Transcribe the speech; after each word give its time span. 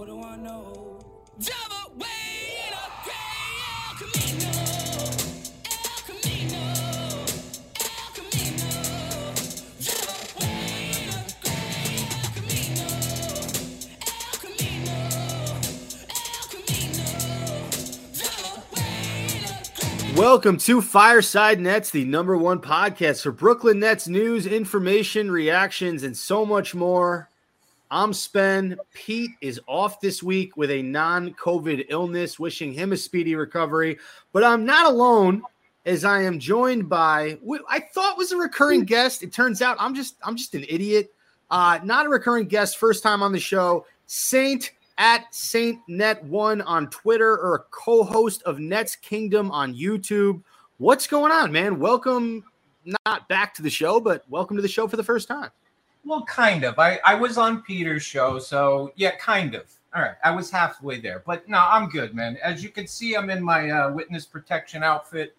What 0.00 0.08
do 0.08 0.22
I 0.22 0.36
know? 0.36 0.98
Java 1.38 1.90
way 1.98 2.06
in 2.66 2.72
a 2.72 2.88
gray 3.04 3.60
El 3.68 3.96
Camino. 3.98 4.48
Welcome 20.16 20.56
to 20.56 20.80
Fireside 20.80 21.60
Nets, 21.60 21.90
the 21.90 22.06
number 22.06 22.38
one 22.38 22.60
podcast 22.60 23.22
for 23.22 23.32
Brooklyn 23.32 23.80
Nets 23.80 24.08
news, 24.08 24.46
information, 24.46 25.30
reactions, 25.30 26.02
and 26.02 26.16
so 26.16 26.46
much 26.46 26.74
more. 26.74 27.29
I'm 27.92 28.12
Spen. 28.12 28.78
Pete 28.94 29.32
is 29.40 29.60
off 29.66 30.00
this 30.00 30.22
week 30.22 30.56
with 30.56 30.70
a 30.70 30.80
non 30.80 31.34
COVID 31.34 31.86
illness, 31.88 32.38
wishing 32.38 32.72
him 32.72 32.92
a 32.92 32.96
speedy 32.96 33.34
recovery. 33.34 33.98
But 34.32 34.44
I'm 34.44 34.64
not 34.64 34.86
alone 34.86 35.42
as 35.86 36.04
I 36.04 36.22
am 36.22 36.38
joined 36.38 36.88
by 36.88 37.38
what 37.42 37.62
I 37.68 37.80
thought 37.80 38.16
was 38.16 38.30
a 38.30 38.36
recurring 38.36 38.84
guest. 38.84 39.24
It 39.24 39.32
turns 39.32 39.60
out 39.60 39.76
I'm 39.80 39.96
just 39.96 40.14
I'm 40.22 40.36
just 40.36 40.54
an 40.54 40.64
idiot. 40.68 41.12
Uh, 41.50 41.80
not 41.82 42.06
a 42.06 42.08
recurring 42.08 42.46
guest, 42.46 42.78
first 42.78 43.02
time 43.02 43.24
on 43.24 43.32
the 43.32 43.40
show. 43.40 43.84
Saint 44.06 44.70
at 44.98 45.34
Saint 45.34 45.80
Net 45.88 46.22
One 46.22 46.60
on 46.60 46.90
Twitter 46.90 47.38
or 47.38 47.56
a 47.56 47.60
co-host 47.70 48.44
of 48.44 48.60
Nets 48.60 48.94
Kingdom 48.94 49.50
on 49.50 49.74
YouTube. 49.74 50.42
What's 50.78 51.08
going 51.08 51.32
on, 51.32 51.50
man? 51.50 51.80
Welcome 51.80 52.44
not 53.04 53.28
back 53.28 53.52
to 53.54 53.62
the 53.62 53.70
show, 53.70 53.98
but 53.98 54.24
welcome 54.28 54.54
to 54.56 54.62
the 54.62 54.68
show 54.68 54.86
for 54.86 54.96
the 54.96 55.02
first 55.02 55.26
time. 55.26 55.50
Well, 56.04 56.24
kind 56.24 56.64
of. 56.64 56.78
I, 56.78 56.98
I 57.04 57.14
was 57.14 57.36
on 57.38 57.62
Peter's 57.62 58.02
show, 58.02 58.38
so 58.38 58.92
yeah, 58.96 59.16
kind 59.16 59.54
of. 59.54 59.64
All 59.94 60.02
right, 60.02 60.14
I 60.22 60.30
was 60.30 60.50
halfway 60.50 61.00
there, 61.00 61.22
but 61.26 61.48
no, 61.48 61.58
I'm 61.58 61.88
good, 61.88 62.14
man. 62.14 62.38
As 62.42 62.62
you 62.62 62.68
can 62.68 62.86
see, 62.86 63.16
I'm 63.16 63.28
in 63.28 63.42
my 63.42 63.70
uh, 63.70 63.90
witness 63.90 64.24
protection 64.24 64.84
outfit, 64.84 65.36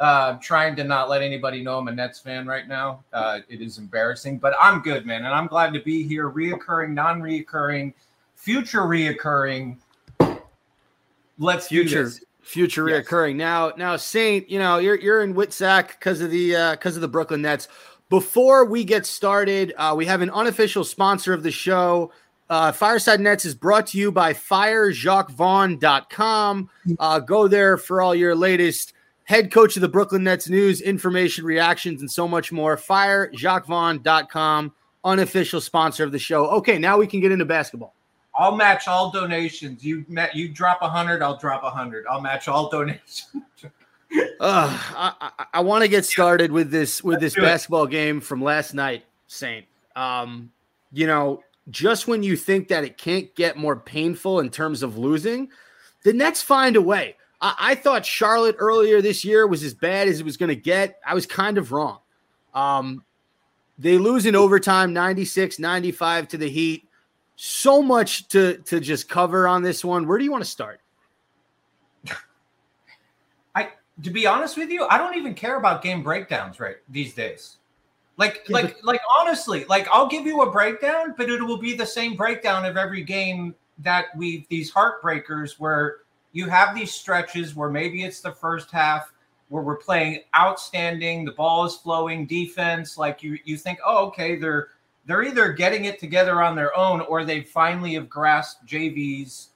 uh, 0.00 0.34
trying 0.34 0.74
to 0.76 0.84
not 0.84 1.08
let 1.08 1.22
anybody 1.22 1.62
know 1.62 1.78
I'm 1.78 1.86
a 1.86 1.92
Nets 1.92 2.18
fan 2.18 2.46
right 2.46 2.66
now. 2.66 3.04
Uh, 3.12 3.40
it 3.48 3.60
is 3.60 3.78
embarrassing, 3.78 4.38
but 4.38 4.54
I'm 4.60 4.80
good, 4.82 5.06
man, 5.06 5.24
and 5.24 5.32
I'm 5.32 5.46
glad 5.46 5.72
to 5.74 5.80
be 5.80 6.02
here. 6.02 6.28
Reoccurring, 6.30 6.94
non-reoccurring, 6.94 7.94
future 8.34 8.82
reoccurring. 8.82 9.76
Let's 11.38 11.68
do 11.68 11.82
Future 11.86 12.10
future 12.42 12.88
Yes. 12.88 13.04
reoccurring. 13.06 13.36
Now, 13.36 13.72
now 13.76 13.96
Saint, 13.96 14.48
you 14.50 14.58
know, 14.58 14.78
you're 14.78 14.96
you're 14.96 15.22
in 15.22 15.34
WITSEC 15.34 15.88
because 15.88 16.20
of 16.20 16.30
the 16.30 16.56
uh 16.56 16.70
because 16.72 16.96
of 16.96 17.02
the 17.02 17.08
Brooklyn 17.08 17.42
Nets. 17.42 17.68
Before 18.08 18.64
we 18.64 18.84
get 18.84 19.04
started, 19.04 19.74
uh, 19.76 19.92
we 19.96 20.06
have 20.06 20.22
an 20.22 20.30
unofficial 20.30 20.84
sponsor 20.84 21.34
of 21.34 21.42
the 21.42 21.50
show. 21.50 22.12
Uh, 22.48 22.70
Fireside 22.70 23.18
Nets 23.20 23.44
is 23.44 23.56
brought 23.56 23.88
to 23.88 23.98
you 23.98 24.12
by 24.12 24.32
FireJacquesVaughn.com. 24.32 26.70
Uh, 27.00 27.18
go 27.18 27.48
there 27.48 27.76
for 27.76 28.00
all 28.00 28.14
your 28.14 28.36
latest 28.36 28.92
head 29.24 29.50
coach 29.50 29.74
of 29.76 29.82
the 29.82 29.88
Brooklyn 29.88 30.22
Nets 30.22 30.48
news, 30.48 30.80
information, 30.80 31.44
reactions, 31.44 32.00
and 32.00 32.08
so 32.08 32.28
much 32.28 32.52
more. 32.52 32.76
FireJacquesVaughn.com, 32.76 34.72
unofficial 35.04 35.60
sponsor 35.60 36.04
of 36.04 36.12
the 36.12 36.20
show. 36.20 36.46
Okay, 36.50 36.78
now 36.78 36.98
we 36.98 37.08
can 37.08 37.20
get 37.20 37.32
into 37.32 37.44
basketball. 37.44 37.96
I'll 38.38 38.54
match 38.54 38.86
all 38.86 39.10
donations. 39.10 39.82
You 39.82 40.04
you 40.34 40.50
drop 40.50 40.82
a 40.82 40.88
hundred, 40.88 41.22
I'll 41.22 41.38
drop 41.38 41.64
a 41.64 41.70
hundred. 41.70 42.04
I'll 42.08 42.20
match 42.20 42.48
all 42.48 42.68
donations. 42.68 43.30
Uh, 44.12 44.78
I, 44.94 45.12
I, 45.20 45.44
I 45.54 45.60
want 45.60 45.82
to 45.82 45.88
get 45.88 46.04
started 46.04 46.52
with 46.52 46.70
this 46.70 47.02
with 47.02 47.20
this 47.20 47.34
do 47.34 47.40
it. 47.40 47.44
basketball 47.44 47.86
game 47.86 48.20
from 48.20 48.42
last 48.42 48.74
night, 48.74 49.04
Saint. 49.26 49.66
Um, 49.96 50.52
you 50.92 51.06
know, 51.06 51.42
just 51.70 52.06
when 52.06 52.22
you 52.22 52.36
think 52.36 52.68
that 52.68 52.84
it 52.84 52.98
can't 52.98 53.34
get 53.34 53.56
more 53.56 53.76
painful 53.76 54.40
in 54.40 54.50
terms 54.50 54.82
of 54.82 54.98
losing, 54.98 55.48
the 56.04 56.12
Nets 56.12 56.42
find 56.42 56.76
a 56.76 56.82
way. 56.82 57.16
I, 57.40 57.54
I 57.58 57.74
thought 57.74 58.06
Charlotte 58.06 58.56
earlier 58.58 59.02
this 59.02 59.24
year 59.24 59.46
was 59.46 59.62
as 59.62 59.74
bad 59.74 60.08
as 60.08 60.20
it 60.20 60.24
was 60.24 60.36
going 60.36 60.48
to 60.48 60.56
get. 60.56 61.00
I 61.04 61.14
was 61.14 61.26
kind 61.26 61.58
of 61.58 61.72
wrong. 61.72 61.98
Um, 62.54 63.04
they 63.78 63.98
lose 63.98 64.26
in 64.26 64.34
overtime 64.34 64.92
96 64.92 65.58
95 65.58 66.28
to 66.28 66.38
the 66.38 66.48
Heat. 66.48 66.88
So 67.36 67.82
much 67.82 68.28
to 68.28 68.56
to 68.58 68.80
just 68.80 69.08
cover 69.08 69.46
on 69.46 69.62
this 69.62 69.84
one. 69.84 70.06
Where 70.06 70.16
do 70.16 70.24
you 70.24 70.30
want 70.30 70.44
to 70.44 70.50
start? 70.50 70.80
I 73.54 73.68
to 74.02 74.10
be 74.10 74.26
honest 74.26 74.56
with 74.56 74.70
you, 74.70 74.86
I 74.88 74.98
don't 74.98 75.16
even 75.16 75.34
care 75.34 75.56
about 75.56 75.82
game 75.82 76.02
breakdowns 76.02 76.60
right 76.60 76.76
these 76.88 77.14
days. 77.14 77.56
Like 78.16 78.44
Yeah, 78.48 78.54
like 78.54 78.82
like 78.82 79.00
honestly, 79.18 79.64
like 79.66 79.88
I'll 79.92 80.08
give 80.08 80.26
you 80.26 80.42
a 80.42 80.50
breakdown, 80.50 81.14
but 81.16 81.28
it 81.28 81.42
will 81.42 81.58
be 81.58 81.74
the 81.74 81.86
same 81.86 82.16
breakdown 82.16 82.64
of 82.64 82.76
every 82.76 83.02
game 83.02 83.54
that 83.78 84.06
we 84.16 84.46
these 84.48 84.72
heartbreakers 84.72 85.58
where 85.58 85.98
you 86.32 86.48
have 86.48 86.74
these 86.74 86.92
stretches 86.92 87.54
where 87.54 87.70
maybe 87.70 88.04
it's 88.04 88.20
the 88.20 88.32
first 88.32 88.70
half 88.70 89.12
where 89.48 89.62
we're 89.62 89.76
playing 89.76 90.20
outstanding, 90.34 91.24
the 91.24 91.32
ball 91.32 91.64
is 91.64 91.76
flowing, 91.76 92.26
defense, 92.26 92.98
like 92.98 93.22
you 93.22 93.38
you 93.44 93.56
think, 93.56 93.78
"Oh, 93.84 94.06
okay, 94.06 94.36
they're 94.36 94.68
they're 95.06 95.22
either 95.22 95.52
getting 95.52 95.84
it 95.84 96.00
together 96.00 96.42
on 96.42 96.56
their 96.56 96.76
own 96.76 97.00
or 97.02 97.24
they 97.24 97.42
finally 97.42 97.94
have 97.94 98.10
grasped 98.10 98.66
JV's 98.66 99.50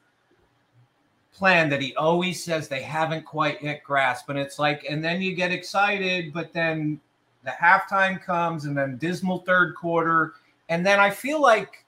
plan 1.41 1.71
that 1.71 1.81
he 1.81 1.95
always 1.95 2.45
says 2.45 2.69
they 2.69 2.83
haven't 2.83 3.25
quite 3.25 3.62
yet 3.62 3.83
grasped. 3.83 4.28
And 4.28 4.39
it's 4.39 4.59
like, 4.59 4.84
and 4.87 5.03
then 5.03 5.23
you 5.23 5.34
get 5.34 5.51
excited, 5.51 6.34
but 6.34 6.53
then 6.53 7.01
the 7.45 7.51
halftime 7.51 8.23
comes 8.23 8.67
and 8.67 8.77
then 8.77 8.99
dismal 8.99 9.39
third 9.39 9.75
quarter. 9.75 10.34
And 10.69 10.84
then 10.84 11.01
I 11.01 11.09
feel 11.09 11.41
like 11.41 11.87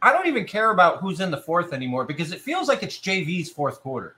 I 0.00 0.10
don't 0.10 0.26
even 0.26 0.46
care 0.46 0.70
about 0.70 1.00
who's 1.00 1.20
in 1.20 1.30
the 1.30 1.36
fourth 1.36 1.74
anymore 1.74 2.06
because 2.06 2.32
it 2.32 2.40
feels 2.40 2.66
like 2.66 2.82
it's 2.82 2.98
JV's 2.98 3.50
fourth 3.50 3.82
quarter. 3.82 4.16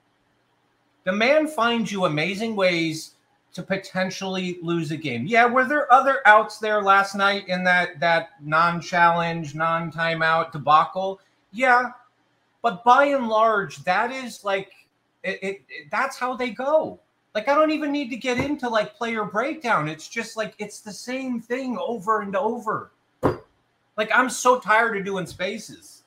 The 1.03 1.13
man 1.13 1.49
finds 1.49 1.91
you 1.91 2.05
amazing 2.05 2.55
ways 2.55 3.17
to 3.55 3.63
potentially 3.65 4.61
lose 4.63 4.93
a 4.93 4.97
game. 4.97 5.27
Yeah, 5.27 5.47
were 5.47 5.65
there 5.65 5.93
other 5.93 6.21
outs 6.27 6.59
there 6.59 6.81
last 6.81 7.17
night 7.17 7.49
in 7.49 7.65
that 7.65 7.99
that 7.99 8.31
non-challenge, 8.41 9.57
non-timeout 9.57 10.53
debacle? 10.53 11.19
Yeah, 11.51 11.91
but 12.69 12.85
by 12.85 13.07
and 13.07 13.29
large, 13.29 13.79
that 13.85 14.13
is 14.13 14.45
like 14.45 14.71
it, 15.23 15.39
it, 15.43 15.63
it- 15.71 15.91
That's 15.91 16.19
how 16.19 16.37
they 16.37 16.51
go. 16.51 17.01
Like 17.35 17.49
I 17.49 17.55
don't 17.55 17.71
even 17.71 17.91
need 17.93 18.11
to 18.11 18.17
get 18.17 18.37
into 18.39 18.69
like 18.69 18.95
player 18.95 19.25
breakdown. 19.25 19.89
It's 19.89 20.07
just 20.09 20.37
like 20.37 20.55
it's 20.59 20.81
the 20.81 20.93
same 20.93 21.41
thing 21.41 21.79
over 21.81 22.21
and 22.21 22.37
over. 22.37 22.91
Like 23.97 24.11
I'm 24.13 24.29
so 24.29 24.59
tired 24.61 24.99
of 24.99 25.05
doing 25.07 25.27
spaces. 25.27 26.03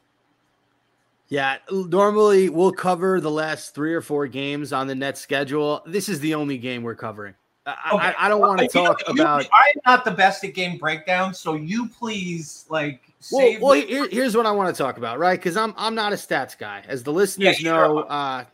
Yeah, 1.29 1.57
normally 1.71 2.49
we'll 2.49 2.73
cover 2.73 3.19
the 3.21 3.31
last 3.31 3.73
three 3.73 3.93
or 3.93 4.01
four 4.01 4.27
games 4.27 4.71
on 4.73 4.85
the 4.85 4.95
net 4.95 5.17
schedule. 5.17 5.81
This 5.87 6.09
is 6.09 6.19
the 6.19 6.35
only 6.35 6.57
game 6.57 6.83
we're 6.83 6.93
covering. 6.95 7.33
I, 7.65 7.91
Okay. 7.93 8.05
I, 8.17 8.25
I 8.25 8.29
don't 8.29 8.41
want 8.41 8.59
to 8.59 8.67
talk 8.67 9.01
you- 9.07 9.13
about. 9.13 9.43
I'm 9.45 9.81
not 9.85 10.03
the 10.05 10.11
best 10.11 10.43
at 10.43 10.53
game 10.53 10.77
breakdown, 10.77 11.33
so 11.33 11.53
you 11.53 11.87
please 11.89 12.65
like 12.69 13.01
Well, 13.31 13.41
save. 13.41 13.61
well 13.61 13.73
here- 13.73 14.07
here's 14.09 14.35
what 14.35 14.45
I 14.45 14.51
want 14.51 14.75
to 14.75 14.83
talk 14.83 14.97
about, 14.97 15.19
right? 15.19 15.39
Because 15.39 15.55
I'm 15.57 15.73
I'm 15.77 15.93
not 15.95 16.11
a 16.11 16.15
stats 16.15 16.57
guy, 16.57 16.83
as 16.87 17.03
the 17.03 17.13
listeners 17.13 17.57
sure. 17.57 17.71
know. 17.71 17.99
Uh, 17.99 18.45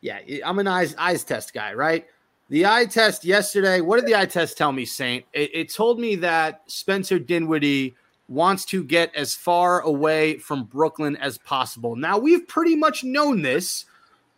yeah, 0.00 0.20
I'm 0.44 0.58
an 0.58 0.66
eyes 0.68 0.94
eyes 0.96 1.24
test 1.24 1.52
guy, 1.52 1.74
right? 1.74 2.06
The 2.50 2.64
eye 2.64 2.86
test 2.86 3.24
yesterday. 3.26 3.82
What 3.82 3.96
did 4.00 4.06
the 4.06 4.14
eye 4.18 4.24
test 4.24 4.56
tell 4.56 4.72
me, 4.72 4.86
Saint? 4.86 5.26
It, 5.34 5.50
it 5.52 5.74
told 5.74 6.00
me 6.00 6.14
that 6.16 6.62
Spencer 6.66 7.18
Dinwiddie 7.18 7.94
wants 8.28 8.64
to 8.66 8.82
get 8.82 9.14
as 9.14 9.34
far 9.34 9.80
away 9.82 10.38
from 10.38 10.64
Brooklyn 10.64 11.16
as 11.16 11.36
possible. 11.38 11.94
Now 11.96 12.16
we've 12.16 12.46
pretty 12.48 12.76
much 12.76 13.04
known 13.04 13.42
this, 13.42 13.84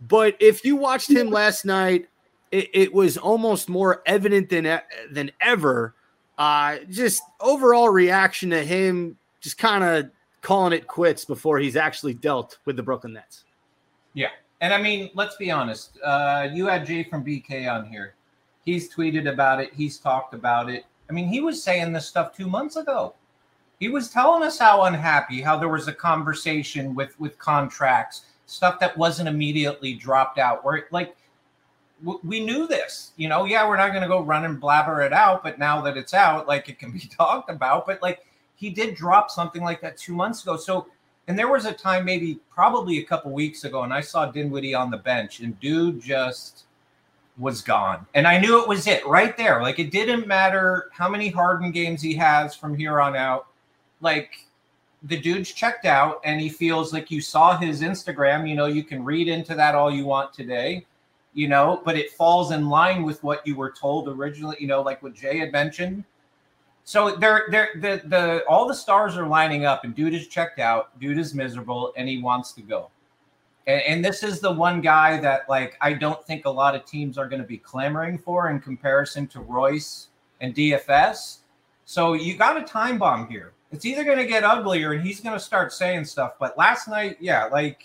but 0.09 0.35
if 0.41 0.65
you 0.65 0.75
watched 0.75 1.11
him 1.11 1.31
last 1.31 1.65
night, 1.65 2.09
it, 2.51 2.69
it 2.73 2.93
was 2.93 3.17
almost 3.17 3.69
more 3.69 4.03
evident 4.07 4.49
than 4.49 4.81
than 5.11 5.31
ever. 5.41 5.95
Uh, 6.39 6.79
just 6.89 7.23
overall 7.41 7.91
reaction 7.91 8.51
to 8.51 8.65
him, 8.65 9.17
just 9.41 9.59
kind 9.59 9.85
of 9.85 10.11
calling 10.41 10.73
it 10.73 10.87
quits 10.87 11.25
before 11.25 11.59
he's 11.59 11.77
actually 11.77 12.15
dealt 12.15 12.59
with 12.65 12.77
the 12.77 12.83
Brooklyn 12.83 13.13
Nets. 13.13 13.45
Yeah, 14.15 14.31
and 14.61 14.73
I 14.73 14.81
mean, 14.81 15.11
let's 15.15 15.37
be 15.37 15.51
honest. 15.51 15.99
Uh, 16.03 16.49
you 16.53 16.67
had 16.67 16.87
Jay 16.87 17.05
from 17.05 17.25
BK 17.25 17.71
on 17.71 17.87
here. 17.87 18.15
He's 18.65 18.93
tweeted 18.93 19.31
about 19.31 19.61
it. 19.61 19.73
He's 19.75 19.99
talked 19.99 20.35
about 20.35 20.71
it. 20.71 20.85
I 21.09 21.13
mean, 21.13 21.29
he 21.29 21.41
was 21.41 21.63
saying 21.63 21.93
this 21.93 22.07
stuff 22.07 22.37
two 22.37 22.47
months 22.47 22.77
ago. 22.77 23.15
He 23.79 23.89
was 23.89 24.11
telling 24.11 24.43
us 24.43 24.59
how 24.59 24.83
unhappy, 24.83 25.41
how 25.41 25.57
there 25.57 25.69
was 25.69 25.89
a 25.89 25.93
conversation 25.93 26.95
with 26.95 27.19
with 27.19 27.39
contracts, 27.39 28.27
stuff 28.47 28.79
that 28.81 28.97
wasn't 28.97 29.29
immediately 29.29 29.95
dropped 29.95 30.39
out. 30.39 30.65
Where 30.65 30.87
like 30.91 31.17
we 32.03 32.45
knew 32.45 32.67
this, 32.67 33.13
you 33.17 33.29
know. 33.29 33.45
Yeah, 33.45 33.69
we're 33.69 33.77
not 33.77 33.91
going 33.91 34.03
to 34.03 34.09
go 34.09 34.21
run 34.21 34.45
and 34.45 34.61
blabber 34.61 35.03
it 35.03 35.13
out, 35.13 35.43
but 35.43 35.59
now 35.59 35.81
that 35.83 35.97
it's 35.97 36.15
out, 36.15 36.49
like 36.49 36.69
it 36.69 36.79
can 36.79 36.93
be 36.93 37.01
talked 37.19 37.51
about. 37.51 37.87
But 37.87 38.03
like 38.03 38.27
he 38.55 38.71
did 38.71 38.95
drop 38.95 39.31
something 39.31 39.63
like 39.63 39.81
that 39.83 39.97
two 39.97 40.15
months 40.15 40.43
ago. 40.43 40.57
So 40.57 40.87
and 41.29 41.39
there 41.39 41.49
was 41.49 41.65
a 41.65 41.73
time, 41.73 42.05
maybe 42.05 42.41
probably 42.51 42.99
a 42.99 43.05
couple 43.05 43.31
weeks 43.31 43.65
ago, 43.65 43.83
and 43.85 43.93
I 43.93 44.01
saw 44.01 44.27
Dinwiddie 44.27 44.75
on 44.75 44.91
the 44.91 44.97
bench, 44.97 45.41
and 45.41 45.59
dude 45.61 46.01
just 46.01 46.65
was 47.39 47.63
gone. 47.63 48.07
And 48.15 48.27
I 48.27 48.39
knew 48.39 48.61
it 48.61 48.69
was 48.69 48.87
it 48.87 49.07
right 49.07 49.37
there. 49.37 49.63
Like 49.63 49.79
it 49.79 49.91
didn't 49.91 50.27
matter 50.27 50.91
how 50.93 51.09
many 51.09 51.29
Harden 51.29 51.71
games 51.71 52.03
he 52.03 52.15
has 52.15 52.55
from 52.55 52.77
here 52.77 53.01
on 53.01 53.17
out. 53.17 53.47
Like 54.01 54.47
the 55.05 55.19
dude's 55.19 55.53
checked 55.53 55.87
out 55.87 56.21
and 56.25 56.41
he 56.41 56.49
feels 56.49 56.93
like 56.93 57.11
you 57.11 57.21
saw 57.21 57.57
his 57.57 57.81
Instagram. 57.81 58.49
You 58.49 58.55
know, 58.55 58.67
you 58.67 58.85
can 58.85 59.05
read 59.05 59.29
into 59.29 59.55
that 59.55 59.75
all 59.75 59.91
you 59.91 60.05
want 60.05 60.35
today, 60.35 60.85
you 61.33 61.49
know, 61.49 61.81
but 61.85 61.97
it 61.97 62.11
falls 62.13 62.51
in 62.51 62.69
line 62.69 63.03
with 63.03 63.23
what 63.23 63.47
you 63.47 63.55
were 63.55 63.71
told 63.71 64.09
originally, 64.09 64.57
you 64.59 64.67
know, 64.67 64.83
like 64.83 65.03
what 65.03 65.15
Jay 65.15 65.39
had 65.39 65.53
mentioned. 65.53 66.05
So 66.85 67.17
they're 67.17 67.47
they're 67.51 67.71
the 67.77 68.03
the 68.07 68.45
all 68.49 68.67
the 68.67 68.75
stars 68.75 69.17
are 69.17 69.27
lining 69.27 69.65
up 69.65 69.85
and 69.85 69.95
dude 69.95 70.15
is 70.15 70.27
checked 70.27 70.59
out, 70.59 70.99
dude 70.99 71.19
is 71.19 71.35
miserable, 71.35 71.93
and 71.97 72.09
he 72.09 72.21
wants 72.21 72.53
to 72.55 72.63
go. 72.63 72.91
And, 73.67 73.83
and 73.83 74.05
this 74.05 74.23
is 74.23 74.41
the 74.41 74.51
one 74.51 74.81
guy 74.81 75.21
that 75.21 75.49
like 75.49 75.77
I 75.81 75.93
don't 75.93 76.25
think 76.27 76.47
a 76.47 76.51
lot 76.51 76.75
of 76.75 76.85
teams 76.85 77.17
are 77.17 77.29
going 77.29 77.43
to 77.43 77.47
be 77.47 77.59
clamoring 77.59 78.19
for 78.19 78.51
in 78.51 78.61
comparison 78.61 79.27
to 79.29 79.41
Royce 79.41 80.09
and 80.41 80.55
DFS. 80.55 81.39
So 81.85 82.15
you 82.15 82.37
got 82.37 82.57
a 82.57 82.65
time 82.65 82.99
bomb 82.99 83.29
here. 83.29 83.53
It's 83.73 83.85
either 83.85 84.03
going 84.03 84.19
to 84.19 84.27
get 84.27 84.43
uglier 84.43 84.93
and 84.93 85.03
he's 85.07 85.21
going 85.21 85.37
to 85.37 85.45
start 85.45 85.73
saying 85.73 86.05
stuff. 86.07 86.33
But 86.41 86.59
last 86.59 86.89
night, 86.89 87.19
yeah, 87.21 87.45
like 87.45 87.85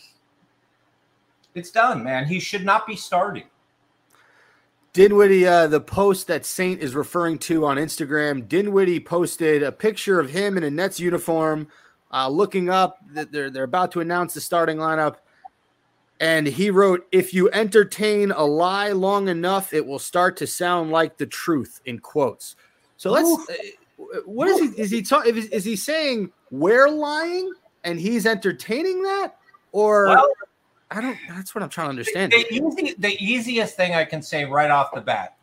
it's 1.56 1.72
done, 1.72 2.04
man. 2.04 2.26
He 2.26 2.40
should 2.40 2.66
not 2.66 2.86
be 2.86 2.96
starting. 2.96 3.46
Dinwiddie, 4.94 5.46
uh, 5.46 5.68
the 5.68 5.82
post 5.82 6.28
that 6.28 6.46
Saint 6.46 6.82
is 6.82 6.96
referring 6.96 7.38
to 7.40 7.66
on 7.66 7.76
Instagram, 7.76 8.48
Dinwiddie 8.48 9.02
posted 9.02 9.62
a 9.62 9.72
picture 9.72 10.20
of 10.20 10.30
him 10.30 10.58
in 10.58 10.64
a 10.64 10.70
Nets 10.70 11.00
uniform, 11.00 11.68
uh, 12.14 12.30
looking 12.30 12.70
up 12.70 13.00
that 13.12 13.32
they're 13.32 13.50
they're 13.50 13.64
about 13.64 13.92
to 13.94 14.00
announce 14.00 14.34
the 14.34 14.40
starting 14.40 14.78
lineup, 14.78 15.18
and 16.22 16.48
he 16.48 16.70
wrote, 16.70 17.06
"If 17.12 17.34
you 17.34 17.50
entertain 17.52 18.32
a 18.32 18.46
lie 18.46 18.94
long 18.94 19.28
enough, 19.28 19.74
it 19.74 19.86
will 19.86 20.00
start 20.00 20.38
to 20.38 20.48
sound 20.48 20.92
like 20.92 21.18
the 21.18 21.26
truth." 21.26 21.82
In 21.86 22.00
quotes. 22.00 22.56
So 22.96 23.12
let's. 23.12 23.50
Uh, 23.50 24.20
what 24.26 24.48
is 24.48 24.60
he? 24.60 24.82
Is 24.82 24.92
he 24.92 25.02
talking? 25.02 25.36
Is, 25.36 25.48
is 25.48 25.66
he 25.66 25.76
saying 25.76 26.32
we're 26.52 26.90
lying 26.90 27.52
and 27.84 28.00
he's 28.00 28.26
entertaining 28.26 29.04
that, 29.04 29.36
or 29.72 30.08
Well, 30.08 30.28
I 30.92 31.02
don't? 31.02 31.18
That's 31.30 31.56
what 31.56 31.64
I'm 31.64 31.70
trying 31.70 31.88
to 31.88 31.90
understand. 31.90 32.32
the, 32.32 32.46
easy, 32.54 32.96
the 32.98 33.18
easiest 33.24 33.76
thing 33.76 33.96
I 33.96 34.06
can 34.06 34.22
say 34.22 34.46
right 34.46 34.70
off 34.70 34.94
the 34.94 35.02
bat 35.02 35.36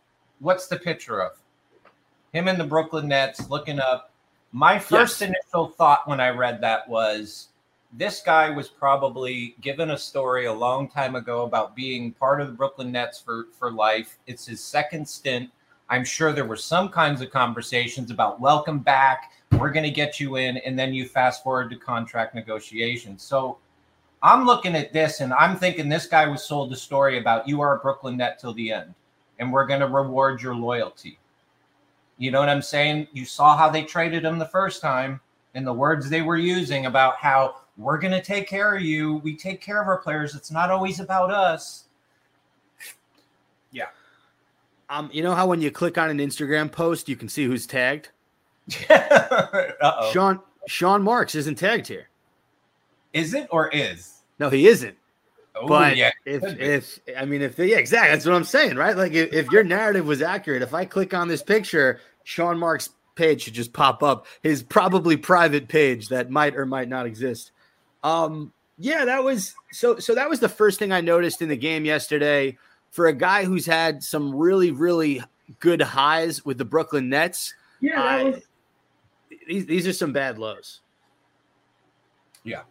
what's 0.42 0.66
the 0.66 0.76
picture 0.76 1.22
of? 1.22 1.32
Him 2.32 2.48
in 2.48 2.58
the 2.58 2.64
Brooklyn 2.64 3.08
Nets 3.08 3.48
looking 3.48 3.78
up. 3.78 4.12
My 4.50 4.78
first 4.78 5.20
Yes. 5.20 5.30
initial 5.30 5.68
thought 5.68 6.08
when 6.08 6.20
I 6.20 6.30
read 6.30 6.60
that 6.60 6.88
was 6.88 7.48
this 7.92 8.22
guy 8.22 8.50
was 8.50 8.68
probably 8.68 9.54
given 9.60 9.90
a 9.90 9.98
story 9.98 10.46
a 10.46 10.52
long 10.52 10.88
time 10.88 11.14
ago 11.14 11.42
about 11.42 11.76
being 11.76 12.12
part 12.12 12.40
of 12.40 12.48
the 12.48 12.52
Brooklyn 12.54 12.90
Nets 12.90 13.20
for, 13.20 13.46
for 13.52 13.70
life. 13.70 14.18
It's 14.26 14.46
his 14.46 14.62
second 14.62 15.06
stint. 15.06 15.50
I'm 15.88 16.04
sure 16.04 16.32
there 16.32 16.46
were 16.46 16.56
some 16.56 16.88
kinds 16.88 17.20
of 17.20 17.30
conversations 17.30 18.10
about 18.10 18.40
welcome 18.40 18.78
back. 18.78 19.32
We're 19.52 19.70
going 19.70 19.84
to 19.84 19.90
get 19.90 20.18
you 20.18 20.36
in. 20.36 20.56
And 20.58 20.78
then 20.78 20.94
you 20.94 21.06
fast 21.06 21.44
forward 21.44 21.70
to 21.70 21.76
contract 21.76 22.34
negotiations. 22.34 23.22
So 23.22 23.58
I'm 24.22 24.44
looking 24.46 24.76
at 24.76 24.92
this 24.92 25.20
and 25.20 25.32
I'm 25.32 25.56
thinking 25.56 25.88
this 25.88 26.06
guy 26.06 26.26
was 26.26 26.44
sold 26.44 26.72
a 26.72 26.76
story 26.76 27.19
about 27.19 27.48
you 27.48 27.60
are 27.60 27.76
a 27.76 27.80
Brooklyn 27.80 28.16
Net 28.16 28.38
till 28.38 28.54
the 28.54 28.72
end, 28.72 28.94
and 29.38 29.52
we're 29.52 29.66
going 29.66 29.80
to 29.80 29.88
reward 29.88 30.40
your 30.40 30.54
loyalty. 30.54 31.19
You 32.19 32.30
know 32.30 32.38
what 32.38 32.48
I'm 32.48 32.62
saying? 32.62 33.08
You 33.12 33.24
saw 33.24 33.56
how 33.56 33.69
they 33.69 33.82
traded 33.82 34.24
him 34.24 34.38
the 34.38 34.46
first 34.46 34.80
time 34.80 35.20
and 35.54 35.66
the 35.66 35.72
words 35.72 36.08
they 36.08 36.22
were 36.22 36.36
using 36.36 36.86
about 36.86 37.16
how 37.16 37.56
we're 37.76 37.98
going 37.98 38.12
to 38.12 38.22
take 38.22 38.48
care 38.48 38.76
of 38.76 38.82
you. 38.82 39.16
We 39.16 39.36
take 39.36 39.60
care 39.60 39.82
of 39.82 39.88
our 39.88 39.98
players. 39.98 40.34
It's 40.34 40.50
not 40.50 40.70
always 40.70 41.00
about 41.00 41.30
us. 41.30 41.84
Yeah. 43.72 43.86
Um, 44.88 45.10
you 45.12 45.22
know 45.22 45.34
how 45.34 45.46
when 45.46 45.60
you 45.60 45.70
click 45.70 45.98
on 45.98 46.10
an 46.10 46.19
Instagram 46.19 46.70
post, 46.70 47.08
you 47.08 47.16
can 47.16 47.28
see 47.28 47.44
who's 47.44 47.66
tagged. 47.66 48.10
Uh-oh. 48.90 50.12
Sean 50.12 50.38
Sean 50.69 51.02
Marks 51.02 51.34
isn't 51.34 51.56
tagged 51.56 51.88
here. 51.88 52.08
Is 53.12 53.34
it 53.34 53.46
or 53.50 53.68
is? 53.68 54.22
No, 54.38 54.48
he 54.50 54.66
isn't. 54.66 54.96
Oh, 55.54 55.66
But 55.66 55.96
yeah. 55.96 56.10
if 56.24 56.42
if 56.58 56.98
I 57.16 57.24
mean 57.26 57.42
if 57.42 57.58
yeah, 57.58 57.76
exactly 57.76 58.10
that's 58.12 58.24
what 58.24 58.34
I'm 58.34 58.44
saying, 58.44 58.76
right? 58.76 58.96
Like 58.96 59.12
if, 59.12 59.32
if 59.32 59.50
your 59.50 59.64
narrative 59.64 60.06
was 60.06 60.22
accurate, 60.22 60.62
if 60.62 60.72
I 60.72 60.84
click 60.86 61.12
on 61.12 61.28
this 61.28 61.42
picture, 61.42 62.00
Sean 62.24 62.58
Marks' 62.58 62.88
page 63.14 63.42
should 63.42 63.52
just 63.54 63.72
pop 63.74 64.02
up. 64.02 64.26
His 64.42 64.62
probably 64.62 65.16
private 65.18 65.68
page 65.68 66.08
that 66.08 66.30
might 66.30 66.56
or 66.56 66.64
might 66.64 66.88
not 66.88 67.04
exist. 67.04 67.52
Um, 68.02 68.52
yeah, 68.78 69.04
that 69.04 69.22
was 69.22 69.54
so 69.72 69.98
so 69.98 70.14
that 70.14 70.30
was 70.30 70.40
the 70.40 70.48
first 70.48 70.78
thing 70.78 70.90
I 70.90 71.02
noticed 71.02 71.42
in 71.42 71.50
the 71.50 71.56
game 71.56 71.84
yesterday 71.84 72.56
for 72.90 73.06
a 73.06 73.12
guy 73.12 73.44
who's 73.44 73.66
had 73.66 74.02
some 74.02 74.34
really, 74.34 74.70
really 74.70 75.22
good 75.60 75.82
highs 75.82 76.44
with 76.46 76.56
the 76.56 76.64
Brooklyn 76.64 77.10
Nets. 77.10 77.52
Yeah, 77.80 78.00
that 78.00 78.08
I- 78.20 78.24
was 78.24 78.40
These 79.46 79.66
these 79.66 79.86
are 79.86 79.92
some 79.92 80.14
bad 80.14 80.38
lows. 80.38 80.80
Yeah. 82.42 82.62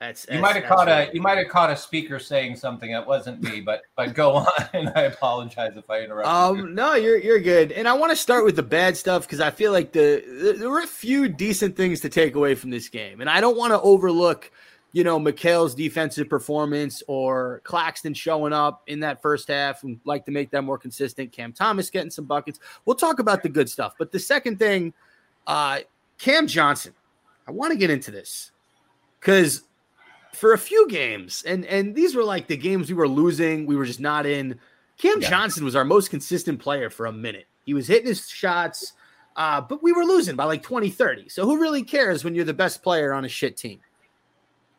That's, 0.00 0.26
You 0.30 0.38
might 0.38 0.54
have 0.54 0.64
caught 0.66 0.86
right. 0.86 1.10
a 1.10 1.14
you 1.14 1.20
might 1.20 1.38
have 1.38 1.48
caught 1.48 1.70
a 1.70 1.76
speaker 1.76 2.20
saying 2.20 2.54
something 2.54 2.92
that 2.92 3.04
wasn't 3.04 3.42
me, 3.42 3.60
but 3.60 3.82
but 3.96 4.14
go 4.14 4.32
on 4.36 4.46
and 4.72 4.92
I 4.94 5.02
apologize 5.02 5.76
if 5.76 5.90
I 5.90 6.02
interrupted. 6.02 6.58
you. 6.58 6.66
Um, 6.66 6.74
no, 6.74 6.94
you're 6.94 7.18
you're 7.18 7.40
good. 7.40 7.72
And 7.72 7.88
I 7.88 7.94
want 7.94 8.10
to 8.12 8.16
start 8.16 8.44
with 8.44 8.54
the 8.54 8.62
bad 8.62 8.96
stuff 8.96 9.22
because 9.22 9.40
I 9.40 9.50
feel 9.50 9.72
like 9.72 9.90
the 9.92 10.22
there- 10.26 10.52
there 10.52 10.70
were 10.70 10.82
a 10.82 10.86
few 10.86 11.28
decent 11.28 11.76
things 11.76 12.00
to 12.02 12.08
take 12.08 12.36
away 12.36 12.54
from 12.54 12.70
this 12.70 12.88
game, 12.88 13.20
and 13.20 13.28
I 13.28 13.40
don't 13.40 13.56
want 13.56 13.72
to 13.72 13.80
overlook, 13.80 14.52
you 14.92 15.02
know, 15.02 15.18
Mikal's 15.18 15.74
defensive 15.74 16.28
performance 16.28 17.02
or 17.08 17.60
Claxton 17.64 18.14
showing 18.14 18.52
up 18.52 18.82
in 18.86 19.00
that 19.00 19.20
first 19.20 19.48
half 19.48 19.82
and 19.82 19.98
like 20.04 20.24
to 20.26 20.30
make 20.30 20.50
that 20.52 20.62
more 20.62 20.78
consistent. 20.78 21.32
Cam 21.32 21.52
Thomas 21.52 21.90
getting 21.90 22.10
some 22.10 22.24
buckets. 22.24 22.60
We'll 22.84 22.94
talk 22.96 23.18
about 23.18 23.42
the 23.42 23.48
good 23.48 23.68
stuff, 23.68 23.94
but 23.98 24.12
the 24.12 24.20
second 24.20 24.60
thing, 24.60 24.94
uh, 25.48 25.80
Cam 26.18 26.46
Johnson. 26.46 26.94
I 27.48 27.50
want 27.50 27.72
to 27.72 27.78
get 27.78 27.90
into 27.90 28.10
this 28.10 28.52
because 29.18 29.62
for 30.38 30.52
a 30.52 30.58
few 30.58 30.88
games, 30.88 31.42
and 31.46 31.64
and 31.66 31.94
these 31.94 32.14
were 32.14 32.24
like 32.24 32.46
the 32.46 32.56
games 32.56 32.88
we 32.88 32.94
were 32.94 33.08
losing, 33.08 33.66
we 33.66 33.76
were 33.76 33.84
just 33.84 34.00
not 34.00 34.26
in. 34.26 34.58
Cam 34.98 35.20
Yeah. 35.20 35.30
Johnson 35.30 35.64
was 35.64 35.76
our 35.76 35.84
most 35.84 36.10
consistent 36.10 36.58
player 36.58 36.90
for 36.90 37.06
a 37.06 37.12
minute. 37.12 37.46
He 37.64 37.74
was 37.74 37.86
hitting 37.86 38.08
his 38.08 38.28
shots, 38.28 38.94
uh, 39.36 39.60
but 39.60 39.82
we 39.82 39.92
were 39.92 40.04
losing 40.04 40.34
by 40.34 40.44
like 40.44 40.62
20, 40.62 40.90
30. 40.90 41.28
So 41.28 41.44
who 41.44 41.60
really 41.60 41.82
cares 41.82 42.24
when 42.24 42.34
you're 42.34 42.44
the 42.44 42.54
best 42.54 42.82
player 42.82 43.12
on 43.12 43.24
a 43.24 43.28
shit 43.28 43.56
team? 43.56 43.80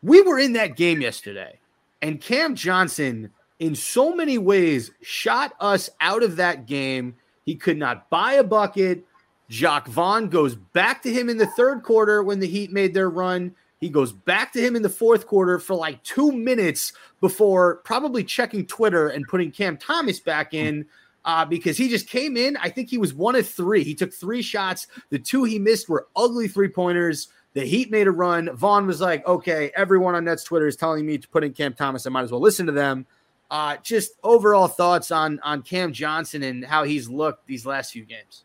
We 0.02 0.22
were 0.22 0.40
in 0.40 0.54
that 0.54 0.76
game 0.76 1.02
yesterday, 1.02 1.60
and 2.02 2.20
Cam 2.20 2.56
Johnson, 2.56 3.32
in 3.60 3.76
so 3.76 4.14
many 4.14 4.38
ways, 4.38 4.92
shot 5.02 5.54
us 5.60 5.90
out 6.02 6.24
of 6.24 6.38
that 6.38 6.66
game. 6.66 7.16
He 7.46 7.56
could 7.56 7.78
not 7.78 8.10
buy 8.10 8.34
a 8.34 8.44
bucket. 8.44 9.06
Jacques 9.50 9.88
Vaughn 9.88 10.30
goes 10.30 10.56
back 10.56 11.02
to 11.04 11.12
him 11.12 11.28
in 11.28 11.38
the 11.38 11.48
third 11.48 11.84
quarter 11.84 12.24
when 12.24 12.40
the 12.40 12.48
Heat 12.48 12.72
made 12.72 12.94
their 12.94 13.10
run. 13.10 13.56
He 13.80 13.90
goes 13.90 14.12
back 14.12 14.52
to 14.54 14.62
him 14.62 14.76
in 14.76 14.82
the 14.82 14.90
fourth 14.90 15.26
quarter 15.26 15.58
for 15.58 15.74
like 15.74 16.04
two 16.04 16.32
minutes 16.32 16.92
before 17.22 17.78
probably 17.78 18.24
checking 18.24 18.66
Twitter 18.66 19.08
and 19.08 19.28
putting 19.28 19.52
Cam 19.52 19.78
Thomas 19.78 20.20
back 20.20 20.54
in 20.54 20.86
uh, 21.24 21.46
because 21.46 21.78
he 21.78 21.88
just 21.90 22.08
came 22.08 22.36
in. 22.36 22.58
I 22.58 22.70
think 22.70 22.90
he 22.90 22.98
was 22.98 23.14
one 23.14 23.36
of 23.36 23.48
three. 23.48 23.84
He 23.84 23.96
took 23.96 24.14
three 24.14 24.42
shots. 24.42 24.88
The 25.12 25.20
two 25.20 25.46
he 25.46 25.60
missed 25.60 25.88
were 25.88 26.08
ugly 26.16 26.48
three 26.48 26.68
pointers. 26.68 27.30
The 27.54 27.66
Heat 27.66 27.90
made 27.90 28.08
a 28.08 28.12
run. 28.12 28.56
Vaughn 28.56 28.86
was 28.86 29.02
like, 29.02 29.26
okay, 29.26 29.72
everyone 29.76 30.14
on 30.14 30.26
Nets 30.26 30.44
Twitter 30.44 30.68
is 30.68 30.76
telling 30.76 31.06
me 31.06 31.18
to 31.18 31.28
put 31.28 31.44
in 31.44 31.54
Cam 31.54 31.74
Thomas. 31.74 32.06
I 32.06 32.10
might 32.10 32.24
as 32.24 32.32
well 32.32 32.42
listen 32.42 32.66
to 32.66 32.72
them. 32.72 33.06
Uh, 33.50 33.78
just 33.82 34.12
overall 34.24 34.68
thoughts 34.68 35.10
on 35.10 35.40
on 35.42 35.64
Cam 35.64 35.92
Johnson 35.92 36.44
and 36.44 36.64
how 36.64 36.84
he's 36.84 37.10
looked 37.10 37.48
these 37.48 37.66
last 37.66 37.94
few 37.94 38.06
games. 38.06 38.44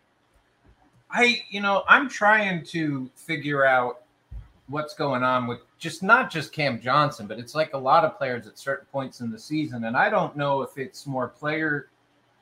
I, 1.10 1.42
you 1.50 1.60
know, 1.60 1.84
I'm 1.86 2.08
trying 2.08 2.64
to 2.66 3.10
figure 3.14 3.66
out 3.66 4.03
what's 4.68 4.94
going 4.94 5.22
on 5.22 5.46
with 5.46 5.60
just 5.78 6.02
not 6.02 6.30
just 6.30 6.52
Cam 6.52 6.80
Johnson, 6.80 7.26
but 7.26 7.38
it's 7.38 7.54
like 7.54 7.74
a 7.74 7.78
lot 7.78 8.04
of 8.04 8.16
players 8.16 8.46
at 8.46 8.58
certain 8.58 8.86
points 8.90 9.20
in 9.20 9.30
the 9.30 9.38
season. 9.38 9.84
And 9.84 9.96
I 9.96 10.08
don't 10.08 10.36
know 10.36 10.62
if 10.62 10.78
it's 10.78 11.06
more 11.06 11.28
player. 11.28 11.88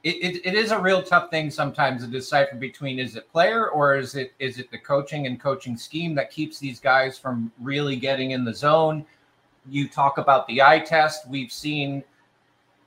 It, 0.04 0.16
it, 0.16 0.46
it 0.46 0.54
is 0.54 0.70
a 0.70 0.78
real 0.78 1.02
tough 1.02 1.30
thing 1.30 1.50
sometimes 1.50 2.02
to 2.02 2.08
decipher 2.08 2.56
between 2.56 2.98
is 2.98 3.16
it 3.16 3.30
player 3.30 3.70
or 3.70 3.96
is 3.96 4.14
it 4.14 4.32
is 4.38 4.58
it 4.58 4.70
the 4.70 4.78
coaching 4.78 5.26
and 5.26 5.40
coaching 5.40 5.76
scheme 5.76 6.14
that 6.16 6.30
keeps 6.30 6.58
these 6.58 6.80
guys 6.80 7.18
from 7.18 7.52
really 7.60 7.96
getting 7.96 8.32
in 8.32 8.44
the 8.44 8.54
zone. 8.54 9.04
You 9.68 9.88
talk 9.88 10.18
about 10.18 10.46
the 10.48 10.60
eye 10.60 10.80
test. 10.80 11.28
We've 11.28 11.52
seen 11.52 12.02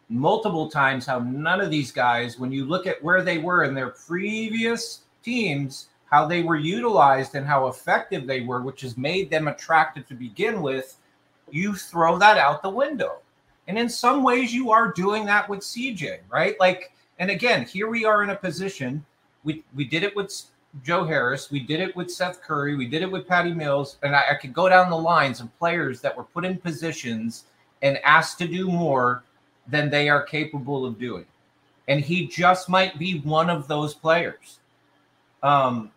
multiple 0.10 0.70
times 0.70 1.06
how 1.06 1.20
none 1.20 1.62
of 1.62 1.72
these 1.72 1.92
guys, 1.92 2.38
when 2.38 2.52
you 2.52 2.66
look 2.66 2.86
at 2.86 3.02
where 3.04 3.24
they 3.24 3.38
were 3.38 3.64
in 3.64 3.74
their 3.74 3.90
previous 3.90 5.02
teams, 5.24 5.88
how 6.12 6.26
they 6.26 6.44
were 6.44 6.56
utilized 6.56 7.36
and 7.36 7.46
how 7.46 7.68
effective 7.68 8.28
they 8.28 8.42
were, 8.42 8.62
which 8.62 8.82
has 8.82 8.98
made 8.98 9.30
them 9.30 9.48
attractive 9.48 10.08
to 10.08 10.14
begin 10.14 10.62
with, 10.62 10.98
you 11.52 11.76
throw 11.76 12.18
that 12.20 12.38
out 12.38 12.62
the 12.62 12.70
window. 12.70 13.18
And 13.68 13.78
in 13.78 13.90
some 13.90 14.24
ways, 14.24 14.54
you 14.54 14.72
are 14.72 14.92
doing 14.92 15.26
that 15.26 15.50
with 15.50 15.62
CJ, 15.62 16.20
right? 16.30 16.56
Like, 16.60 16.94
and 17.20 17.32
again, 17.32 17.66
here 17.66 17.90
we 17.90 18.06
are 18.06 18.24
in 18.24 18.30
a 18.30 18.36
position. 18.36 19.04
We 19.44 19.64
we 19.76 19.86
did 19.86 20.04
it 20.04 20.16
with 20.16 20.32
Joe 20.84 21.06
Harris, 21.06 21.50
we 21.50 21.60
did 21.60 21.80
it 21.80 21.96
with 21.96 22.12
Seth 22.12 22.42
Curry, 22.42 22.76
we 22.76 22.88
did 22.88 23.02
it 23.02 23.12
with 23.12 23.28
Patty 23.28 23.54
Mills, 23.54 23.98
and 24.04 24.16
I, 24.16 24.32
I 24.32 24.36
could 24.36 24.54
go 24.54 24.68
down 24.68 24.90
the 24.90 24.98
lines 24.98 25.40
of 25.40 25.58
players 25.58 26.02
that 26.02 26.16
were 26.16 26.24
put 26.24 26.44
in 26.44 26.58
positions 26.58 27.46
and 27.82 27.98
asked 28.04 28.38
to 28.40 28.48
do 28.48 28.68
more 28.68 29.24
than 29.68 29.90
they 29.90 30.10
are 30.10 30.24
capable 30.24 30.86
of 30.86 31.00
doing. 31.00 31.26
And 31.88 32.02
he 32.02 32.28
just 32.28 32.68
might 32.68 33.00
be 33.00 33.20
one 33.20 33.50
of 33.50 33.68
those 33.68 33.94
players. 33.94 34.60
Um, 35.44 35.92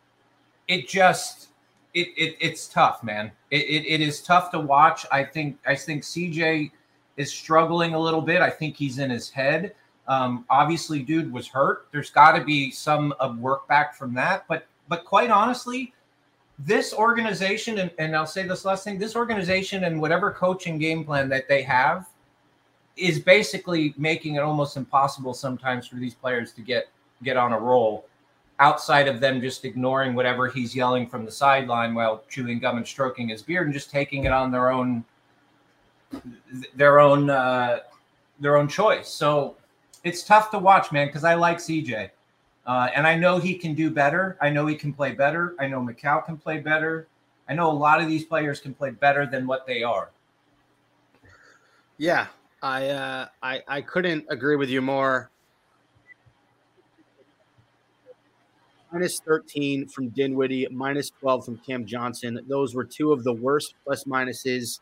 it 0.68 0.86
just 0.86 1.48
it, 1.94 2.08
it 2.16 2.36
it's 2.40 2.68
tough, 2.68 3.02
man. 3.02 3.32
It, 3.50 3.62
it 3.62 3.86
it 3.86 4.00
is 4.00 4.20
tough 4.22 4.50
to 4.52 4.60
watch. 4.60 5.06
I 5.10 5.24
think 5.24 5.58
I 5.66 5.74
think 5.74 6.02
CJ 6.02 6.70
is 7.16 7.32
struggling 7.32 7.94
a 7.94 7.98
little 7.98 8.22
bit. 8.22 8.40
I 8.40 8.50
think 8.50 8.76
he's 8.76 8.98
in 8.98 9.10
his 9.10 9.30
head. 9.30 9.74
Um, 10.06 10.46
obviously, 10.48 11.02
dude 11.02 11.32
was 11.32 11.48
hurt. 11.48 11.88
There's 11.92 12.10
got 12.10 12.32
to 12.32 12.44
be 12.44 12.70
some 12.70 13.12
work 13.38 13.66
back 13.68 13.96
from 13.96 14.14
that. 14.14 14.44
But 14.48 14.66
but 14.88 15.04
quite 15.04 15.30
honestly, 15.30 15.92
this 16.58 16.94
organization 16.94 17.78
and, 17.78 17.90
and 17.98 18.14
I'll 18.14 18.26
say 18.26 18.46
this 18.46 18.64
last 18.64 18.84
thing: 18.84 18.98
this 18.98 19.16
organization 19.16 19.84
and 19.84 20.00
whatever 20.00 20.30
coaching 20.30 20.78
game 20.78 21.04
plan 21.04 21.28
that 21.30 21.48
they 21.48 21.62
have 21.62 22.08
is 22.96 23.18
basically 23.18 23.94
making 23.96 24.34
it 24.34 24.40
almost 24.40 24.76
impossible 24.76 25.32
sometimes 25.32 25.86
for 25.86 25.96
these 25.96 26.14
players 26.14 26.52
to 26.52 26.60
get 26.60 26.88
get 27.22 27.36
on 27.36 27.52
a 27.52 27.58
roll 27.58 28.06
outside 28.60 29.06
of 29.08 29.20
them 29.20 29.40
just 29.40 29.64
ignoring 29.64 30.14
whatever 30.14 30.48
he's 30.48 30.74
yelling 30.74 31.08
from 31.08 31.24
the 31.24 31.30
sideline 31.30 31.94
while 31.94 32.22
chewing 32.28 32.58
gum 32.58 32.76
and 32.76 32.86
stroking 32.86 33.28
his 33.28 33.42
beard 33.42 33.66
and 33.66 33.74
just 33.74 33.90
taking 33.90 34.24
it 34.24 34.32
on 34.32 34.50
their 34.50 34.70
own 34.70 35.04
their 36.74 36.98
own 37.00 37.30
uh, 37.30 37.80
their 38.40 38.56
own 38.56 38.68
choice. 38.68 39.08
So 39.08 39.56
it's 40.04 40.22
tough 40.22 40.50
to 40.52 40.58
watch, 40.58 40.92
man, 40.92 41.06
because 41.08 41.24
I 41.24 41.34
like 41.34 41.58
CJ. 41.58 42.10
Uh, 42.66 42.88
and 42.94 43.06
I 43.06 43.16
know 43.16 43.38
he 43.38 43.54
can 43.54 43.74
do 43.74 43.90
better. 43.90 44.36
I 44.40 44.50
know 44.50 44.66
he 44.66 44.74
can 44.74 44.92
play 44.92 45.12
better. 45.12 45.54
I 45.58 45.66
know 45.66 45.80
Mikal 45.80 46.24
can 46.24 46.36
play 46.36 46.58
better. 46.58 47.08
I 47.48 47.54
know 47.54 47.70
a 47.70 47.72
lot 47.72 48.00
of 48.00 48.08
these 48.08 48.24
players 48.24 48.60
can 48.60 48.74
play 48.74 48.90
better 48.90 49.24
than 49.24 49.46
what 49.46 49.66
they 49.66 49.82
are. 49.82 50.10
Yeah, 51.96 52.26
I 52.62 52.88
uh, 52.88 53.28
I 53.42 53.62
I 53.66 53.80
couldn't 53.80 54.26
agree 54.28 54.56
with 54.56 54.68
you 54.68 54.82
more. 54.82 55.30
Minus 58.92 59.20
13 59.20 59.86
from 59.88 60.08
Dinwiddie, 60.10 60.66
minus 60.70 61.10
12 61.20 61.44
from 61.44 61.58
Cam 61.58 61.84
Johnson. 61.84 62.40
Those 62.48 62.74
were 62.74 62.84
two 62.84 63.12
of 63.12 63.22
the 63.22 63.32
worst 63.32 63.74
plus 63.84 64.04
minuses 64.04 64.80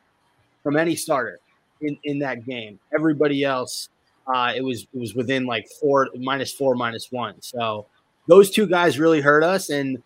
from 0.63 0.77
any 0.77 0.95
starter 0.95 1.41
in, 1.81 1.99
in 2.05 2.19
that 2.21 2.47
game. 2.47 2.79
Everybody 2.95 3.43
else, 3.43 3.89
uh, 4.33 4.53
it 4.55 4.63
was 4.63 4.87
it 4.95 4.99
was 4.99 5.15
within 5.15 5.45
like 5.45 5.69
four 5.81 6.09
minus 6.17 6.53
four, 6.53 6.77
minus 6.77 7.11
one. 7.11 7.41
So 7.43 7.87
those 8.29 8.51
two 8.51 8.67
guys 8.67 8.99
really 8.99 9.21
hurt 9.21 9.43
us. 9.43 9.71
And 9.71 10.03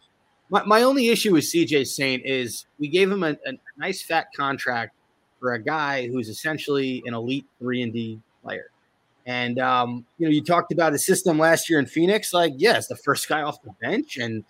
my, 0.50 0.62
my 0.64 0.82
only 0.82 1.08
issue 1.08 1.32
with 1.32 1.44
CJ 1.44 1.86
Saint 1.86 2.24
is 2.24 2.66
we 2.78 2.88
gave 2.88 3.10
him 3.10 3.22
a, 3.22 3.36
a 3.46 3.52
nice 3.76 4.02
fat 4.02 4.28
contract 4.34 4.94
for 5.38 5.54
a 5.54 5.62
guy 5.62 6.08
who's 6.08 6.28
essentially 6.28 7.02
an 7.06 7.14
elite 7.14 7.46
three 7.58 7.82
and 7.82 7.92
D 7.92 8.20
player. 8.42 8.70
And 9.30 9.60
um, 9.60 10.04
you 10.18 10.26
know, 10.26 10.32
you 10.32 10.42
talked 10.42 10.72
about 10.72 10.92
his 10.92 11.06
system 11.06 11.38
last 11.38 11.70
year 11.70 11.78
in 11.78 11.86
Phoenix. 11.86 12.34
Like, 12.34 12.52
yes, 12.56 12.88
the 12.88 12.96
first 12.96 13.28
guy 13.28 13.42
off 13.42 13.62
the 13.62 13.70
bench, 13.80 14.16
and 14.16 14.42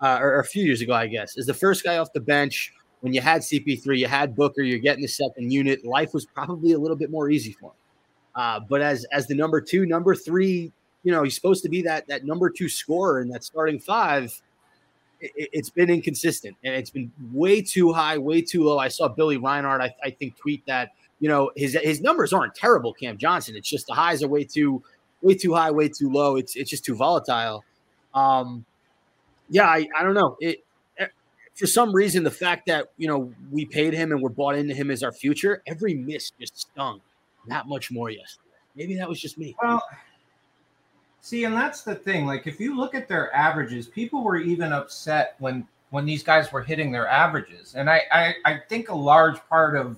uh, 0.00 0.18
or, 0.20 0.40
a 0.40 0.44
few 0.44 0.64
years 0.64 0.80
ago, 0.80 0.92
I 0.92 1.06
guess, 1.06 1.36
is 1.36 1.46
the 1.46 1.54
first 1.54 1.84
guy 1.84 1.98
off 1.98 2.12
the 2.12 2.20
bench. 2.20 2.72
When 2.98 3.12
you 3.12 3.20
had 3.20 3.42
CP3, 3.42 3.96
you 3.96 4.08
had 4.08 4.34
Booker, 4.34 4.62
you're 4.62 4.80
getting 4.80 5.02
the 5.02 5.08
second 5.08 5.52
unit. 5.52 5.84
Life 5.84 6.12
was 6.12 6.26
probably 6.26 6.72
a 6.72 6.78
little 6.78 6.96
bit 6.96 7.12
more 7.12 7.30
easy 7.30 7.52
for 7.52 7.66
him. 7.66 7.76
Uh, 8.34 8.60
but 8.68 8.80
as 8.80 9.06
as 9.12 9.28
the 9.28 9.36
number 9.36 9.60
two, 9.60 9.86
number 9.86 10.16
three, 10.16 10.72
you 11.04 11.12
know, 11.12 11.22
he's 11.22 11.36
supposed 11.36 11.62
to 11.62 11.68
be 11.68 11.80
that 11.82 12.08
that 12.08 12.24
number 12.24 12.50
two 12.50 12.68
scorer 12.68 13.20
in 13.20 13.28
that 13.28 13.44
starting 13.44 13.78
five. 13.78 14.32
It, 15.20 15.50
it's 15.52 15.70
been 15.70 15.90
inconsistent 15.90 16.56
and 16.64 16.74
it's 16.74 16.90
been 16.90 17.12
way 17.32 17.62
too 17.62 17.92
high, 17.92 18.18
way 18.18 18.42
too 18.42 18.64
low. 18.64 18.80
I 18.80 18.88
saw 18.88 19.06
Billy 19.06 19.36
Reinhardt, 19.36 19.80
I, 19.80 19.94
I 20.02 20.10
think, 20.10 20.36
tweet 20.36 20.66
that 20.66 20.90
you 21.20 21.28
know 21.28 21.50
his 21.56 21.74
his 21.82 22.00
numbers 22.00 22.32
aren't 22.32 22.54
terrible, 22.54 22.92
Cam 22.92 23.16
Johnson. 23.18 23.56
It's 23.56 23.68
just 23.68 23.86
the 23.86 23.94
highs 23.94 24.22
are 24.22 24.28
way 24.28 24.44
too 24.44 24.82
way 25.22 25.34
too 25.34 25.54
high, 25.54 25.70
way 25.70 25.88
too 25.88 26.10
low. 26.10 26.36
It's 26.36 26.56
it's 26.56 26.70
just 26.70 26.84
too 26.84 26.96
volatile. 26.96 27.64
Um, 28.14 28.64
yeah, 29.48 29.66
I, 29.66 29.86
I 29.96 30.02
don't 30.02 30.14
know. 30.14 30.36
It 30.40 30.64
for 31.54 31.66
some 31.66 31.92
reason 31.92 32.24
the 32.24 32.30
fact 32.30 32.66
that 32.66 32.88
you 32.96 33.08
know 33.08 33.32
we 33.50 33.64
paid 33.64 33.94
him 33.94 34.12
and 34.12 34.20
we're 34.20 34.28
bought 34.28 34.56
into 34.56 34.74
him 34.74 34.90
as 34.90 35.02
our 35.02 35.12
future, 35.12 35.62
every 35.66 35.94
miss 35.94 36.30
just 36.38 36.58
stung 36.58 37.00
that 37.46 37.66
much 37.66 37.90
more 37.90 38.10
yesterday. 38.10 38.40
Maybe 38.74 38.96
that 38.96 39.08
was 39.08 39.20
just 39.20 39.38
me. 39.38 39.54
Well, 39.62 39.82
see, 41.20 41.44
and 41.44 41.54
that's 41.54 41.82
the 41.82 41.94
thing. 41.94 42.26
Like, 42.26 42.46
if 42.46 42.58
you 42.58 42.76
look 42.76 42.94
at 42.94 43.08
their 43.08 43.34
averages, 43.34 43.86
people 43.86 44.24
were 44.24 44.36
even 44.36 44.72
upset 44.72 45.36
when 45.38 45.66
when 45.90 46.04
these 46.04 46.24
guys 46.24 46.50
were 46.50 46.62
hitting 46.62 46.90
their 46.90 47.06
averages, 47.06 47.74
and 47.76 47.88
I 47.88 48.02
I, 48.10 48.34
I 48.44 48.60
think 48.68 48.88
a 48.88 48.94
large 48.94 49.38
part 49.48 49.76
of 49.76 49.96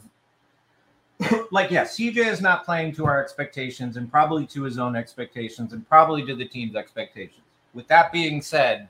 like 1.50 1.70
yeah, 1.70 1.84
CJ 1.84 2.16
is 2.16 2.40
not 2.40 2.64
playing 2.64 2.92
to 2.94 3.06
our 3.06 3.22
expectations 3.22 3.96
and 3.96 4.10
probably 4.10 4.46
to 4.46 4.62
his 4.62 4.78
own 4.78 4.96
expectations 4.96 5.72
and 5.72 5.88
probably 5.88 6.24
to 6.26 6.34
the 6.34 6.46
team's 6.46 6.76
expectations. 6.76 7.42
With 7.74 7.88
that 7.88 8.12
being 8.12 8.42
said, 8.42 8.88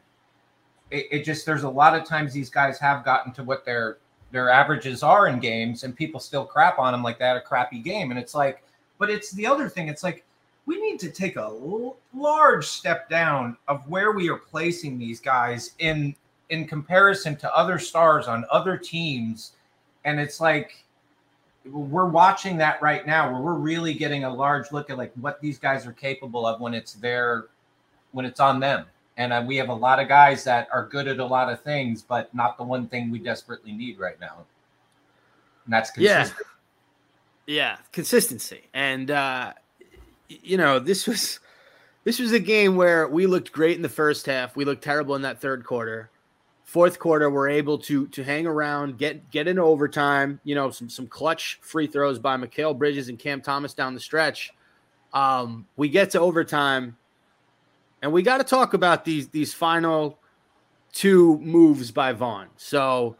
it, 0.90 1.06
it 1.10 1.24
just 1.24 1.46
there's 1.46 1.62
a 1.62 1.68
lot 1.68 1.98
of 1.98 2.04
times 2.04 2.32
these 2.32 2.50
guys 2.50 2.78
have 2.78 3.04
gotten 3.04 3.32
to 3.34 3.44
what 3.44 3.64
their 3.64 3.98
their 4.32 4.50
averages 4.50 5.02
are 5.02 5.28
in 5.28 5.38
games 5.38 5.84
and 5.84 5.94
people 5.94 6.20
still 6.20 6.44
crap 6.44 6.78
on 6.78 6.92
them 6.92 7.02
like 7.02 7.18
that 7.18 7.36
a 7.36 7.40
crappy 7.40 7.78
game 7.78 8.10
and 8.10 8.18
it's 8.18 8.34
like 8.34 8.62
but 8.98 9.08
it's 9.08 9.30
the 9.32 9.46
other 9.46 9.68
thing 9.68 9.88
it's 9.88 10.02
like 10.02 10.24
we 10.66 10.80
need 10.80 10.98
to 10.98 11.10
take 11.10 11.36
a 11.36 11.92
large 12.12 12.66
step 12.66 13.08
down 13.08 13.56
of 13.68 13.88
where 13.88 14.12
we 14.12 14.28
are 14.28 14.36
placing 14.36 14.98
these 14.98 15.20
guys 15.20 15.72
in 15.78 16.14
in 16.50 16.66
comparison 16.66 17.36
to 17.36 17.56
other 17.56 17.78
stars 17.78 18.26
on 18.26 18.44
other 18.50 18.76
teams 18.76 19.52
and 20.04 20.18
it's 20.20 20.40
like 20.40 20.84
we're 21.70 22.08
watching 22.08 22.56
that 22.56 22.80
right 22.80 23.06
now 23.06 23.30
where 23.30 23.40
we're 23.40 23.54
really 23.54 23.94
getting 23.94 24.24
a 24.24 24.32
large 24.32 24.72
look 24.72 24.90
at 24.90 24.98
like 24.98 25.12
what 25.20 25.40
these 25.40 25.58
guys 25.58 25.86
are 25.86 25.92
capable 25.92 26.46
of 26.46 26.60
when 26.60 26.74
it's 26.74 26.94
their 26.94 27.46
when 28.12 28.24
it's 28.24 28.40
on 28.40 28.60
them 28.60 28.86
and 29.16 29.32
uh, 29.32 29.42
we 29.46 29.56
have 29.56 29.68
a 29.68 29.74
lot 29.74 29.98
of 29.98 30.08
guys 30.08 30.44
that 30.44 30.68
are 30.72 30.86
good 30.86 31.08
at 31.08 31.18
a 31.18 31.24
lot 31.24 31.52
of 31.52 31.60
things 31.62 32.02
but 32.02 32.32
not 32.34 32.56
the 32.56 32.64
one 32.64 32.86
thing 32.86 33.10
we 33.10 33.18
desperately 33.18 33.72
need 33.72 33.98
right 33.98 34.20
now 34.20 34.44
and 35.66 35.72
that's 35.72 35.90
consistent. 35.90 36.46
Yeah, 37.46 37.54
yeah, 37.54 37.76
consistency, 37.92 38.62
and 38.72 39.10
uh, 39.10 39.52
you 40.28 40.56
know 40.56 40.78
this 40.78 41.06
was 41.06 41.40
this 42.04 42.18
was 42.18 42.32
a 42.32 42.40
game 42.40 42.76
where 42.76 43.06
we 43.08 43.26
looked 43.26 43.52
great 43.52 43.76
in 43.76 43.82
the 43.82 43.88
first 43.88 44.26
half. 44.26 44.56
We 44.56 44.64
looked 44.64 44.82
terrible 44.82 45.14
in 45.14 45.22
that 45.22 45.40
third 45.40 45.64
quarter. 45.64 46.08
Fourth 46.66 46.98
quarter, 46.98 47.30
we're 47.30 47.48
able 47.48 47.78
to 47.78 48.06
to 48.08 48.22
hang 48.22 48.46
around, 48.46 48.98
get 48.98 49.30
get 49.30 49.48
into 49.48 49.62
overtime. 49.62 50.40
You 50.44 50.54
know, 50.54 50.70
some 50.70 50.90
some 50.90 51.06
clutch 51.06 51.58
free 51.62 51.86
throws 51.86 52.18
by 52.18 52.36
Mikal 52.36 52.76
Bridges 52.76 53.08
and 53.08 53.18
Cam 53.18 53.40
Thomas 53.40 53.72
down 53.72 53.94
the 53.94 54.00
stretch. 54.00 54.52
Um, 55.14 55.66
we 55.76 55.88
get 55.88 56.10
to 56.10 56.20
overtime, 56.20 56.96
and 58.02 58.12
we 58.12 58.22
got 58.22 58.38
to 58.38 58.44
talk 58.44 58.74
about 58.74 59.04
these 59.04 59.28
these 59.28 59.54
final 59.54 60.18
two 60.92 61.38
moves 61.38 61.90
by 61.90 62.12
Vaughn. 62.12 62.48
So 62.56 63.16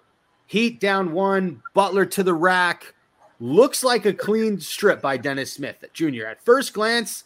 Heat 0.47 0.79
down 0.79 1.13
one, 1.13 1.63
Butler 1.75 2.07
to 2.07 2.23
the 2.23 2.35
rack. 2.35 2.95
Looks 3.41 3.85
like 3.85 4.07
a 4.07 4.13
clean 4.13 4.61
strip 4.61 5.03
by 5.03 5.17
Dennis 5.17 5.53
Smith 5.53 5.85
Jr. 5.93 6.27
At 6.27 6.45
first 6.45 6.73
glance, 6.73 7.25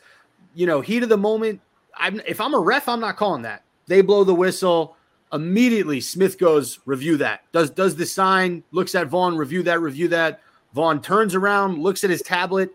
you 0.55 0.67
know, 0.67 0.81
heat 0.81 1.03
of 1.03 1.09
the 1.09 1.19
moment. 1.19 1.61
I'm 1.95 2.21
if 2.27 2.41
I'm 2.41 2.55
a 2.55 2.59
ref, 2.59 2.89
I'm 2.89 3.01
not 3.01 3.17
calling 3.17 3.43
that. 3.43 3.63
They 3.87 4.01
blow 4.01 4.25
the 4.25 4.35
whistle. 4.35 4.97
Immediately, 5.33 6.01
Smith 6.01 6.39
goes, 6.39 6.81
review 6.87 7.17
that. 7.19 7.43
Does 7.53 7.71
does 7.71 7.95
the 7.95 8.07
sign, 8.07 8.65
looks 8.73 8.95
at 8.95 9.07
Vaughn, 9.07 9.37
review 9.37 9.63
that, 9.63 9.81
review 9.81 10.09
that. 10.09 10.41
Vaughn 10.75 11.01
turns 11.01 11.35
around, 11.35 11.79
looks 11.79 12.05
at 12.05 12.11
his 12.11 12.23
tablet, 12.23 12.71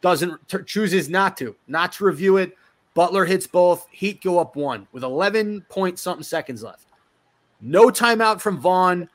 doesn't 0.00 0.48
t- 0.48 0.58
chooses 0.66 1.08
not 1.08 1.36
to, 1.38 1.56
not 1.66 1.92
to 1.92 2.04
review 2.04 2.36
it. 2.36 2.56
Butler 2.94 3.24
hits 3.24 3.46
both. 3.46 3.86
Heat 3.90 4.22
go 4.22 4.38
up 4.38 4.56
one 4.56 4.86
with 4.92 5.02
11 5.02 5.64
point 5.68 5.98
something 5.98 6.24
seconds 6.24 6.62
left. 6.62 6.86
No 7.60 7.88
timeout 7.88 8.40
from 8.40 8.58
Vaughn. 8.58 9.08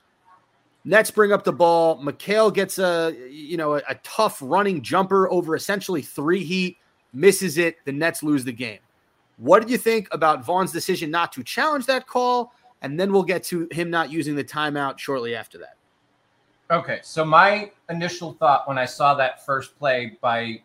Nets 0.85 1.11
bring 1.11 1.31
up 1.31 1.43
the 1.43 1.53
ball. 1.53 2.01
Mikal 2.01 2.53
gets 2.53 2.77
a 2.79 3.15
you 3.29 3.57
know 3.57 3.75
a, 3.75 3.81
a, 3.89 3.95
tough 4.03 4.39
running 4.41 4.81
jumper 4.81 5.29
over 5.31 5.55
essentially 5.55 6.01
three 6.01 6.43
heat, 6.43 6.77
misses 7.13 7.57
it. 7.57 7.77
The 7.85 7.91
Nets 7.91 8.23
lose 8.23 8.43
the 8.43 8.51
game. 8.51 8.79
What 9.37 9.61
did 9.61 9.69
you 9.69 9.77
think 9.77 10.07
about 10.11 10.45
Vaughn's 10.45 10.71
decision 10.71 11.09
not 11.09 11.31
to 11.33 11.43
challenge 11.43 11.85
that 11.85 12.05
call? 12.05 12.53
And 12.83 12.99
then 12.99 13.11
we'll 13.11 13.23
get 13.23 13.43
to 13.45 13.67
him 13.71 13.89
not 13.89 14.11
using 14.11 14.35
the 14.35 14.43
timeout 14.43 14.99
shortly 14.99 15.35
after 15.35 15.57
that. 15.57 15.77
Okay, 16.69 16.99
so 17.03 17.25
my 17.25 17.71
initial 17.89 18.33
thought 18.33 18.67
when 18.67 18.77
I 18.77 18.85
saw 18.85 19.15
that 19.15 19.45
first 19.45 19.77
play 19.77 20.17
by 20.21 20.61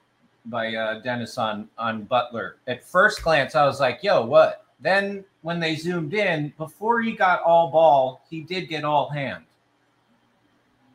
by 0.47 0.75
uh, 0.75 1.01
Dennis 1.01 1.39
on 1.39 1.69
on 1.79 2.05
Butler, 2.05 2.57
at 2.67 2.85
first 2.85 3.23
glance, 3.23 3.55
I 3.55 3.65
was 3.65 3.81
like, 3.81 4.03
"Yo, 4.03 4.25
what?" 4.25 4.67
Then 4.81 5.25
when 5.43 5.61
they 5.61 5.75
zoomed 5.75 6.15
in, 6.15 6.53
before 6.57 7.01
he 7.01 7.13
got 7.13 7.43
all 7.43 7.71
ball, 7.71 8.25
he 8.31 8.43
did 8.43 8.69
get 8.69 8.85
all 8.85 9.09
hand. 9.09 9.45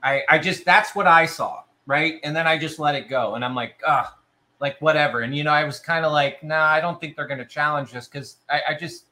I, 0.02 0.24
I 0.30 0.40
just 0.40 0.66
that's 0.66 0.96
what 0.96 1.08
I 1.08 1.26
saw, 1.26 1.64
right? 1.86 2.20
And 2.24 2.36
then 2.36 2.48
I 2.48 2.58
just 2.58 2.80
let 2.80 2.96
it 2.96 3.10
go, 3.10 3.36
and 3.36 3.46
I'm 3.46 3.56
like, 3.56 3.82
ah, 3.86 4.18
like 4.60 4.82
whatever. 4.82 5.22
And 5.22 5.36
you 5.36 5.44
know, 5.44 5.52
I 5.52 5.64
was 5.64 5.80
kind 5.80 6.06
of 6.06 6.12
like, 6.12 6.44
nah, 6.44 6.66
I 6.66 6.82
don't 6.82 7.00
think 7.00 7.16
they're 7.16 7.28
going 7.28 7.40
to 7.40 7.46
challenge 7.46 7.92
this 7.92 8.08
because 8.08 8.38
I, 8.50 8.62
I 8.70 8.74
just, 8.76 9.06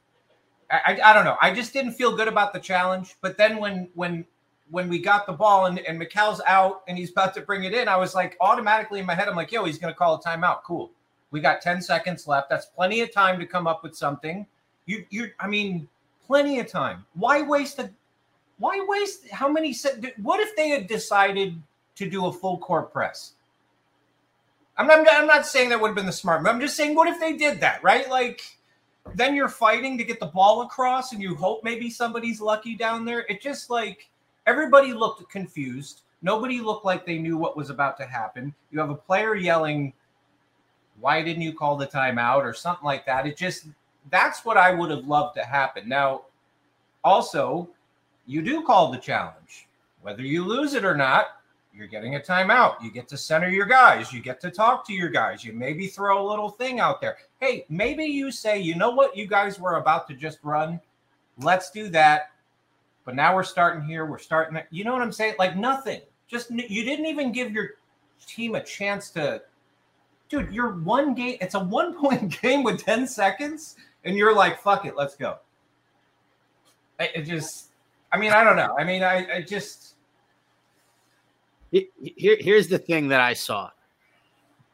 I, 0.72 1.00
I 1.04 1.12
don't 1.12 1.24
know, 1.24 1.36
I 1.40 1.52
just 1.52 1.72
didn't 1.72 1.92
feel 1.92 2.16
good 2.16 2.28
about 2.28 2.52
the 2.52 2.60
challenge. 2.60 3.16
But 3.20 3.36
then 3.36 3.58
when 3.58 3.88
when 3.94 4.24
when 4.70 4.88
we 4.88 4.98
got 4.98 5.26
the 5.26 5.32
ball 5.32 5.66
and 5.66 5.78
and 5.80 5.98
Mikal's 5.98 6.40
out 6.46 6.82
and 6.88 6.96
he's 6.96 7.10
about 7.10 7.34
to 7.34 7.42
bring 7.42 7.64
it 7.64 7.74
in, 7.74 7.88
I 7.88 7.96
was 7.96 8.14
like, 8.14 8.36
automatically 8.40 9.00
in 9.00 9.06
my 9.06 9.14
head, 9.14 9.28
I'm 9.28 9.36
like, 9.36 9.52
yo, 9.52 9.64
he's 9.64 9.78
to 9.78 9.92
call 9.94 10.14
a 10.14 10.20
timeout. 10.20 10.62
Cool. 10.62 10.90
We 11.30 11.40
got 11.40 11.62
10 11.62 11.80
seconds 11.80 12.26
left. 12.26 12.50
That's 12.50 12.66
plenty 12.66 13.00
of 13.00 13.12
time 13.12 13.40
to 13.40 13.46
come 13.46 13.66
up 13.66 13.82
with 13.82 13.96
something. 13.96 14.46
You 14.86 15.04
you, 15.10 15.30
I 15.38 15.46
mean, 15.46 15.88
plenty 16.26 16.58
of 16.60 16.68
time. 16.68 17.04
Why 17.14 17.42
waste 17.42 17.78
a 17.78 17.90
Why 18.58 18.84
waste 18.88 19.28
how 19.30 19.48
many? 19.48 19.74
What 20.22 20.40
if 20.40 20.56
they 20.56 20.70
had 20.70 20.86
decided 20.86 21.60
to 21.96 22.08
do 22.08 22.26
a 22.26 22.32
full 22.32 22.58
court 22.58 22.92
press? 22.92 23.32
I'm 24.76 24.86
not, 24.86 25.06
I'm 25.10 25.26
not 25.26 25.46
saying 25.46 25.68
that 25.68 25.80
would 25.80 25.88
have 25.88 25.96
been 25.96 26.06
the 26.06 26.12
smart. 26.12 26.42
move. 26.42 26.48
I'm 26.48 26.60
just 26.60 26.76
saying, 26.76 26.94
what 26.94 27.08
if 27.08 27.20
they 27.20 27.36
did 27.36 27.60
that, 27.60 27.82
right? 27.82 28.08
Like, 28.08 28.40
then 29.14 29.34
you're 29.34 29.48
fighting 29.48 29.98
to 29.98 30.04
get 30.04 30.20
the 30.20 30.26
ball 30.26 30.62
across, 30.62 31.12
and 31.12 31.20
you 31.20 31.34
hope 31.34 31.64
maybe 31.64 31.90
somebody's 31.90 32.40
lucky 32.40 32.74
down 32.74 33.04
there. 33.04 33.26
It 33.28 33.40
just 33.40 33.70
like 33.70 34.08
everybody 34.46 34.92
looked 34.92 35.28
confused. 35.30 36.02
Nobody 36.22 36.60
looked 36.60 36.84
like 36.84 37.04
they 37.04 37.18
knew 37.18 37.36
what 37.36 37.56
was 37.56 37.70
about 37.70 37.96
to 37.98 38.06
happen. 38.06 38.54
You 38.70 38.78
have 38.78 38.90
a 38.90 38.94
player 38.94 39.34
yelling, 39.34 39.92
"Why 41.00 41.22
didn't 41.22 41.42
you 41.42 41.52
call 41.52 41.76
the 41.76 41.86
timeout?" 41.86 42.42
or 42.42 42.54
something 42.54 42.84
like 42.84 43.04
that. 43.06 43.26
It 43.26 43.36
just 43.36 43.66
that's 44.10 44.44
what 44.44 44.56
I 44.56 44.72
would 44.72 44.90
have 44.90 45.06
loved 45.06 45.36
to 45.36 45.44
happen. 45.44 45.88
Now, 45.88 46.22
also, 47.04 47.68
you 48.26 48.42
do 48.42 48.62
call 48.64 48.90
the 48.90 48.98
challenge, 48.98 49.68
whether 50.00 50.22
you 50.22 50.44
lose 50.44 50.74
it 50.74 50.84
or 50.84 50.96
not. 50.96 51.41
You're 51.74 51.86
getting 51.86 52.16
a 52.16 52.20
timeout. 52.20 52.82
You 52.82 52.90
get 52.90 53.08
to 53.08 53.16
center 53.16 53.48
your 53.48 53.64
guys. 53.64 54.12
You 54.12 54.20
get 54.20 54.40
to 54.42 54.50
talk 54.50 54.86
to 54.86 54.92
your 54.92 55.08
guys. 55.08 55.42
You 55.42 55.54
maybe 55.54 55.86
throw 55.86 56.26
a 56.26 56.28
little 56.28 56.50
thing 56.50 56.80
out 56.80 57.00
there. 57.00 57.16
Hey, 57.40 57.64
maybe 57.70 58.04
you 58.04 58.30
say, 58.30 58.60
you 58.60 58.74
know 58.74 58.90
what, 58.90 59.16
you 59.16 59.26
guys 59.26 59.58
were 59.58 59.76
about 59.76 60.06
to 60.08 60.14
just 60.14 60.38
run. 60.42 60.80
Let's 61.38 61.70
do 61.70 61.88
that. 61.88 62.32
But 63.04 63.14
now 63.14 63.34
we're 63.34 63.42
starting 63.42 63.82
here. 63.82 64.06
We're 64.06 64.18
starting. 64.18 64.60
You 64.70 64.84
know 64.84 64.92
what 64.92 65.02
I'm 65.02 65.12
saying? 65.12 65.34
Like 65.38 65.56
nothing. 65.56 66.02
Just 66.28 66.50
you 66.50 66.84
didn't 66.84 67.06
even 67.06 67.32
give 67.32 67.52
your 67.52 67.70
team 68.26 68.54
a 68.54 68.62
chance 68.62 69.10
to. 69.10 69.42
Dude, 70.28 70.52
you're 70.52 70.74
one 70.74 71.14
game. 71.14 71.36
It's 71.40 71.54
a 71.54 71.60
one 71.60 71.94
point 71.98 72.40
game 72.40 72.62
with 72.62 72.82
10 72.84 73.06
seconds, 73.06 73.76
and 74.04 74.16
you're 74.16 74.34
like, 74.34 74.60
fuck 74.60 74.84
it, 74.84 74.96
let's 74.96 75.16
go. 75.16 75.38
It 77.00 77.22
just, 77.22 77.70
I 78.12 78.18
mean, 78.18 78.32
I 78.32 78.44
don't 78.44 78.56
know. 78.56 78.76
I 78.78 78.84
mean, 78.84 79.02
I, 79.02 79.36
I 79.36 79.42
just. 79.42 79.91
He- 81.72 81.88
Here, 82.16 82.36
here's 82.38 82.68
the 82.68 82.78
thing 82.78 83.08
that 83.08 83.20
I 83.20 83.32
saw. 83.32 83.70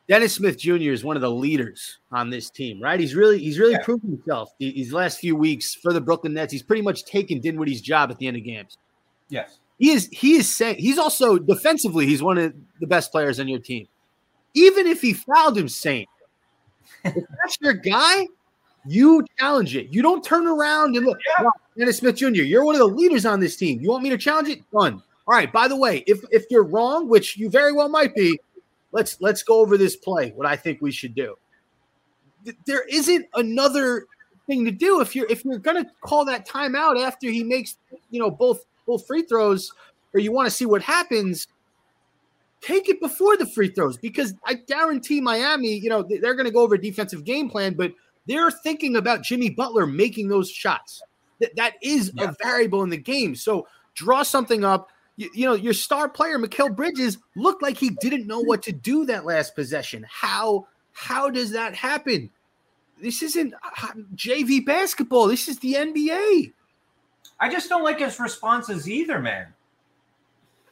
Dennis 0.08 0.34
Smith 0.34 0.58
Jr. 0.58 0.90
is 0.92 1.04
one 1.04 1.16
of 1.16 1.22
the 1.22 1.30
leaders 1.30 1.98
on 2.12 2.30
this 2.30 2.48
team, 2.50 2.80
right? 2.82 2.98
He's 2.98 3.14
really 3.14 3.38
he's 3.38 3.58
really 3.58 3.72
Yeah. 3.72 3.82
proven 3.84 4.10
himself 4.10 4.50
the- 4.58 4.72
these 4.72 4.92
last 4.92 5.18
few 5.20 5.36
weeks 5.36 5.74
for 5.74 5.92
the 5.92 6.00
Brooklyn 6.00 6.32
Nets. 6.34 6.52
He's 6.52 6.62
pretty 6.62 6.82
much 6.82 7.04
taken 7.04 7.40
Dinwiddie's 7.40 7.80
job 7.82 8.10
at 8.10 8.18
the 8.18 8.26
end 8.26 8.36
of 8.36 8.42
games. 8.44 8.78
Yes. 9.28 9.58
He 9.78 9.90
is 9.90 10.08
he 10.10 10.36
is 10.36 10.48
saying 10.52 10.76
he's 10.78 10.98
also 10.98 11.38
defensively 11.38 12.06
he's 12.06 12.22
one 12.22 12.38
of 12.38 12.52
the 12.80 12.86
best 12.86 13.12
players 13.12 13.38
on 13.38 13.48
your 13.48 13.60
team. 13.60 13.86
Even 14.54 14.86
if 14.86 15.00
he 15.02 15.12
fouled 15.12 15.56
him, 15.58 15.68
Saint, 15.68 16.08
if 17.04 17.14
that's 17.42 17.58
your 17.60 17.74
guy, 17.74 18.26
you 18.86 19.24
challenge 19.38 19.76
it. 19.76 19.88
You 19.92 20.00
don't 20.00 20.24
turn 20.24 20.46
around 20.46 20.96
and 20.96 21.04
look. 21.04 21.18
Yeah. 21.38 21.44
"Wow, 21.44 21.52
Dennis 21.76 21.98
Smith 21.98 22.16
Jr., 22.16 22.42
you're 22.42 22.64
one 22.64 22.74
of 22.74 22.78
the 22.80 22.88
leaders 22.88 23.26
on 23.26 23.40
this 23.40 23.56
team. 23.56 23.78
You 23.82 23.90
want 23.90 24.02
me 24.02 24.08
to 24.10 24.16
challenge 24.18 24.48
it? 24.48 24.62
Done. 24.72 25.02
All 25.28 25.34
right. 25.34 25.52
By 25.52 25.68
the 25.68 25.76
way, 25.76 26.02
if 26.06 26.20
if 26.30 26.46
you're 26.50 26.64
wrong, 26.64 27.06
which 27.08 27.36
you 27.36 27.50
very 27.50 27.72
well 27.72 27.90
might 27.90 28.14
be, 28.14 28.40
let's 28.92 29.20
let's 29.20 29.42
go 29.42 29.60
over 29.60 29.76
this 29.76 29.94
play. 29.94 30.30
What 30.30 30.46
I 30.46 30.56
think 30.56 30.80
we 30.80 30.90
should 30.90 31.14
do. 31.14 31.36
There 32.64 32.84
isn't 32.88 33.26
another 33.34 34.06
thing 34.46 34.64
to 34.64 34.70
do 34.70 35.00
if 35.02 35.14
you're 35.14 35.26
if 35.28 35.44
you're 35.44 35.58
gonna 35.58 35.84
call 36.00 36.24
that 36.24 36.48
timeout 36.48 36.98
after 37.04 37.28
he 37.28 37.44
makes 37.44 37.76
you 38.10 38.18
know 38.18 38.30
both 38.30 38.64
both 38.86 39.06
free 39.06 39.20
throws, 39.22 39.70
or 40.14 40.20
you 40.20 40.32
want 40.32 40.46
to 40.46 40.50
see 40.50 40.64
what 40.64 40.80
happens. 40.80 41.46
Take 42.62 42.88
it 42.88 42.98
before 43.00 43.36
the 43.36 43.46
free 43.46 43.68
throws 43.68 43.98
because 43.98 44.34
I 44.46 44.54
guarantee 44.54 45.20
Miami, 45.20 45.74
you 45.74 45.88
know, 45.90 46.02
they- 46.02 46.16
they're 46.18 46.34
going 46.34 46.46
to 46.46 46.50
go 46.52 46.62
over 46.62 46.74
a 46.74 46.80
defensive 46.80 47.22
game 47.22 47.48
plan, 47.48 47.74
but 47.74 47.92
they're 48.26 48.50
thinking 48.50 48.96
about 48.96 49.22
Jimmy 49.22 49.48
Butler 49.48 49.86
making 49.86 50.26
those 50.28 50.50
shots. 50.50 51.00
That 51.38 51.54
that 51.56 51.74
is 51.82 52.10
Yeah. 52.16 52.30
a 52.30 52.34
variable 52.42 52.82
in 52.82 52.88
the 52.90 52.96
game. 52.96 53.36
So 53.36 53.68
draw 53.94 54.22
something 54.24 54.64
up. 54.64 54.88
You, 55.18 55.28
you 55.34 55.46
know, 55.46 55.54
your 55.54 55.72
star 55.74 56.08
player, 56.08 56.38
Mikal 56.38 56.74
Bridges, 56.74 57.18
looked 57.34 57.60
like 57.60 57.76
he 57.76 57.90
didn't 57.90 58.28
know 58.28 58.38
what 58.38 58.62
to 58.62 58.72
do 58.72 59.04
that 59.06 59.26
last 59.26 59.56
possession. 59.56 60.06
How 60.08 60.66
how 60.92 61.28
does 61.28 61.50
that 61.50 61.74
happen? 61.74 62.30
This 63.02 63.22
isn't 63.22 63.52
uh, 63.54 63.88
JV 64.14 64.64
basketball. 64.64 65.26
This 65.26 65.48
is 65.48 65.58
the 65.58 65.74
NBA. 65.74 66.52
I 67.40 67.50
just 67.50 67.68
don't 67.68 67.82
like 67.82 67.98
his 67.98 68.18
responses 68.20 68.88
either, 68.88 69.18
man. 69.18 69.48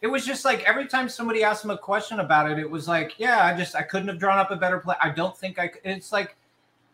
It 0.00 0.06
was 0.06 0.24
just 0.24 0.44
like 0.44 0.62
every 0.62 0.86
time 0.86 1.08
somebody 1.08 1.42
asked 1.42 1.64
him 1.64 1.70
a 1.70 1.78
question 1.78 2.20
about 2.20 2.48
it, 2.48 2.58
it 2.58 2.70
was 2.70 2.86
like, 2.86 3.18
yeah, 3.18 3.44
I 3.44 3.56
just 3.56 3.74
I 3.74 3.82
couldn't 3.82 4.08
have 4.08 4.18
drawn 4.20 4.38
up 4.38 4.52
a 4.52 4.56
better 4.56 4.78
play. 4.78 4.94
I 5.02 5.10
don't 5.10 5.36
think 5.36 5.58
I. 5.58 5.68
c- 5.68 5.80
It's 5.82 6.12
like 6.12 6.36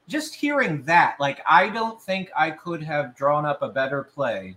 just 0.09 0.35
hearing 0.35 0.83
that, 0.85 1.17
like 1.21 1.43
I 1.47 1.69
don't 1.69 2.01
think 2.01 2.31
I 2.35 2.51
could 2.51 2.83
have 2.83 3.15
drawn 3.15 3.45
up 3.45 3.61
a 3.61 3.69
better 3.69 4.03
play 4.05 4.57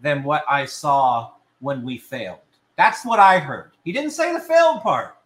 than 0.00 0.22
what 0.22 0.44
I 0.48 0.64
saw 0.64 1.32
when 1.60 1.82
we 1.82 1.98
failed. 1.98 2.38
That's 2.76 3.04
what 3.04 3.18
I 3.18 3.38
heard. 3.38 3.72
He 3.84 3.92
didn't 3.92 4.12
say 4.12 4.32
the 4.32 4.40
failed 4.40 4.82
part, 4.82 5.16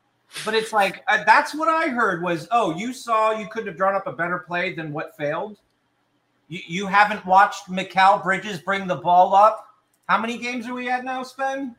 but 0.44 0.55
it's 0.55 0.73
like 0.73 1.05
uh, 1.09 1.25
that's 1.25 1.55
what 1.55 1.68
I 1.68 1.88
heard 1.88 2.23
was, 2.23 2.49
oh, 2.51 2.77
you 2.77 2.92
saw 2.92 3.33
you 3.33 3.49
couldn't 3.49 3.68
have 3.68 3.77
drawn 3.77 3.94
up 3.94 4.07
a 4.07 4.12
better 4.12 4.40
play 4.40 4.75
than 4.75 4.92
what 4.92 5.16
failed. 5.16 5.59
You, 6.49 6.61
you 6.66 6.87
haven't 6.87 7.25
watched 7.25 7.70
Mikal 7.70 8.23
Bridges 8.23 8.59
bring 8.59 8.87
the 8.87 8.97
ball 8.97 9.35
up. 9.35 9.68
How 10.09 10.18
many 10.18 10.37
games 10.37 10.68
are 10.68 10.75
we 10.75 10.90
at 10.90 11.05
now, 11.05 11.23
Spen? 11.23 11.77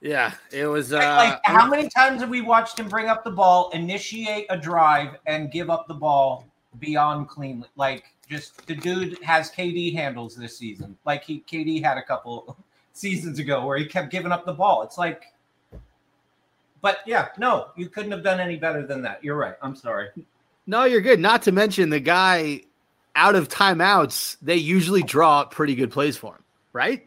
Yeah, 0.00 0.34
it 0.50 0.66
was. 0.66 0.92
Uh, 0.92 0.98
like, 0.98 1.40
how 1.44 1.68
many 1.68 1.88
times 1.88 2.22
have 2.22 2.30
we 2.30 2.40
watched 2.40 2.80
him 2.80 2.88
bring 2.88 3.06
up 3.06 3.22
the 3.22 3.30
ball, 3.30 3.70
initiate 3.70 4.46
a 4.50 4.56
drive, 4.56 5.16
and 5.26 5.52
give 5.52 5.70
up 5.70 5.86
the 5.86 5.94
ball 5.94 6.46
beyond 6.80 7.28
cleanly? 7.28 7.68
Like, 7.76 8.12
just 8.32 8.66
the 8.66 8.74
dude 8.74 9.22
has 9.22 9.50
KD 9.50 9.94
handles 9.94 10.34
this 10.34 10.56
season. 10.56 10.96
Like 11.04 11.22
he 11.22 11.44
KD 11.48 11.84
had 11.84 11.98
a 11.98 12.02
couple 12.02 12.56
seasons 12.92 13.38
ago 13.38 13.66
where 13.66 13.78
he 13.78 13.86
kept 13.86 14.10
giving 14.10 14.32
up 14.32 14.44
the 14.44 14.52
ball. 14.52 14.82
It's 14.82 14.98
like, 14.98 15.24
but 16.80 16.98
yeah, 17.06 17.28
no, 17.38 17.68
you 17.76 17.88
couldn't 17.88 18.12
have 18.12 18.22
done 18.22 18.40
any 18.40 18.56
better 18.56 18.86
than 18.86 19.02
that. 19.02 19.22
You're 19.22 19.36
right. 19.36 19.54
I'm 19.62 19.76
sorry. 19.76 20.08
No, 20.66 20.84
you're 20.84 21.00
good. 21.00 21.20
Not 21.20 21.42
to 21.42 21.52
mention 21.52 21.90
the 21.90 22.00
guy 22.00 22.62
out 23.14 23.34
of 23.34 23.48
timeouts, 23.48 24.36
they 24.42 24.56
usually 24.56 25.02
draw 25.02 25.40
up 25.40 25.50
pretty 25.50 25.74
good 25.74 25.90
plays 25.90 26.16
for 26.16 26.34
him, 26.34 26.42
right? 26.72 27.06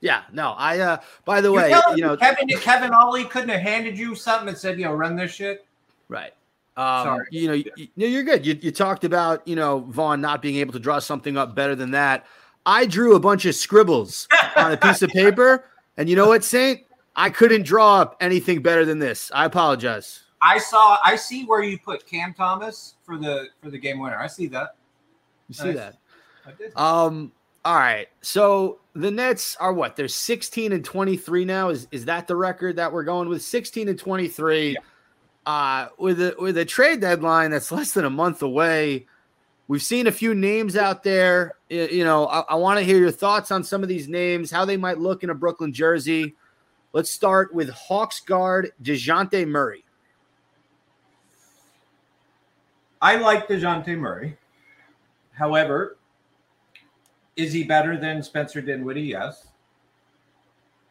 Yeah, 0.00 0.22
no, 0.32 0.54
I 0.56 0.78
uh 0.80 0.98
by 1.24 1.40
the 1.40 1.48
You're 1.48 1.62
way, 1.62 1.74
you 1.96 2.02
know, 2.02 2.16
Kevin 2.16 2.48
Kevin 2.60 2.92
Ollie 2.92 3.24
couldn't 3.24 3.48
have 3.48 3.60
handed 3.60 3.98
you 3.98 4.14
something 4.14 4.48
and 4.48 4.56
said, 4.56 4.78
you 4.78 4.84
know, 4.84 4.92
run 4.92 5.16
this 5.16 5.32
shit." 5.32 5.66
right. 6.08 6.32
Um, 6.76 7.04
Sorry. 7.04 7.26
you 7.30 7.48
know, 7.48 7.54
you, 7.54 7.70
you, 7.74 8.06
you're 8.06 8.22
good. 8.22 8.44
You, 8.44 8.58
you 8.60 8.70
talked 8.70 9.04
about, 9.04 9.48
you 9.48 9.56
know, 9.56 9.78
Vaughn 9.88 10.20
not 10.20 10.42
being 10.42 10.56
able 10.56 10.74
to 10.74 10.78
draw 10.78 10.98
something 10.98 11.38
up 11.38 11.54
better 11.54 11.74
than 11.74 11.92
that. 11.92 12.26
I 12.66 12.84
drew 12.84 13.14
a 13.14 13.20
bunch 13.20 13.46
of 13.46 13.54
scribbles 13.54 14.28
on 14.56 14.72
a 14.72 14.76
piece 14.76 15.00
of 15.00 15.10
paper, 15.10 15.64
and 15.96 16.08
you 16.08 16.16
know 16.16 16.28
what, 16.28 16.44
Saint? 16.44 16.82
I 17.14 17.30
couldn't 17.30 17.62
draw 17.64 18.00
up 18.00 18.16
anything 18.20 18.60
better 18.60 18.84
than 18.84 18.98
this. 18.98 19.30
I 19.34 19.46
apologize. 19.46 20.24
I 20.42 20.58
saw. 20.58 20.98
I 21.02 21.16
see 21.16 21.44
where 21.44 21.62
you 21.62 21.78
put 21.78 22.06
Cam 22.06 22.34
Thomas 22.34 22.96
for 23.04 23.16
the 23.16 23.46
for 23.62 23.70
the 23.70 23.78
game 23.78 23.98
winner. 24.00 24.18
I 24.18 24.26
see 24.26 24.48
that. 24.48 24.76
You 25.48 25.54
see 25.54 25.64
Nice. 25.68 25.76
that? 25.76 25.96
I 26.46 26.52
did. 26.52 26.76
Um. 26.76 27.32
All 27.64 27.74
right. 27.76 28.08
So 28.20 28.78
the 28.94 29.10
Nets 29.10 29.56
are 29.56 29.72
what? 29.72 29.96
They're 29.96 30.08
16 30.08 30.72
and 30.72 30.84
23 30.84 31.44
now. 31.44 31.70
Is 31.70 31.88
is 31.90 32.04
that 32.04 32.26
the 32.26 32.36
record 32.36 32.76
that 32.76 32.92
we're 32.92 33.02
going 33.04 33.28
with? 33.28 33.42
16 33.42 33.88
and 33.88 33.98
23. 33.98 34.72
Yeah. 34.72 34.78
Uh, 35.46 35.88
with 35.98 36.20
a 36.20 36.34
with 36.38 36.58
a 36.58 36.64
trade 36.64 37.00
deadline 37.00 37.50
that's 37.50 37.72
less 37.72 37.92
than 37.92 38.04
a 38.04 38.10
month 38.10 38.42
away. 38.42 39.06
We've 39.68 39.82
seen 39.82 40.06
a 40.06 40.12
few 40.12 40.34
names 40.34 40.76
out 40.76 41.02
there. 41.02 41.56
You 41.68 42.04
know, 42.04 42.26
I, 42.28 42.40
I 42.50 42.54
want 42.54 42.78
to 42.78 42.84
hear 42.84 42.98
your 42.98 43.10
thoughts 43.10 43.50
on 43.50 43.64
some 43.64 43.82
of 43.82 43.88
these 43.88 44.08
names, 44.08 44.50
how 44.50 44.64
they 44.64 44.76
might 44.76 44.98
look 44.98 45.24
in 45.24 45.30
a 45.30 45.34
Brooklyn 45.34 45.72
jersey. 45.72 46.34
Let's 46.92 47.10
start 47.10 47.52
with 47.52 47.68
Hawks 47.70 48.20
guard 48.20 48.72
DeJounte 48.82 49.46
Murray. 49.48 49.84
I 53.02 53.16
like 53.16 53.48
Dejounte 53.48 53.98
Murray. 53.98 54.36
However, 55.32 55.96
is 57.36 57.52
he 57.52 57.64
better 57.64 57.98
than 57.98 58.22
Spencer 58.22 58.62
Dinwiddie? 58.62 59.02
Yes. 59.02 59.48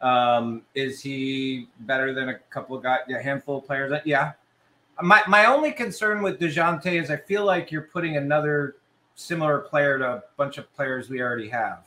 Um, 0.00 0.62
is 0.74 1.00
he 1.00 1.68
better 1.80 2.14
than 2.14 2.28
a 2.28 2.38
couple 2.50 2.76
of 2.76 2.82
guys, 2.82 3.00
a 3.08 3.20
handful 3.20 3.58
of 3.58 3.66
players? 3.66 3.92
Yeah. 4.04 4.32
My 5.02 5.22
my 5.28 5.46
only 5.46 5.72
concern 5.72 6.22
with 6.22 6.40
Dejounte 6.40 6.86
is 6.86 7.10
I 7.10 7.16
feel 7.16 7.44
like 7.44 7.70
you're 7.70 7.82
putting 7.82 8.16
another 8.16 8.76
similar 9.14 9.60
player 9.60 9.98
to 9.98 10.04
a 10.04 10.22
bunch 10.36 10.58
of 10.58 10.72
players 10.74 11.10
we 11.10 11.20
already 11.20 11.48
have. 11.48 11.84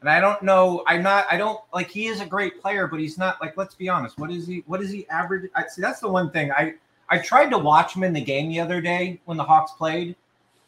And 0.00 0.10
I 0.10 0.20
don't 0.20 0.42
know. 0.42 0.84
I'm 0.86 1.02
not. 1.02 1.26
I 1.30 1.38
don't 1.38 1.60
like. 1.72 1.90
He 1.90 2.08
is 2.08 2.20
a 2.20 2.26
great 2.26 2.60
player, 2.60 2.86
but 2.86 3.00
he's 3.00 3.16
not 3.16 3.40
like. 3.40 3.56
Let's 3.56 3.74
be 3.74 3.88
honest. 3.88 4.18
What 4.18 4.30
is 4.30 4.46
he? 4.46 4.62
What 4.66 4.82
is 4.82 4.90
he 4.90 5.08
average? 5.08 5.50
I 5.54 5.66
see. 5.66 5.80
That's 5.80 6.00
the 6.00 6.10
one 6.10 6.30
thing. 6.30 6.52
I 6.52 6.74
I 7.08 7.18
tried 7.18 7.48
to 7.50 7.58
watch 7.58 7.96
him 7.96 8.02
in 8.04 8.12
the 8.12 8.20
game 8.20 8.50
the 8.50 8.60
other 8.60 8.82
day 8.82 9.20
when 9.24 9.38
the 9.38 9.44
Hawks 9.44 9.72
played, 9.72 10.14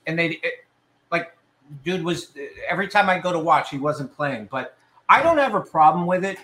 and 0.07 0.19
they 0.19 0.39
it, 0.43 0.65
like 1.13 1.37
dude 1.85 2.03
was 2.03 2.33
every 2.67 2.89
time 2.89 3.11
I 3.11 3.19
go 3.19 3.31
to 3.31 3.39
watch, 3.39 3.69
he 3.69 3.77
wasn't 3.77 4.15
playing. 4.17 4.49
But 4.51 4.79
I 5.11 5.23
don't 5.23 5.37
have 5.37 5.55
a 5.55 5.61
problem 5.61 6.07
with 6.07 6.25
it 6.25 6.39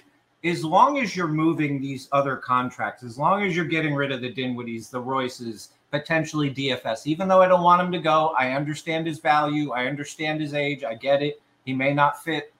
as 0.44 0.64
long 0.64 0.98
as 0.98 1.14
you're 1.14 1.28
moving 1.28 1.81
these 1.81 2.09
other 2.12 2.37
contracts, 2.37 3.02
as 3.02 3.16
long 3.16 3.42
as 3.44 3.55
you're 3.55 3.64
getting 3.64 3.94
rid 3.94 4.11
of 4.11 4.20
the 4.20 4.33
Dinwiddies, 4.33 4.90
the 4.90 5.00
Royces, 5.00 5.70
potentially 5.92 6.52
DFS. 6.52 7.07
Even 7.07 7.28
though 7.28 7.42
I 7.42 7.48
don't 7.48 7.62
want 7.62 7.83
him 7.83 7.92
to 7.92 7.98
go, 7.98 8.35
I 8.38 8.52
understand 8.52 9.07
his 9.07 9.20
value, 9.20 9.70
I 9.72 9.87
understand 9.87 10.40
his 10.40 10.55
age, 10.55 10.83
I 10.83 10.94
get 10.94 11.22
it. 11.22 11.40
He 11.64 11.72
may 11.72 11.94
not 11.94 12.24
fit 12.24 12.52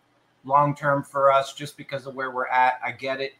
long 0.45 0.77
term 0.77 1.03
for 1.03 1.33
us 1.33 1.55
just 1.55 1.77
because 1.77 2.07
of 2.07 2.15
where 2.15 2.31
we're 2.31 2.47
at. 2.47 2.81
I 2.85 2.93
get 2.93 3.21
it. 3.21 3.35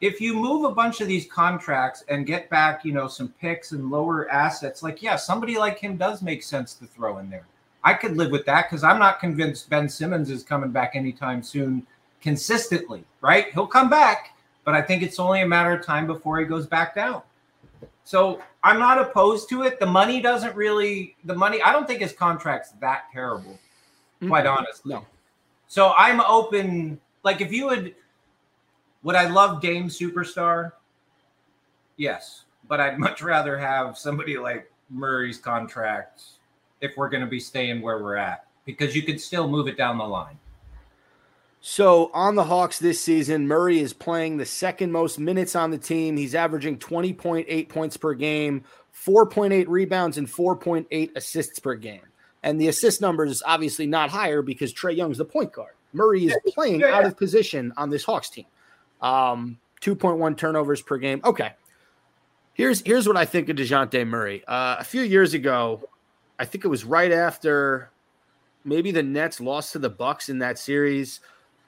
If 0.00 0.20
you 0.20 0.34
move 0.34 0.64
a 0.64 0.74
bunch 0.74 1.00
of 1.00 1.08
these 1.08 1.30
contracts 1.30 2.04
and 2.08 2.26
get 2.26 2.50
back, 2.50 2.84
you 2.84 2.92
know, 2.92 3.06
some 3.06 3.28
picks 3.40 3.72
and 3.72 3.90
lower 3.90 4.28
assets, 4.30 4.82
like 4.82 5.02
yeah, 5.02 5.16
somebody 5.16 5.58
like 5.58 5.78
him 5.78 5.96
does 5.96 6.22
make 6.22 6.42
sense 6.42 6.74
to 6.74 6.86
throw 6.86 7.18
in 7.18 7.30
there. 7.30 7.46
I 7.84 7.94
could 7.94 8.16
live 8.16 8.30
with 8.30 8.46
that 8.46 8.68
because 8.68 8.84
I'm 8.84 8.98
not 8.98 9.20
convinced 9.20 9.68
Ben 9.68 9.88
Simmons 9.88 10.30
is 10.30 10.42
coming 10.42 10.70
back 10.70 10.92
anytime 10.94 11.42
soon 11.42 11.86
consistently, 12.20 13.04
right? 13.22 13.46
He'll 13.54 13.66
come 13.66 13.88
back, 13.88 14.36
but 14.64 14.74
I 14.74 14.82
think 14.82 15.02
it's 15.02 15.18
only 15.18 15.40
a 15.40 15.46
matter 15.46 15.72
of 15.72 15.84
time 15.84 16.06
before 16.06 16.38
he 16.38 16.44
goes 16.44 16.66
back 16.66 16.94
down. 16.94 17.22
So 18.04 18.42
I'm 18.62 18.78
not 18.78 18.98
opposed 18.98 19.48
to 19.50 19.62
it. 19.62 19.80
The 19.80 19.86
money 19.86 20.20
doesn't 20.20 20.54
really, 20.54 21.16
the 21.24 21.34
money, 21.34 21.62
I 21.62 21.72
don't 21.72 21.86
think 21.86 22.00
his 22.00 22.12
contract's 22.12 22.72
that 22.80 23.04
terrible, 23.12 23.58
quite 24.26 24.44
mm-hmm. 24.44 24.58
honestly. 24.58 24.92
No. 24.92 25.06
So 25.68 25.94
I'm 25.96 26.20
open. 26.20 27.00
Like 27.22 27.40
if 27.40 27.52
you 27.52 27.66
would, 27.66 27.94
would 29.02 29.16
I 29.16 29.28
love 29.28 29.62
Dame 29.62 29.88
Superstar? 29.88 30.72
Yes, 31.96 32.44
but 32.68 32.80
I'd 32.80 32.98
much 32.98 33.22
rather 33.22 33.56
have 33.56 33.96
somebody 33.96 34.36
like 34.36 34.70
Murray's 34.90 35.38
contract 35.38 36.22
if 36.80 36.96
we're 36.96 37.08
going 37.08 37.22
to 37.22 37.30
be 37.30 37.40
staying 37.40 37.80
where 37.80 38.02
we're 38.02 38.16
at 38.16 38.46
because 38.64 38.94
you 38.94 39.02
could 39.02 39.20
still 39.20 39.48
move 39.48 39.68
it 39.68 39.76
down 39.76 39.98
the 39.98 40.04
line. 40.04 40.38
So 41.64 42.10
on 42.12 42.34
the 42.34 42.42
Hawks 42.42 42.80
this 42.80 43.00
season, 43.00 43.46
Murray 43.46 43.78
is 43.78 43.92
playing 43.92 44.36
the 44.36 44.44
second 44.44 44.90
most 44.90 45.20
minutes 45.20 45.54
on 45.54 45.70
the 45.70 45.78
team. 45.78 46.16
He's 46.16 46.34
averaging 46.34 46.78
20.8 46.78 47.68
points 47.68 47.96
per 47.96 48.14
game, 48.14 48.64
4.8 48.92 49.66
rebounds, 49.68 50.18
and 50.18 50.26
4.8 50.26 51.10
assists 51.14 51.60
per 51.60 51.76
game. 51.76 52.02
And 52.42 52.60
the 52.60 52.66
assist 52.66 53.00
number 53.00 53.24
is 53.24 53.44
obviously 53.46 53.86
not 53.86 54.10
higher 54.10 54.42
because 54.42 54.74
Trae 54.74 54.96
Young's 54.96 55.18
the 55.18 55.24
point 55.24 55.52
guard. 55.52 55.74
Murray 55.92 56.24
is 56.24 56.36
playing 56.48 56.80
Yeah, 56.80 56.96
out 56.96 57.04
of 57.04 57.16
position 57.16 57.72
on 57.76 57.90
this 57.90 58.02
Hawks 58.02 58.28
team. 58.28 58.46
Um, 59.00 59.56
2.1 59.82 60.36
turnovers 60.36 60.82
per 60.82 60.98
game. 60.98 61.20
Okay. 61.24 61.52
Here's 62.54 62.80
here's 62.80 63.06
what 63.06 63.16
I 63.16 63.24
think 63.24 63.48
of 63.48 63.56
DeJounte 63.56 64.04
Murray. 64.08 64.42
Uh, 64.48 64.76
a 64.80 64.84
few 64.84 65.02
years 65.02 65.32
ago, 65.32 65.88
I 66.40 66.44
think 66.44 66.64
it 66.64 66.68
was 66.68 66.84
right 66.84 67.12
after 67.12 67.90
maybe 68.64 68.90
the 68.90 69.02
Nets 69.02 69.40
lost 69.40 69.72
to 69.72 69.78
the 69.78 69.90
Bucks 69.90 70.28
in 70.28 70.40
that 70.40 70.58
series. 70.58 71.20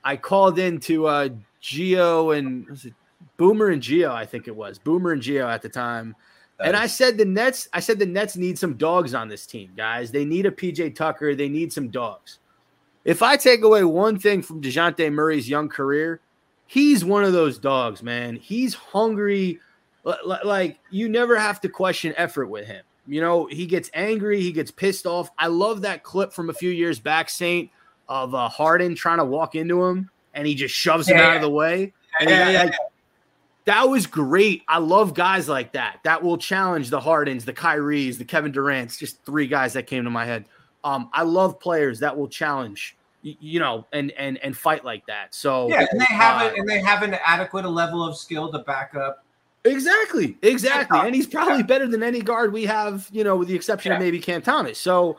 I 0.04 0.16
called 0.16 0.58
into 0.58 1.06
uh 1.06 1.30
Gio 1.62 2.36
and 2.36 2.68
was 2.68 2.84
it 2.84 2.94
Boomer 3.36 3.68
and 3.70 3.82
Gio, 3.82 4.10
I 4.10 4.26
think 4.26 4.46
it 4.48 4.54
was 4.54 4.78
Boomer 4.78 5.12
and 5.12 5.22
Gio 5.22 5.46
at 5.48 5.62
the 5.62 5.68
time. 5.68 6.14
And 6.60 6.76
I 6.76 6.86
said 6.86 7.18
the 7.18 7.24
Nets, 7.24 7.68
I 7.72 7.80
said 7.80 7.98
the 7.98 8.06
Nets 8.06 8.36
need 8.36 8.58
some 8.58 8.74
dogs 8.74 9.12
on 9.12 9.28
this 9.28 9.44
team, 9.44 9.72
guys. 9.76 10.12
They 10.12 10.24
need 10.24 10.46
a 10.46 10.52
PJ 10.52 10.94
Tucker. 10.94 11.34
They 11.34 11.48
need 11.48 11.72
some 11.72 11.88
dogs. 11.88 12.38
If 13.04 13.22
I 13.22 13.36
take 13.36 13.62
away 13.62 13.82
one 13.82 14.18
thing 14.18 14.40
from 14.40 14.62
DeJounte 14.62 15.12
Murray's 15.12 15.48
young 15.48 15.68
career, 15.68 16.20
he's 16.66 17.04
one 17.04 17.24
of 17.24 17.32
those 17.32 17.58
dogs, 17.58 18.02
man. 18.02 18.36
He's 18.36 18.72
hungry. 18.72 19.58
Li- 20.04 20.14
li- 20.24 20.38
Like 20.44 20.78
you 20.90 21.08
never 21.08 21.36
have 21.36 21.60
to 21.62 21.68
question 21.68 22.14
effort 22.16 22.46
with 22.46 22.66
him. 22.66 22.84
You 23.06 23.20
know, 23.20 23.46
he 23.46 23.66
gets 23.66 23.90
angry, 23.92 24.40
he 24.40 24.52
gets 24.52 24.70
pissed 24.70 25.06
off. 25.06 25.30
I 25.38 25.48
love 25.48 25.82
that 25.82 26.04
clip 26.04 26.32
from 26.32 26.50
a 26.50 26.54
few 26.54 26.70
years 26.70 27.00
back, 27.00 27.28
Saint, 27.28 27.68
of 28.08 28.34
uh, 28.34 28.48
Harden 28.48 28.94
trying 28.94 29.18
to 29.18 29.24
walk 29.24 29.54
into 29.54 29.84
him 29.84 30.10
and 30.32 30.46
he 30.46 30.54
just 30.54 30.74
shoves 30.74 31.08
him 31.08 31.16
Yeah, 31.16 31.28
out 31.28 31.36
of 31.36 31.42
the 31.42 31.50
way. 31.50 31.92
And 32.20 32.30
he 32.30 32.36
Yeah, 32.36 32.50
yeah, 32.50 32.62
like, 32.64 32.74
that 33.66 33.88
was 33.88 34.06
great. 34.06 34.62
I 34.68 34.78
love 34.78 35.14
guys 35.14 35.48
like 35.48 35.72
that 35.72 36.00
that 36.04 36.22
will 36.22 36.36
challenge 36.36 36.90
the 36.90 37.00
Hardens, 37.00 37.44
the 37.44 37.52
Kyries, 37.52 38.18
the 38.18 38.24
Kevin 38.24 38.52
Durant's, 38.52 38.96
just 38.96 39.24
three 39.24 39.46
guys 39.46 39.72
that 39.72 39.86
came 39.86 40.04
to 40.04 40.10
my 40.10 40.26
head. 40.26 40.46
Um, 40.82 41.08
I 41.14 41.22
love 41.22 41.58
players 41.60 42.00
that 42.00 42.16
will 42.16 42.28
challenge, 42.28 42.98
you 43.22 43.58
know, 43.58 43.86
and 43.92 44.10
and 44.12 44.36
and 44.38 44.54
fight 44.54 44.84
like 44.84 45.06
that. 45.06 45.34
So 45.34 45.70
Yeah, 45.70 45.86
and 45.90 46.00
they 46.00 46.14
have 46.14 46.42
uh, 46.42 46.46
it, 46.46 46.58
and 46.58 46.68
they 46.68 46.80
have 46.80 47.02
an 47.02 47.14
adequate 47.24 47.66
level 47.66 48.04
of 48.04 48.18
skill 48.18 48.52
to 48.52 48.58
back 48.60 48.94
up. 48.94 49.24
Exactly, 49.64 50.36
exactly, 50.42 50.98
and 51.00 51.14
he's 51.14 51.26
probably 51.26 51.62
better 51.62 51.86
than 51.86 52.02
any 52.02 52.20
guard 52.20 52.52
we 52.52 52.66
have, 52.66 53.08
you 53.10 53.24
know, 53.24 53.36
with 53.36 53.48
the 53.48 53.54
exception 53.54 53.92
of 53.92 53.98
maybe 53.98 54.20
Cam 54.20 54.42
Thomas. 54.42 54.78
So, 54.78 55.18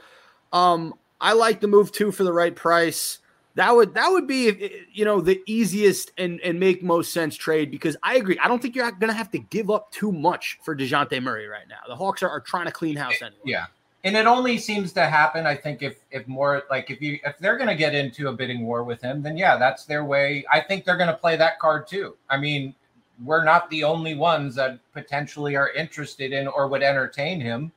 um, 0.53 0.93
I 1.25 1.33
like 1.33 1.59
the 1.59 1.67
move 1.67 1.91
too 1.91 2.11
for 2.11 2.23
the 2.23 2.31
right 2.31 2.55
price. 2.55 3.17
That 3.55 3.75
would 3.75 3.95
that 3.95 4.09
would 4.09 4.27
be, 4.27 4.85
you 4.93 5.05
know, 5.05 5.21
the 5.21 5.41
easiest 5.47 6.11
and 6.19 6.39
and 6.41 6.59
make 6.59 6.83
most 6.83 7.11
sense 7.11 7.35
trade 7.35 7.71
because 7.71 7.97
I 8.03 8.17
agree. 8.17 8.37
I 8.37 8.47
don't 8.47 8.61
think 8.61 8.75
you're 8.75 8.91
going 8.91 9.11
to 9.11 9.17
have 9.17 9.31
to 9.31 9.39
give 9.39 9.71
up 9.71 9.91
too 9.91 10.11
much 10.11 10.59
for 10.63 10.75
Dejounte 10.75 11.19
Murray 11.23 11.47
right 11.47 11.67
now. 11.67 11.79
The 11.87 11.95
Hawks 11.95 12.21
are, 12.21 12.29
are 12.29 12.41
trying 12.41 12.67
to 12.67 12.71
clean 12.71 12.95
house 12.95 13.13
eh, 13.21 13.25
anyway. 13.25 13.41
Yeah. 13.43 13.65
And 14.03 14.15
it 14.15 14.27
only 14.27 14.59
seems 14.59 14.93
to 14.93 15.07
happen, 15.07 15.47
I 15.47 15.55
think, 15.55 15.81
if 15.81 15.97
if 16.11 16.27
more 16.27 16.61
like 16.69 16.91
if 16.91 17.01
you 17.01 17.17
if 17.25 17.39
they're 17.39 17.57
gonna 17.57 17.75
get 17.75 17.95
into 17.95 18.27
a 18.27 18.33
bidding 18.33 18.63
war 18.63 18.83
with 18.83 19.01
him, 19.01 19.23
then 19.23 19.35
yeah, 19.35 19.57
that's 19.57 19.85
their 19.85 20.05
way. 20.05 20.45
I 20.53 20.59
think 20.59 20.85
they're 20.85 20.97
gonna 20.97 21.17
play 21.17 21.37
that 21.37 21.57
card 21.57 21.87
too. 21.87 22.15
I 22.29 22.37
mean, 22.37 22.75
we're 23.23 23.43
not 23.43 23.67
the 23.71 23.83
only 23.83 24.13
ones 24.13 24.53
that 24.55 24.77
potentially 24.93 25.55
are 25.55 25.71
interested 25.71 26.33
in 26.33 26.45
or 26.47 26.67
would 26.67 26.83
entertain 26.83 27.41
him. 27.41 27.71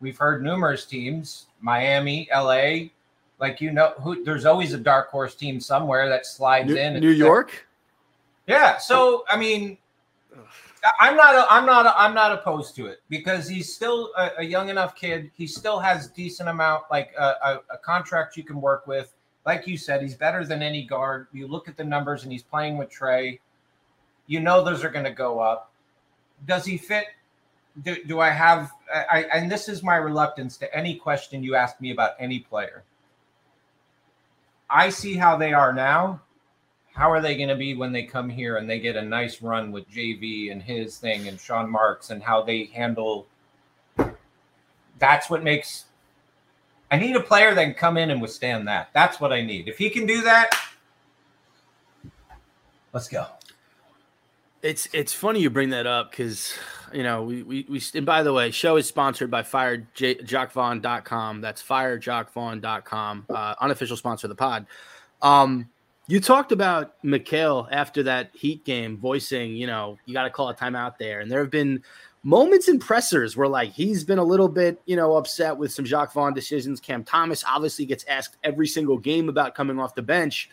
We've 0.00 0.16
heard 0.16 0.42
numerous 0.42 0.86
teams, 0.86 1.46
Miami, 1.60 2.28
LA, 2.32 2.90
like 3.44 3.60
you 3.60 3.70
know, 3.70 3.92
who 3.98 4.24
there's 4.24 4.46
always 4.46 4.72
a 4.72 4.78
dark 4.78 5.10
horse 5.10 5.34
team 5.34 5.60
somewhere 5.60 6.08
that 6.08 6.24
slides 6.24 6.68
New, 6.68 6.76
in. 6.76 6.98
New 6.98 7.10
York. 7.10 7.66
Yeah. 8.46 8.78
So 8.78 9.24
I 9.28 9.36
mean, 9.36 9.76
I'm 10.98 11.14
not. 11.14 11.34
A, 11.34 11.46
I'm 11.52 11.66
not. 11.66 11.84
A, 11.84 12.00
I'm 12.00 12.14
not 12.14 12.32
opposed 12.32 12.74
to 12.76 12.86
it 12.86 13.02
because 13.10 13.46
he's 13.46 13.74
still 13.74 14.10
a, 14.16 14.30
a 14.38 14.42
young 14.42 14.70
enough 14.70 14.96
kid. 14.96 15.30
He 15.34 15.46
still 15.46 15.78
has 15.78 16.08
decent 16.08 16.48
amount, 16.48 16.84
like 16.90 17.12
a, 17.18 17.60
a, 17.70 17.78
contract 17.84 18.36
you 18.38 18.44
can 18.44 18.60
work 18.62 18.86
with. 18.86 19.12
Like 19.44 19.66
you 19.66 19.76
said, 19.76 20.00
he's 20.00 20.14
better 20.14 20.42
than 20.46 20.62
any 20.62 20.86
guard. 20.86 21.26
You 21.32 21.46
look 21.46 21.68
at 21.68 21.76
the 21.76 21.84
numbers, 21.84 22.22
and 22.22 22.32
he's 22.32 22.42
playing 22.42 22.78
with 22.78 22.90
Trae. 22.90 23.40
You 24.26 24.40
know 24.40 24.64
those 24.64 24.82
are 24.84 24.90
going 24.90 25.04
to 25.04 25.12
go 25.12 25.38
up. 25.38 25.70
Does 26.46 26.64
he 26.64 26.78
fit? 26.78 27.08
Do, 27.82 28.02
do 28.04 28.20
I 28.20 28.30
have? 28.30 28.70
I 28.92 29.26
and 29.34 29.52
this 29.52 29.68
is 29.68 29.82
my 29.82 29.96
reluctance 29.96 30.56
to 30.58 30.74
any 30.74 30.94
question 30.96 31.42
you 31.42 31.56
ask 31.56 31.78
me 31.78 31.90
about 31.90 32.12
any 32.18 32.40
player. 32.40 32.84
I 34.74 34.90
see 34.90 35.14
how 35.14 35.36
they 35.36 35.54
are 35.54 35.72
now 35.72 36.20
how 36.94 37.10
are 37.10 37.20
they 37.20 37.36
going 37.36 37.48
to 37.48 37.56
be 37.56 37.74
when 37.74 37.92
they 37.92 38.04
come 38.04 38.28
here 38.28 38.56
and 38.56 38.70
they 38.70 38.78
get 38.78 38.96
a 38.96 39.02
nice 39.02 39.42
run 39.42 39.72
with 39.72 39.90
JV 39.90 40.52
and 40.52 40.62
his 40.62 40.96
thing 40.96 41.26
and 41.26 41.38
Sean 41.38 41.68
Marks 41.68 42.10
and 42.10 42.22
how 42.22 42.42
they 42.42 42.66
handle 42.66 43.26
that's 44.98 45.28
what 45.28 45.42
makes 45.42 45.86
I 46.90 46.96
need 46.96 47.16
a 47.16 47.20
player 47.20 47.52
that 47.54 47.64
can 47.64 47.74
come 47.74 47.96
in 47.96 48.10
and 48.10 48.22
withstand 48.22 48.68
that. 48.68 48.90
That's 48.92 49.20
what 49.20 49.32
I 49.32 49.42
need. 49.42 49.66
If 49.66 49.78
he 49.78 49.90
can 49.90 50.06
do 50.06 50.22
that, 50.22 50.56
let's 52.92 53.08
go. 53.08 53.26
It's 54.62 54.86
it's 54.92 55.12
funny 55.12 55.40
you 55.40 55.50
bring 55.50 55.70
that 55.70 55.88
up 55.88 56.12
because 56.12 56.54
you 56.94 57.02
know 57.02 57.22
we 57.22 57.42
we, 57.42 57.66
we 57.68 57.82
and 57.94 58.06
by 58.06 58.22
the 58.22 58.32
way, 58.32 58.50
show 58.50 58.76
is 58.76 58.86
sponsored 58.86 59.30
by 59.30 59.42
firejacquesvaughn.com. 59.42 61.40
That's 61.40 61.62
firejacquesvaughn.com, 61.62 63.26
uh, 63.28 63.54
unofficial 63.60 63.96
sponsor 63.96 64.26
of 64.26 64.30
the 64.30 64.36
pod. 64.36 64.66
Um, 65.20 65.68
you 66.06 66.20
talked 66.20 66.52
about 66.52 67.02
Mikal 67.02 67.66
after 67.70 68.02
that 68.04 68.30
Heat 68.34 68.64
game, 68.64 68.96
voicing 68.96 69.56
you 69.56 69.66
know 69.66 69.98
you 70.06 70.14
got 70.14 70.24
to 70.24 70.30
call 70.30 70.48
a 70.48 70.54
timeout 70.54 70.98
there, 70.98 71.20
and 71.20 71.30
there 71.30 71.40
have 71.40 71.50
been 71.50 71.82
moments 72.22 72.68
in 72.68 72.78
pressers 72.78 73.36
where 73.36 73.48
like 73.48 73.70
he's 73.70 74.02
been 74.04 74.18
a 74.18 74.24
little 74.24 74.48
bit 74.48 74.80
you 74.86 74.96
know 74.96 75.16
upset 75.16 75.56
with 75.56 75.72
some 75.72 75.84
Jacques 75.84 76.12
Vaughn 76.12 76.32
decisions. 76.34 76.80
Cam 76.80 77.04
Thomas 77.04 77.44
obviously 77.46 77.86
gets 77.86 78.04
asked 78.04 78.36
every 78.44 78.66
single 78.66 78.98
game 78.98 79.28
about 79.28 79.54
coming 79.54 79.78
off 79.78 79.94
the 79.94 80.02
bench. 80.02 80.50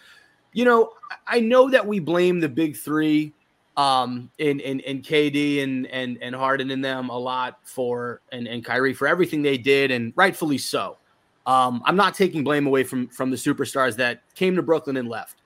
You 0.53 0.65
know, 0.65 0.93
I 1.27 1.37
I 1.37 1.39
know 1.39 1.69
that 1.69 1.85
we 1.85 1.99
blame 1.99 2.39
the 2.39 2.49
big 2.49 2.75
three 2.75 3.33
um 3.77 4.29
in 4.37 4.59
in, 4.59 4.79
in 4.81 5.01
KD 5.01 5.63
and 5.63 5.87
and 5.87 6.17
and 6.21 6.35
Harden 6.35 6.71
and 6.71 6.83
them 6.83 7.09
a 7.09 7.17
lot 7.17 7.59
for 7.63 8.21
and 8.31 8.47
and 8.47 8.63
Kyrie 8.63 8.93
for 8.93 9.07
everything 9.07 9.41
they 9.41 9.57
did 9.57 9.91
and 9.91 10.13
rightfully 10.15 10.57
so. 10.57 10.97
Um 11.45 11.81
I'm 11.85 11.95
not 11.95 12.13
taking 12.13 12.43
blame 12.43 12.67
away 12.67 12.83
from 12.83 13.07
from 13.07 13.31
the 13.31 13.37
superstars 13.37 13.95
that 13.97 14.21
came 14.35 14.55
to 14.55 14.61
Brooklyn 14.61 14.97
and 14.97 15.07
left. 15.07 15.41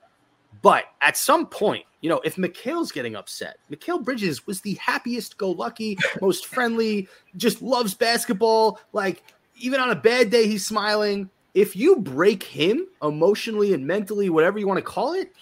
But 0.62 0.86
at 1.02 1.18
some 1.18 1.46
point, 1.46 1.86
you 2.02 2.10
know, 2.10 2.22
if 2.24 2.38
Mikal's 2.38 2.92
getting 2.92 3.16
upset, 3.16 3.58
Mikal 3.72 4.04
Bridges 4.04 4.48
was 4.48 4.62
the 4.62 4.74
happiest 4.76 5.38
go 5.38 5.52
lucky, 5.52 5.98
most 6.22 6.48
friendly, 6.48 7.08
just 7.38 7.62
loves 7.62 7.94
basketball. 7.94 8.80
Like, 8.94 9.24
even 9.60 9.80
on 9.80 9.92
a 9.92 9.96
bad 9.96 10.30
day, 10.30 10.48
he's 10.48 10.66
smiling. 10.66 11.30
If 11.54 11.76
you 11.76 11.98
break 11.98 12.44
him 12.44 12.88
emotionally 13.02 13.74
and 13.74 13.86
mentally, 13.86 14.30
whatever 14.30 14.60
you 14.60 14.68
want 14.68 14.78
to 14.78 14.84
call 14.84 15.14
it, 15.14 15.34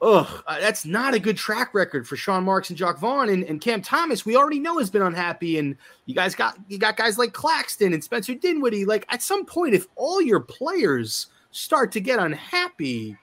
ugh, 0.00 0.42
uh, 0.46 0.60
that's 0.60 0.84
not 0.84 1.14
a 1.14 1.18
good 1.18 1.36
track 1.36 1.74
record 1.74 2.06
for 2.06 2.16
Sean 2.16 2.44
Marks 2.44 2.70
and 2.70 2.78
Jacques 2.78 2.98
Vaughn 2.98 3.28
and, 3.28 3.44
and 3.44 3.60
Cam 3.60 3.82
Thomas. 3.82 4.26
We 4.26 4.36
already 4.36 4.58
know 4.58 4.78
has 4.78 4.90
been 4.90 5.02
unhappy, 5.02 5.58
and 5.58 5.76
you 6.06 6.14
guys 6.14 6.34
got 6.34 6.56
you 6.68 6.78
got 6.78 6.96
guys 6.96 7.18
like 7.18 7.32
Claxton 7.32 7.92
and 7.92 8.02
Spencer 8.02 8.34
Dinwiddie. 8.34 8.84
Like 8.84 9.06
at 9.08 9.22
some 9.22 9.44
point, 9.44 9.74
if 9.74 9.86
all 9.96 10.20
your 10.20 10.40
players 10.40 11.28
start 11.50 11.92
to 11.92 12.00
get 12.00 12.18
unhappy, 12.18 13.16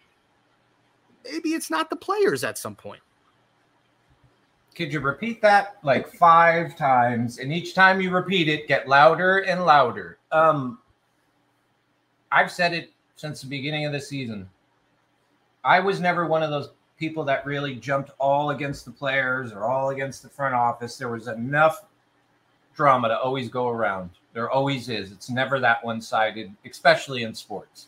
maybe 1.23 1.49
it's 1.49 1.69
not 1.69 1.89
the 1.89 1.95
players 1.95 2.43
at 2.43 2.57
some 2.57 2.75
point. 2.75 3.01
Could 4.73 4.93
you 4.93 5.01
repeat 5.01 5.41
that 5.41 5.77
like 5.83 6.11
five 6.13 6.77
times? 6.77 7.39
And 7.39 7.51
each 7.51 7.75
time 7.75 7.99
you 7.99 8.09
repeat 8.09 8.47
it, 8.47 8.67
get 8.67 8.87
louder 8.87 9.39
and 9.39 9.65
louder. 9.65 10.17
Um, 10.31 10.79
I've 12.31 12.49
said 12.49 12.73
it 12.73 12.91
since 13.17 13.41
the 13.41 13.47
beginning 13.47 13.85
of 13.85 13.91
the 13.91 13.99
season. 13.99 14.49
I 15.63 15.79
was 15.79 15.99
never 15.99 16.25
one 16.25 16.43
of 16.43 16.49
those 16.49 16.69
people 16.97 17.23
that 17.25 17.45
really 17.45 17.75
jumped 17.75 18.11
all 18.19 18.51
against 18.51 18.85
the 18.85 18.91
players 18.91 19.51
or 19.51 19.65
all 19.65 19.89
against 19.89 20.23
the 20.23 20.29
front 20.29 20.55
office. 20.55 20.97
There 20.97 21.09
was 21.09 21.27
enough 21.27 21.85
drama 22.75 23.09
to 23.09 23.19
always 23.19 23.49
go 23.49 23.67
around. 23.69 24.11
There 24.33 24.49
always 24.49 24.89
is. 24.89 25.11
It's 25.11 25.29
never 25.29 25.59
that 25.59 25.83
one 25.83 26.01
sided, 26.01 26.53
especially 26.65 27.23
in 27.23 27.33
sports. 27.35 27.87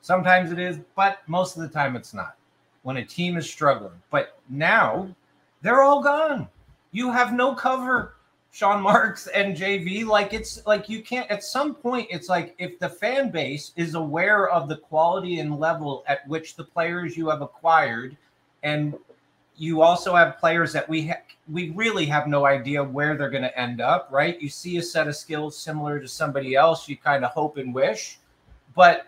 Sometimes 0.00 0.50
it 0.50 0.58
is, 0.58 0.78
but 0.96 1.18
most 1.26 1.56
of 1.56 1.62
the 1.62 1.68
time 1.68 1.96
it's 1.96 2.14
not 2.14 2.36
when 2.82 2.96
a 2.96 3.04
team 3.04 3.36
is 3.36 3.48
struggling. 3.48 4.00
But 4.10 4.38
now 4.48 5.14
they're 5.60 5.82
all 5.82 6.02
gone. 6.02 6.48
You 6.90 7.10
have 7.12 7.32
no 7.32 7.54
cover, 7.54 8.14
Sean 8.52 8.82
Marks 8.82 9.26
and 9.28 9.56
JV. 9.56 10.04
Like 10.04 10.34
it's 10.34 10.64
like 10.66 10.88
you 10.88 11.02
can't 11.02 11.28
at 11.30 11.42
some 11.42 11.74
point, 11.74 12.06
it's 12.10 12.28
like 12.28 12.54
if 12.58 12.78
the 12.78 12.88
fan 12.88 13.30
base 13.30 13.72
is 13.76 13.94
aware 13.94 14.48
of 14.50 14.68
the 14.68 14.76
quality 14.76 15.40
and 15.40 15.58
level 15.58 16.04
at 16.06 16.26
which 16.28 16.54
the 16.54 16.64
players 16.64 17.16
you 17.16 17.28
have 17.30 17.40
acquired, 17.40 18.16
and 18.62 18.94
you 19.56 19.80
also 19.80 20.14
have 20.14 20.38
players 20.38 20.72
that 20.74 20.86
we 20.86 21.08
ha- 21.08 21.22
we 21.50 21.70
really 21.70 22.04
have 22.04 22.26
no 22.26 22.44
idea 22.44 22.84
where 22.84 23.16
they're 23.16 23.30
going 23.30 23.42
to 23.42 23.58
end 23.58 23.80
up, 23.80 24.08
right? 24.12 24.40
You 24.40 24.50
see 24.50 24.76
a 24.76 24.82
set 24.82 25.08
of 25.08 25.16
skills 25.16 25.56
similar 25.56 25.98
to 25.98 26.06
somebody 26.06 26.54
else, 26.54 26.88
you 26.88 26.96
kind 26.96 27.24
of 27.24 27.30
hope 27.30 27.56
and 27.56 27.74
wish, 27.74 28.18
but 28.74 29.06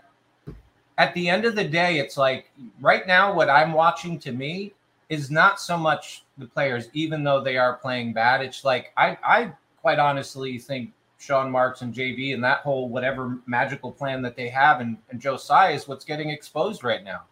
at 0.97 1.13
the 1.15 1.29
end 1.29 1.45
of 1.45 1.55
the 1.55 1.65
day, 1.65 1.99
it's 1.99 2.17
like 2.17 2.51
right 2.81 3.07
now, 3.07 3.35
what 3.35 3.51
I'm 3.51 3.73
watching 3.73 4.19
to 4.21 4.33
me 4.33 4.73
is 5.15 5.31
not 5.31 5.61
so 5.61 5.79
much 5.79 6.25
the 6.37 6.47
players, 6.47 6.89
even 6.93 7.25
though 7.25 7.41
they 7.41 7.57
are 7.57 7.77
playing 7.77 8.13
bad. 8.13 8.43
It's 8.43 8.65
like 8.65 8.93
I, 8.97 9.17
I 9.25 9.53
quite 9.81 9.99
honestly 9.99 10.59
think 10.59 10.93
Sean 11.19 11.51
Marks 11.51 11.83
and 11.83 11.95
JV 11.95 12.35
and 12.35 12.43
that 12.45 12.59
whole 12.59 12.89
whatever 12.89 13.39
magical 13.47 13.91
plan 13.91 14.21
that 14.23 14.37
they 14.37 14.49
have 14.49 14.81
and, 14.81 14.99
and 15.11 15.21
Joe 15.21 15.37
Tsai 15.37 15.71
is 15.71 15.89
what's 15.89 16.05
getting 16.05 16.31
exposed 16.31 16.85
right 16.85 17.05
now. 17.05 17.23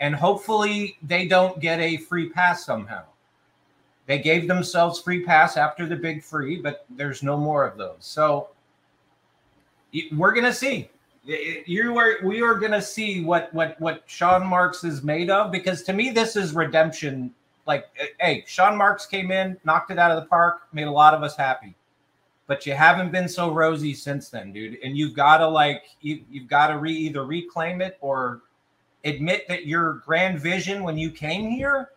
And 0.00 0.14
hopefully 0.14 0.98
they 1.02 1.26
don't 1.26 1.60
get 1.60 1.80
a 1.80 1.96
free 1.96 2.28
pass 2.28 2.64
somehow. 2.64 3.04
They 4.06 4.18
gave 4.18 4.48
themselves 4.48 5.00
free 5.00 5.24
pass 5.24 5.56
after 5.56 5.86
the 5.86 5.96
big 5.96 6.22
free, 6.22 6.56
but 6.60 6.84
there's 6.90 7.22
no 7.22 7.36
more 7.36 7.64
of 7.64 7.78
those. 7.78 7.98
So 8.00 8.48
we're 10.12 10.34
gonna 10.34 10.52
see. 10.52 10.90
You 11.24 11.96
are 11.98 12.16
we 12.24 12.42
are 12.42 12.56
gonna 12.56 12.82
see 12.82 13.24
what 13.24 13.52
what 13.54 13.80
what 13.80 14.02
Sean 14.06 14.44
Marks 14.44 14.82
is 14.82 15.04
made 15.04 15.30
of 15.30 15.52
because 15.52 15.82
to 15.84 15.92
me 15.92 16.10
this 16.10 16.34
is 16.34 16.52
redemption. 16.52 17.32
Like, 17.64 17.86
eh, 18.00 18.06
hey, 18.20 18.44
Sean 18.48 18.76
Marks 18.76 19.06
came 19.06 19.30
in, 19.30 19.56
knocked 19.64 19.92
it 19.92 19.98
out 19.98 20.10
of 20.10 20.20
the 20.20 20.28
park, 20.28 20.62
made 20.72 20.88
a 20.88 20.90
lot 20.90 21.14
of 21.14 21.22
us 21.22 21.36
happy. 21.36 21.76
But 22.48 22.66
you 22.66 22.74
haven't 22.74 23.12
been 23.12 23.28
so 23.28 23.52
rosy 23.52 23.94
since 23.94 24.30
then, 24.30 24.52
dude. 24.52 24.78
And 24.82 24.96
you've 24.98 25.14
got 25.14 25.38
to 25.38 25.48
like 25.48 25.84
you 26.00 26.24
you've 26.28 26.48
got 26.48 26.68
to 26.68 26.78
re 26.78 26.92
either 26.92 27.24
reclaim 27.24 27.80
it 27.80 27.98
or 28.00 28.42
admit 29.04 29.46
that 29.46 29.66
your 29.66 29.94
grand 30.04 30.40
vision 30.40 30.82
when 30.82 30.98
you 30.98 31.10
came 31.10 31.50
here 31.50 31.90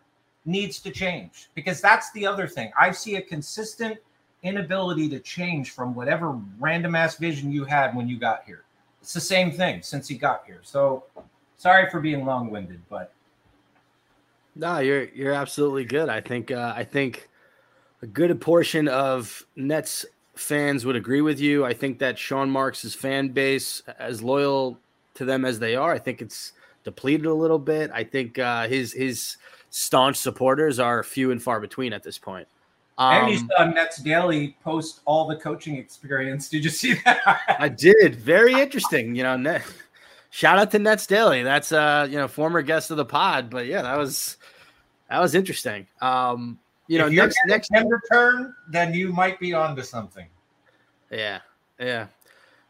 needs 0.44 0.78
to 0.80 0.90
change 0.92 1.50
because 1.54 1.80
that's 1.80 2.12
the 2.12 2.24
other 2.24 2.46
thing. 2.46 2.70
I 2.78 2.92
see 2.92 3.16
a 3.16 3.22
consistent 3.22 3.98
inability 4.44 5.08
to 5.08 5.18
change 5.18 5.72
from 5.72 5.96
whatever 5.96 6.38
random 6.60 6.94
ass 6.94 7.16
vision 7.16 7.50
you 7.50 7.64
had 7.64 7.96
when 7.96 8.08
you 8.08 8.18
got 8.18 8.44
here. 8.44 8.62
It's 9.06 9.12
the 9.12 9.20
same 9.20 9.52
thing 9.52 9.82
since 9.82 10.08
he 10.08 10.16
got 10.18 10.42
here. 10.48 10.58
So 10.62 11.04
sorry 11.58 11.88
for 11.90 12.00
being 12.00 12.24
long 12.24 12.50
winded, 12.50 12.82
but 12.90 13.12
No, 14.56 14.80
you're 14.80 15.04
you're 15.10 15.32
absolutely 15.32 15.84
good. 15.84 16.08
I 16.08 16.20
think 16.20 16.50
uh, 16.50 16.72
I 16.74 16.82
think 16.82 17.28
a 18.02 18.08
good 18.08 18.40
portion 18.40 18.88
of 18.88 19.46
Nets 19.54 20.04
fans 20.34 20.84
would 20.84 20.96
agree 20.96 21.20
with 21.20 21.38
you. 21.38 21.64
I 21.64 21.72
think 21.72 22.00
that 22.00 22.18
Sean 22.18 22.50
Marks' 22.50 22.96
fan 22.96 23.28
base, 23.28 23.80
as 23.96 24.24
loyal 24.24 24.76
to 25.14 25.24
them 25.24 25.44
as 25.44 25.60
they 25.60 25.76
are, 25.76 25.92
I 25.92 26.00
think 26.00 26.20
it's 26.20 26.54
depleted 26.82 27.26
a 27.26 27.32
little 27.32 27.60
bit. 27.60 27.92
I 27.94 28.02
think 28.02 28.40
uh, 28.40 28.66
his 28.66 28.92
his 28.92 29.36
staunch 29.70 30.16
supporters 30.16 30.80
are 30.80 31.04
few 31.04 31.30
and 31.30 31.40
far 31.40 31.60
between 31.60 31.92
at 31.92 32.02
this 32.02 32.18
point. 32.18 32.48
And 32.98 33.30
you 33.30 33.38
Um, 33.38 33.50
saw 33.56 33.64
Nets 33.66 33.98
Daily 33.98 34.56
post 34.64 35.00
all 35.04 35.26
the 35.26 35.36
coaching 35.36 35.76
experience. 35.76 36.48
Did 36.48 36.64
you 36.64 36.70
see 36.70 36.94
that? 37.04 37.20
I 37.60 37.68
did. 37.68 38.16
Very 38.16 38.54
interesting. 38.54 39.14
You 39.14 39.22
know, 39.22 39.36
Net, 39.36 39.62
shout 40.30 40.58
out 40.58 40.70
to 40.70 40.78
Nets 40.78 41.06
Daily. 41.06 41.42
That's 41.42 41.72
uh, 41.72 42.06
you 42.10 42.16
know, 42.16 42.28
former 42.28 42.62
guest 42.62 42.90
of 42.90 42.96
the 42.96 43.04
pod. 43.04 43.50
But 43.50 43.66
yeah, 43.66 43.82
that 43.82 43.98
was 43.98 44.38
that 45.10 45.20
was 45.20 45.34
interesting. 45.34 45.86
Um, 46.00 46.58
you 46.88 46.98
know, 46.98 47.06
if 47.06 47.12
next 47.12 47.38
next 47.46 47.70
him 47.72 47.88
return, 47.88 48.54
then 48.68 48.94
you 48.94 49.12
might 49.12 49.38
be 49.40 49.52
onto 49.52 49.82
something. 49.82 50.26
Yeah, 51.10 51.40
yeah. 51.78 52.06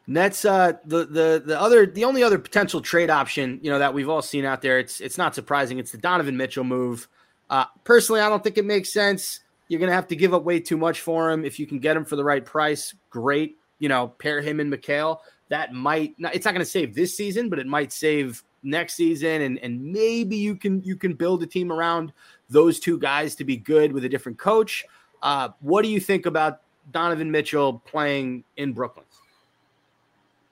Nets. 0.07 0.45
Uh, 0.45 0.73
the 0.85 1.07
the 1.07 1.43
the 1.45 1.61
other 1.61 1.87
the 1.87 2.05
only 2.05 2.23
other 2.23 2.39
potential 2.39 2.81
trade 2.81 3.11
option 3.11 3.61
you 3.63 3.71
know 3.71 3.79
that 3.79 3.95
we've 3.95 4.09
all 4.09 4.23
seen 4.23 4.45
out 4.45 4.63
there. 4.63 4.79
It's 4.79 5.01
it's 5.01 5.19
not 5.19 5.35
surprising. 5.35 5.79
It's 5.79 5.93
the 5.93 5.99
Donovan 5.99 6.37
Mitchell 6.37 6.65
move. 6.65 7.09
Uh, 7.49 7.67
personally, 7.85 8.21
I 8.21 8.29
don't 8.29 8.43
think 8.43 8.59
it 8.59 8.65
makes 8.65 8.93
sense. 8.93 9.41
You're 9.69 9.81
gonna 9.81 9.93
have 9.93 10.09
to 10.09 10.17
give 10.17 10.35
up 10.35 10.45
way 10.45 10.61
too 10.61 10.77
much 10.77 11.01
for 11.01 11.31
him. 11.31 11.45
If 11.45 11.59
you 11.59 11.67
can 11.67 11.79
get 11.79 11.97
him 11.97 12.05
for 12.05 12.17
the 12.17 12.25
right 12.25 12.45
price, 12.45 12.95
great. 13.11 13.59
You 13.79 13.89
know, 13.89 14.09
pair 14.09 14.41
him 14.41 14.61
and 14.61 14.73
Mikal. 14.73 15.19
That 15.49 15.73
might 15.73 16.19
not. 16.19 16.35
It's 16.35 16.45
not 16.45 16.53
gonna 16.53 16.65
save 16.65 16.95
this 16.95 17.17
season, 17.17 17.49
but 17.49 17.59
it 17.59 17.67
might 17.67 17.93
save 17.93 18.43
next 18.63 18.95
season, 18.95 19.43
and 19.43 19.59
and 19.59 19.83
maybe 19.93 20.37
you 20.37 20.57
can 20.57 20.83
you 20.83 20.97
can 20.97 21.15
build 21.15 21.43
a 21.43 21.47
team 21.47 21.73
around 21.73 22.13
those 22.49 22.79
two 22.79 22.99
guys 22.99 23.35
to 23.37 23.45
be 23.45 23.57
good 23.57 23.93
with 23.93 24.05
a 24.05 24.09
different 24.09 24.39
coach. 24.39 24.85
Uh, 25.23 25.49
what 25.61 25.83
do 25.83 25.89
you 25.89 26.01
think 26.01 26.27
about 26.27 26.61
Donovan 26.93 27.31
Mitchell 27.31 27.83
playing 27.85 28.45
in 28.57 28.73
Brooklyn? 28.73 29.07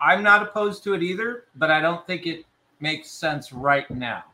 I'm 0.00 0.22
not 0.22 0.42
opposed 0.42 0.84
to 0.84 0.94
it 0.94 1.02
either, 1.02 1.44
but 1.54 1.70
I 1.70 1.80
don't 1.80 2.06
think 2.06 2.26
it 2.26 2.44
makes 2.80 3.10
sense 3.10 3.52
right 3.52 3.88
now. 3.90 4.24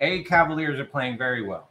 A 0.00 0.24
Cavaliers 0.24 0.80
are 0.80 0.84
playing 0.84 1.16
very 1.16 1.42
well, 1.42 1.68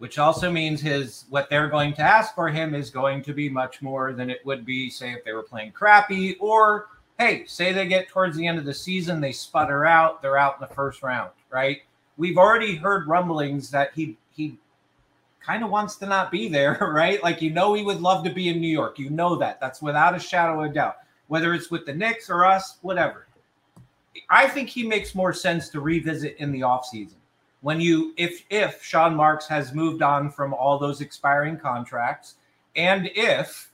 which 0.00 0.18
also 0.18 0.50
means 0.50 0.80
his 0.80 1.26
what 1.28 1.50
they're 1.50 1.68
going 1.68 1.92
to 1.92 2.00
ask 2.00 2.34
for 2.34 2.48
him 2.48 2.74
is 2.74 2.88
going 2.88 3.22
to 3.22 3.34
be 3.34 3.50
much 3.50 3.82
more 3.82 4.14
than 4.14 4.30
it 4.30 4.40
would 4.46 4.64
be, 4.64 4.88
say, 4.88 5.12
if 5.12 5.22
they 5.26 5.32
were 5.34 5.42
playing 5.42 5.72
crappy, 5.72 6.36
or 6.40 6.88
hey, 7.18 7.44
say 7.44 7.70
they 7.70 7.86
get 7.86 8.08
towards 8.08 8.34
the 8.34 8.46
end 8.46 8.58
of 8.58 8.64
the 8.64 8.72
season, 8.72 9.20
they 9.20 9.30
sputter 9.30 9.84
out, 9.84 10.22
they're 10.22 10.38
out 10.38 10.54
in 10.54 10.66
the 10.66 10.74
first 10.74 11.02
round, 11.02 11.30
right? 11.50 11.82
We've 12.16 12.38
already 12.38 12.76
heard 12.76 13.08
rumblings 13.08 13.70
that 13.72 13.90
he 13.94 14.16
he 14.30 14.56
kind 15.38 15.62
of 15.62 15.68
wants 15.68 15.96
to 15.96 16.06
not 16.06 16.30
be 16.30 16.48
there, 16.48 16.78
right? 16.94 17.22
Like 17.22 17.42
you 17.42 17.50
know 17.50 17.74
he 17.74 17.84
would 17.84 18.00
love 18.00 18.24
to 18.24 18.30
be 18.30 18.48
in 18.48 18.58
New 18.58 18.72
York. 18.72 18.98
You 18.98 19.10
know 19.10 19.36
that. 19.36 19.60
That's 19.60 19.82
without 19.82 20.16
a 20.16 20.18
shadow 20.18 20.64
of 20.64 20.70
a 20.70 20.72
doubt. 20.72 20.96
Whether 21.28 21.52
it's 21.52 21.70
with 21.70 21.84
the 21.84 21.94
Knicks 21.94 22.30
or 22.30 22.46
us, 22.46 22.78
whatever. 22.80 23.26
I 24.30 24.48
think 24.48 24.70
he 24.70 24.88
makes 24.88 25.14
more 25.14 25.34
sense 25.34 25.68
to 25.68 25.80
revisit 25.82 26.36
in 26.38 26.52
the 26.52 26.60
offseason. 26.60 27.19
When 27.62 27.80
you 27.80 28.14
if 28.16 28.44
if 28.50 28.82
Sean 28.82 29.14
Marks 29.14 29.46
has 29.48 29.74
moved 29.74 30.02
on 30.02 30.30
from 30.30 30.54
all 30.54 30.78
those 30.78 31.00
expiring 31.00 31.58
contracts 31.58 32.36
and 32.76 33.10
if 33.14 33.70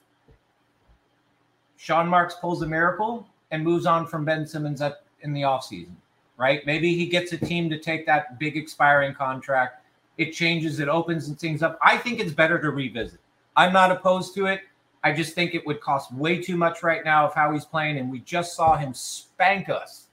Sean 1.77 2.07
Marks 2.07 2.35
pulls 2.35 2.61
a 2.61 2.67
miracle 2.67 3.27
and 3.51 3.63
moves 3.63 3.85
on 3.85 4.05
from 4.07 4.25
Ben 4.25 4.45
Simmons 4.45 4.81
at 4.81 5.03
in 5.21 5.33
the 5.33 5.41
offseason, 5.41 5.95
right? 6.37 6.65
Maybe 6.65 6.95
he 6.95 7.07
gets 7.07 7.31
a 7.31 7.37
team 7.37 7.69
to 7.69 7.79
take 7.79 8.05
that 8.05 8.39
big 8.39 8.57
expiring 8.57 9.13
contract 9.13 9.83
it 10.17 10.33
changes, 10.33 10.79
it 10.79 10.89
opens 10.89 11.27
and 11.27 11.39
things 11.39 11.61
up. 11.61 11.77
I 11.81 11.97
think 11.97 12.19
it's 12.19 12.31
better 12.31 12.59
to 12.59 12.71
revisit. 12.71 13.19
I'm 13.55 13.71
not 13.71 13.91
opposed 13.91 14.33
to 14.35 14.47
it. 14.47 14.61
I 15.03 15.13
just 15.13 15.33
think 15.33 15.53
it 15.53 15.65
would 15.65 15.79
cost 15.79 16.11
way 16.13 16.41
too 16.41 16.57
much 16.57 16.83
right 16.83 17.05
now 17.05 17.27
of 17.27 17.33
how 17.33 17.53
he's 17.53 17.65
playing, 17.65 17.97
and 17.97 18.11
we 18.11 18.19
just 18.19 18.55
saw 18.55 18.75
him 18.75 18.93
spank 18.93 19.69
us. 19.69 20.07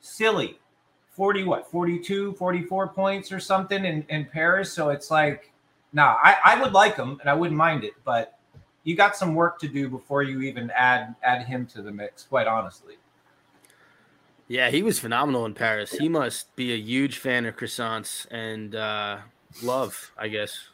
Silly. 0.00 0.58
40 1.14 1.44
what 1.44 1.70
42 1.70 2.34
44 2.34 2.88
points 2.88 3.32
or 3.32 3.40
something 3.40 3.84
in, 3.84 4.04
in 4.08 4.24
paris 4.26 4.72
so 4.72 4.90
it's 4.90 5.10
like 5.10 5.52
nah 5.92 6.16
I, 6.22 6.36
I 6.44 6.60
would 6.60 6.72
like 6.72 6.96
him 6.96 7.18
and 7.20 7.30
i 7.30 7.34
wouldn't 7.34 7.56
mind 7.56 7.84
it 7.84 7.94
but 8.04 8.38
you 8.82 8.96
got 8.96 9.16
some 9.16 9.34
work 9.34 9.58
to 9.60 9.68
do 9.68 9.88
before 9.88 10.22
you 10.22 10.42
even 10.42 10.70
add 10.70 11.14
add 11.22 11.46
him 11.46 11.66
to 11.66 11.82
the 11.82 11.92
mix 11.92 12.24
quite 12.24 12.46
honestly 12.46 12.96
Yeah, 14.46 14.70
he 14.70 14.82
was 14.82 14.98
phenomenal 14.98 15.46
in 15.46 15.54
Paris. 15.54 15.92
He 15.92 16.08
must 16.08 16.54
be 16.54 16.72
a 16.72 16.76
huge 16.76 17.16
fan 17.16 17.46
of 17.46 17.56
croissants 17.56 18.26
and 18.30 18.74
uh, 18.74 19.18
love, 19.62 20.12
I 20.18 20.28
guess. 20.28 20.68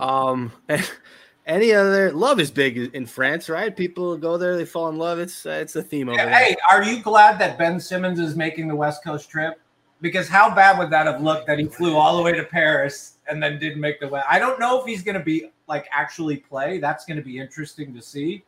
Um, 0.00 0.52
any 1.46 1.72
other 1.72 2.12
love 2.12 2.40
is 2.40 2.50
big 2.50 2.76
in 2.94 3.06
France, 3.06 3.48
right? 3.48 3.74
People 3.74 4.16
go 4.16 4.36
there, 4.36 4.56
they 4.56 4.64
fall 4.64 4.88
in 4.88 4.98
love. 4.98 5.18
It's 5.18 5.46
uh, 5.46 5.50
it's 5.50 5.76
a 5.76 5.82
theme 5.82 6.08
over 6.08 6.16
there. 6.18 6.28
Hey, 6.28 6.56
are 6.70 6.82
you 6.82 7.00
glad 7.02 7.38
that 7.38 7.56
Ben 7.56 7.78
Simmons 7.80 8.18
is 8.18 8.34
making 8.36 8.68
the 8.68 8.74
West 8.76 9.04
Coast 9.04 9.30
trip? 9.30 9.60
Because 10.00 10.28
how 10.28 10.54
bad 10.54 10.78
would 10.78 10.90
that 10.90 11.06
have 11.06 11.22
looked 11.22 11.46
that 11.46 11.58
he 11.58 11.64
flew 11.66 11.96
all 11.96 12.16
the 12.16 12.22
way 12.22 12.32
to 12.32 12.44
Paris 12.44 13.14
and 13.28 13.42
then 13.42 13.58
didn't 13.58 13.80
make 13.80 14.00
the 14.00 14.08
way? 14.08 14.20
I 14.28 14.38
don't 14.38 14.60
know 14.60 14.78
if 14.80 14.86
he's 14.86 15.02
going 15.02 15.16
to 15.16 15.24
be 15.24 15.50
like 15.68 15.86
actually 15.90 16.36
play. 16.36 16.78
That's 16.78 17.06
going 17.06 17.16
to 17.16 17.22
be 17.22 17.38
interesting 17.38 17.94
to 17.94 18.02
see. 18.02 18.44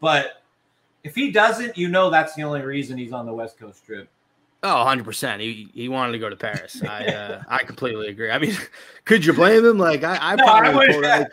But 0.00 0.42
if 1.04 1.14
he 1.14 1.30
doesn't, 1.30 1.76
you 1.76 1.88
know 1.88 2.08
that's 2.08 2.34
the 2.34 2.42
only 2.42 2.62
reason 2.62 2.96
he's 2.96 3.12
on 3.12 3.26
the 3.26 3.34
West 3.34 3.58
Coast 3.58 3.84
trip. 3.84 4.08
Oh, 4.62 4.84
100%. 4.86 5.40
He 5.40 5.68
he 5.74 5.88
wanted 5.88 6.12
to 6.12 6.18
go 6.18 6.28
to 6.30 6.36
Paris. 6.36 6.82
I 6.82 7.04
uh, 7.06 7.42
I 7.48 7.58
completely 7.64 8.08
agree. 8.08 8.30
I 8.30 8.38
mean, 8.38 8.56
could 9.04 9.24
you 9.24 9.32
blame 9.32 9.64
him? 9.64 9.78
Like 9.78 10.04
I 10.04 10.18
I 10.20 10.36
No, 10.36 10.44
I 10.46 10.60
probably 10.60 10.86
would- 10.86 10.92
pulled 10.92 11.04
out, 11.04 11.26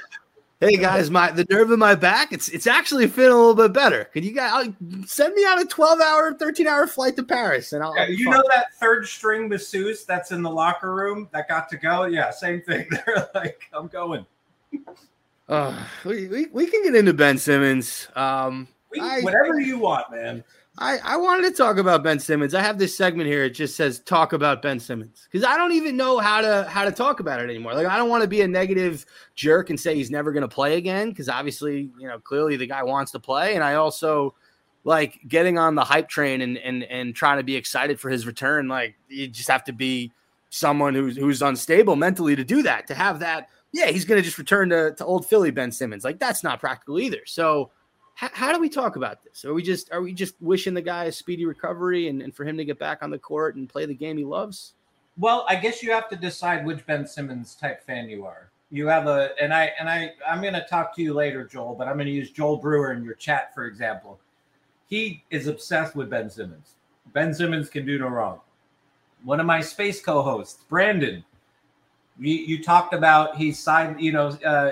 Hey 0.62 0.78
guys, 0.78 1.12
my 1.12 1.32
the 1.32 1.46
nerve 1.50 1.70
in 1.72 1.80
my 1.80 1.96
back, 1.96 2.32
it's 2.32 2.48
it's 2.48 2.66
actually 2.66 3.08
feeling 3.08 3.34
a 3.34 3.36
little 3.38 3.56
bit 3.56 3.74
better. 3.74 4.06
Could 4.06 4.24
you 4.24 4.32
guys 4.32 4.52
I'll, 4.54 4.74
send 5.06 5.36
me 5.36 5.42
on 5.44 5.60
a 5.60 5.66
12 5.66 6.00
hour, 6.00 6.34
13 6.34 6.66
hour 6.66 6.88
flight 6.88 7.18
to 7.18 7.24
Paris 7.24 7.74
and 7.74 7.84
I'll, 7.84 7.94
Yeah, 7.96 8.08
you 8.08 8.26
fine. 8.26 8.36
know 8.36 8.44
that 8.56 8.74
third 8.80 9.06
string 9.06 9.50
masseuse 9.50 10.06
that's 10.06 10.32
in 10.32 10.42
the 10.42 10.50
locker 10.50 10.96
room 10.96 11.28
that 11.34 11.50
got 11.50 11.68
to 11.70 11.78
go? 11.78 12.06
Yeah, 12.06 12.32
same 12.32 12.62
thing. 12.62 12.88
They're 13.06 13.30
like, 13.36 13.64
I'm 13.74 13.88
going. 13.88 14.26
Uh, 15.50 15.78
we, 16.06 16.28
we, 16.28 16.46
we 16.48 16.68
can 16.68 16.84
get 16.84 16.96
into 16.96 17.14
Ben 17.14 17.38
Simmons. 17.38 18.08
Um, 18.16 18.68
We, 18.90 19.02
I- 19.02 19.22
whatever 19.22 19.60
you 19.60 19.78
want, 19.78 20.10
man. 20.10 20.42
I, 20.78 20.98
I 21.04 21.18
wanted 21.18 21.50
to 21.50 21.56
talk 21.56 21.78
about 21.78 22.04
Ben 22.04 22.20
Simmons. 22.20 22.54
I 22.54 22.62
have 22.62 22.78
this 22.78 22.98
segment 22.98 23.30
here. 23.30 23.46
It 23.46 23.52
just 23.52 23.76
says 23.76 24.00
talk 24.02 24.34
about 24.34 24.62
Ben 24.62 24.80
Simmons 24.80 25.28
because 25.32 25.46
I 25.46 25.56
don't 25.56 25.72
even 25.72 25.96
know 25.96 26.20
how 26.20 26.42
to 26.42 26.68
how 26.70 26.84
to 26.84 26.92
talk 26.92 27.22
about 27.22 27.40
it 27.40 27.50
anymore. 27.50 27.74
Like 27.74 27.88
I 27.88 27.96
don't 27.96 28.10
want 28.10 28.24
to 28.24 28.28
be 28.28 28.42
a 28.42 28.48
negative 28.48 29.06
jerk 29.36 29.70
and 29.70 29.80
say 29.80 29.96
he's 29.96 30.12
never 30.12 30.34
going 30.34 30.42
to 30.42 30.54
play 30.54 30.76
again 30.76 31.10
because 31.10 31.30
obviously 31.30 31.92
you 31.98 32.08
know 32.08 32.20
clearly 32.20 32.58
the 32.58 32.68
guy 32.68 32.84
wants 32.84 33.12
to 33.14 33.20
play, 33.20 33.56
and 33.56 33.64
I 33.64 33.76
also 33.76 34.36
like 34.84 35.20
getting 35.28 35.58
on 35.58 35.76
the 35.76 35.84
hype 35.84 36.10
train 36.10 36.42
and 36.42 36.58
and 36.58 36.84
and 36.84 37.16
trying 37.16 37.38
to 37.38 37.44
be 37.44 37.56
excited 37.56 37.98
for 37.98 38.10
his 38.10 38.28
return. 38.28 38.68
Like 38.68 38.96
you 39.08 39.28
just 39.28 39.50
have 39.50 39.64
to 39.66 39.74
be 39.74 40.12
someone 40.50 40.94
who's 40.94 41.16
who's 41.16 41.42
unstable 41.42 41.96
mentally 41.96 42.36
to 42.36 42.44
do 42.44 42.62
that. 42.64 42.86
To 42.88 42.96
have 42.96 43.20
that, 43.20 43.48
yeah, 43.72 43.88
he's 43.88 44.04
going 44.04 44.20
to 44.20 44.26
just 44.26 44.38
return 44.38 44.70
to, 44.70 44.94
to 44.96 45.06
old 45.06 45.26
Philly 45.26 45.52
Ben 45.52 45.72
Simmons. 45.72 46.04
Like 46.04 46.20
that's 46.20 46.44
not 46.44 46.60
practical 46.60 47.00
either. 47.00 47.22
So 47.26 47.72
how, 48.16 48.30
how 48.34 48.54
do 48.54 48.60
we 48.60 48.70
talk 48.70 48.96
about 48.96 49.24
this? 49.24 49.46
Are 49.46 49.54
we 49.54 49.62
just 49.62 49.92
are 49.92 50.02
we 50.02 50.14
just 50.14 50.36
wishing 50.42 50.74
the 50.74 50.82
guy 50.82 51.06
a 51.06 51.12
speedy 51.12 51.46
recovery 51.46 52.08
and, 52.08 52.22
and 52.22 52.34
for 52.34 52.44
him 52.46 52.58
to 52.58 52.66
get 52.66 52.80
back 52.80 53.04
on 53.04 53.12
the 53.12 53.20
court 53.20 53.56
and 53.56 53.70
play 53.70 53.86
the 53.86 53.94
game 53.94 54.18
he 54.18 54.24
loves? 54.24 54.74
Well, 55.18 55.46
I 55.48 55.56
guess 55.56 55.82
you 55.82 55.92
have 55.92 56.10
to 56.10 56.16
decide 56.16 56.66
which 56.66 56.86
Ben 56.86 57.08
Simmons 57.08 57.56
type 57.56 57.86
fan 57.86 58.10
you 58.10 58.26
are. 58.26 58.50
You 58.70 58.88
have 58.88 59.08
a, 59.08 59.30
and 59.42 59.54
I, 59.54 59.72
and 59.80 59.90
I, 59.90 60.12
I'm 60.28 60.42
going 60.42 60.56
to 60.56 60.66
talk 60.70 60.94
to 60.96 61.02
you 61.02 61.14
later, 61.14 61.46
Joel, 61.46 61.76
but 61.76 61.88
I'm 61.88 61.96
going 61.96 62.08
to 62.08 62.12
use 62.12 62.32
Joel 62.32 62.58
Brewer 62.58 62.92
in 62.92 63.04
your 63.04 63.14
chat, 63.14 63.54
for 63.54 63.66
example. 63.66 64.20
He 64.88 65.24
is 65.30 65.48
obsessed 65.48 65.96
with 65.96 66.10
Ben 66.10 66.30
Simmons. 66.30 66.76
Ben 67.14 67.34
Simmons 67.34 67.70
can 67.70 67.86
do 67.86 67.98
no 67.98 68.08
wrong. 68.08 68.42
One 69.24 69.40
of 69.40 69.46
my 69.46 69.62
space 69.62 70.02
co-hosts, 70.02 70.64
Brandon, 70.68 71.24
you, 72.20 72.34
you 72.34 72.64
talked 72.64 72.94
about 72.94 73.38
he 73.38 73.52
signed, 73.52 74.02
you 74.02 74.12
know, 74.12 74.28
uh, 74.46 74.72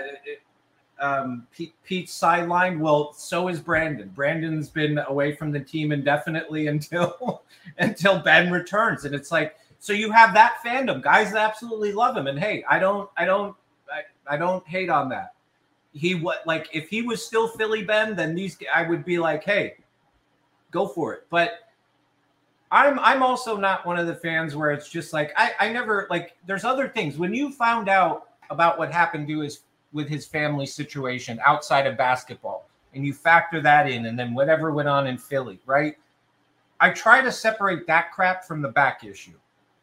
um, 1.00 1.48
Pete, 1.52 1.74
Pete's 1.84 2.14
sideline. 2.14 2.80
Well, 2.80 3.14
so 3.14 3.48
is 3.48 3.60
Brandon. 3.60 4.12
Brandon's 4.16 4.70
been 4.70 5.00
away 5.08 5.36
from 5.36 5.52
the 5.52 5.60
team 5.60 5.92
indefinitely 5.92 6.68
until 6.74 7.44
until 7.80 8.20
Ben 8.20 8.52
returns, 8.52 9.06
and 9.06 9.14
it's 9.14 9.32
like 9.32 9.56
so 9.84 9.92
you 9.92 10.14
have 10.14 10.34
that 10.34 10.60
fandom, 10.66 11.02
guys 11.02 11.34
that 11.34 11.46
absolutely 11.46 11.92
love 11.92 12.16
him. 12.16 12.28
And 12.28 12.40
hey, 12.40 12.64
I 12.70 12.80
don't, 12.80 13.10
I 13.18 13.26
don't, 13.26 13.54
I, 13.92 14.36
I 14.36 14.38
don't 14.38 14.66
hate 14.66 14.90
on 14.90 15.10
that. 15.10 15.34
He 15.92 16.16
what 16.16 16.48
like 16.48 16.70
if 16.72 16.88
he 16.88 17.02
was 17.02 17.22
still 17.22 17.50
Philly 17.50 17.84
Ben, 17.84 18.16
then 18.16 18.34
these 18.34 18.58
I 18.74 18.84
would 18.88 19.04
be 19.04 19.20
like, 19.20 19.44
hey, 19.44 19.76
go 20.72 20.88
for 20.88 21.14
it. 21.14 21.28
But 21.30 21.70
I'm 22.72 22.98
I'm 23.00 23.22
also 23.22 23.58
not 23.58 23.86
one 23.86 24.00
of 24.00 24.08
the 24.08 24.16
fans 24.16 24.56
where 24.56 24.72
it's 24.72 24.90
just 24.90 25.12
like 25.12 25.34
I 25.36 25.52
I 25.60 25.74
never 25.74 26.08
like. 26.10 26.38
There's 26.48 26.64
other 26.64 26.88
things 26.88 27.18
when 27.18 27.34
you 27.34 27.52
found 27.52 27.90
out 27.90 28.30
about 28.50 28.80
what 28.80 28.90
happened 28.90 29.28
to 29.28 29.42
his 29.42 29.64
with 29.94 30.10
his 30.10 30.26
family 30.26 30.66
situation 30.66 31.40
outside 31.46 31.88
of 31.88 31.98
basketball, 31.98 32.68
and 32.94 33.06
you 33.06 33.14
factor 33.14 33.62
that 33.62 33.90
in, 33.90 34.08
and 34.08 34.18
then 34.18 34.34
whatever 34.34 34.72
went 34.72 34.90
on 34.90 35.08
in 35.08 35.18
Philly, 35.18 35.60
right? 35.66 35.96
I 36.80 36.90
try 36.90 37.22
to 37.22 37.32
separate 37.32 37.88
that 37.88 38.12
crap 38.12 38.44
from 38.44 38.62
the 38.62 38.68
back 38.68 39.04
issue, 39.04 39.38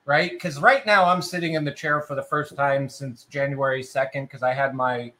right? 0.04 0.32
Because 0.32 0.60
right 0.60 0.84
now 0.84 1.04
I'm 1.04 1.22
sitting 1.22 1.54
in 1.54 1.64
the 1.64 1.72
chair 1.72 2.02
for 2.02 2.14
the 2.14 2.22
first 2.22 2.54
time 2.56 2.88
since 2.88 3.24
January 3.24 3.82
2nd 3.82 4.24
because 4.24 4.42
I 4.42 4.52
had 4.52 4.74
my 4.74 5.12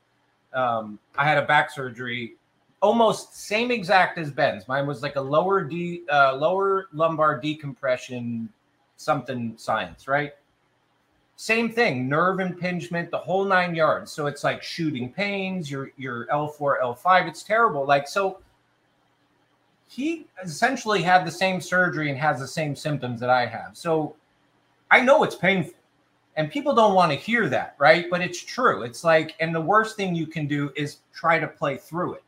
um, 0.53 0.99
I 1.17 1.25
had 1.25 1.39
a 1.39 1.47
back 1.47 1.71
surgery 1.71 2.35
almost 2.83 3.37
same 3.37 3.71
exact 3.71 4.19
as 4.19 4.31
Ben's. 4.31 4.67
Mine 4.67 4.87
was 4.87 5.03
like 5.03 5.17
a 5.17 5.21
lower 5.21 5.63
D 5.63 6.03
uh, 6.11 6.37
lower 6.37 6.89
lumbar 6.93 7.39
decompression 7.39 8.49
something 8.97 9.55
science, 9.57 10.09
right? 10.09 10.33
Same 11.41 11.73
thing, 11.73 12.07
nerve 12.07 12.39
impingement, 12.39 13.11
the 13.11 13.17
whole 13.17 13.47
nine 13.47 13.75
yards. 13.75 14.13
So 14.13 14.27
it's 14.27 14.45
like 14.45 14.63
shooting 14.63 15.11
pains, 15.11 15.71
your 15.71 15.91
your 15.97 16.27
L4, 16.27 16.83
L5. 16.83 17.29
It's 17.29 17.43
terrible. 17.43 17.87
Like 17.87 18.07
so 18.07 18.41
he 19.89 20.27
essentially 20.45 21.01
had 21.01 21.27
the 21.27 21.31
same 21.31 21.63
surgery 21.63 22.11
and 22.11 22.19
has 22.19 22.41
the 22.41 22.47
same 22.47 22.77
symptoms 22.77 23.21
that 23.21 23.31
I 23.31 23.47
have. 23.47 23.71
So 23.73 24.17
I 24.91 25.01
know 25.01 25.23
it's 25.25 25.35
painful. 25.35 25.73
And 26.37 26.51
people 26.51 26.75
don't 26.75 26.93
want 26.93 27.11
to 27.11 27.17
hear 27.17 27.49
that, 27.49 27.75
right? 27.79 28.11
But 28.11 28.21
it's 28.21 28.43
true. 28.45 28.83
It's 28.83 29.03
like, 29.03 29.35
and 29.41 29.55
the 29.55 29.63
worst 29.63 29.97
thing 29.97 30.15
you 30.15 30.27
can 30.27 30.47
do 30.47 30.71
is 30.77 30.99
try 31.15 31.39
to 31.39 31.49
play 31.49 31.79
through 31.79 32.17
it. 32.17 32.25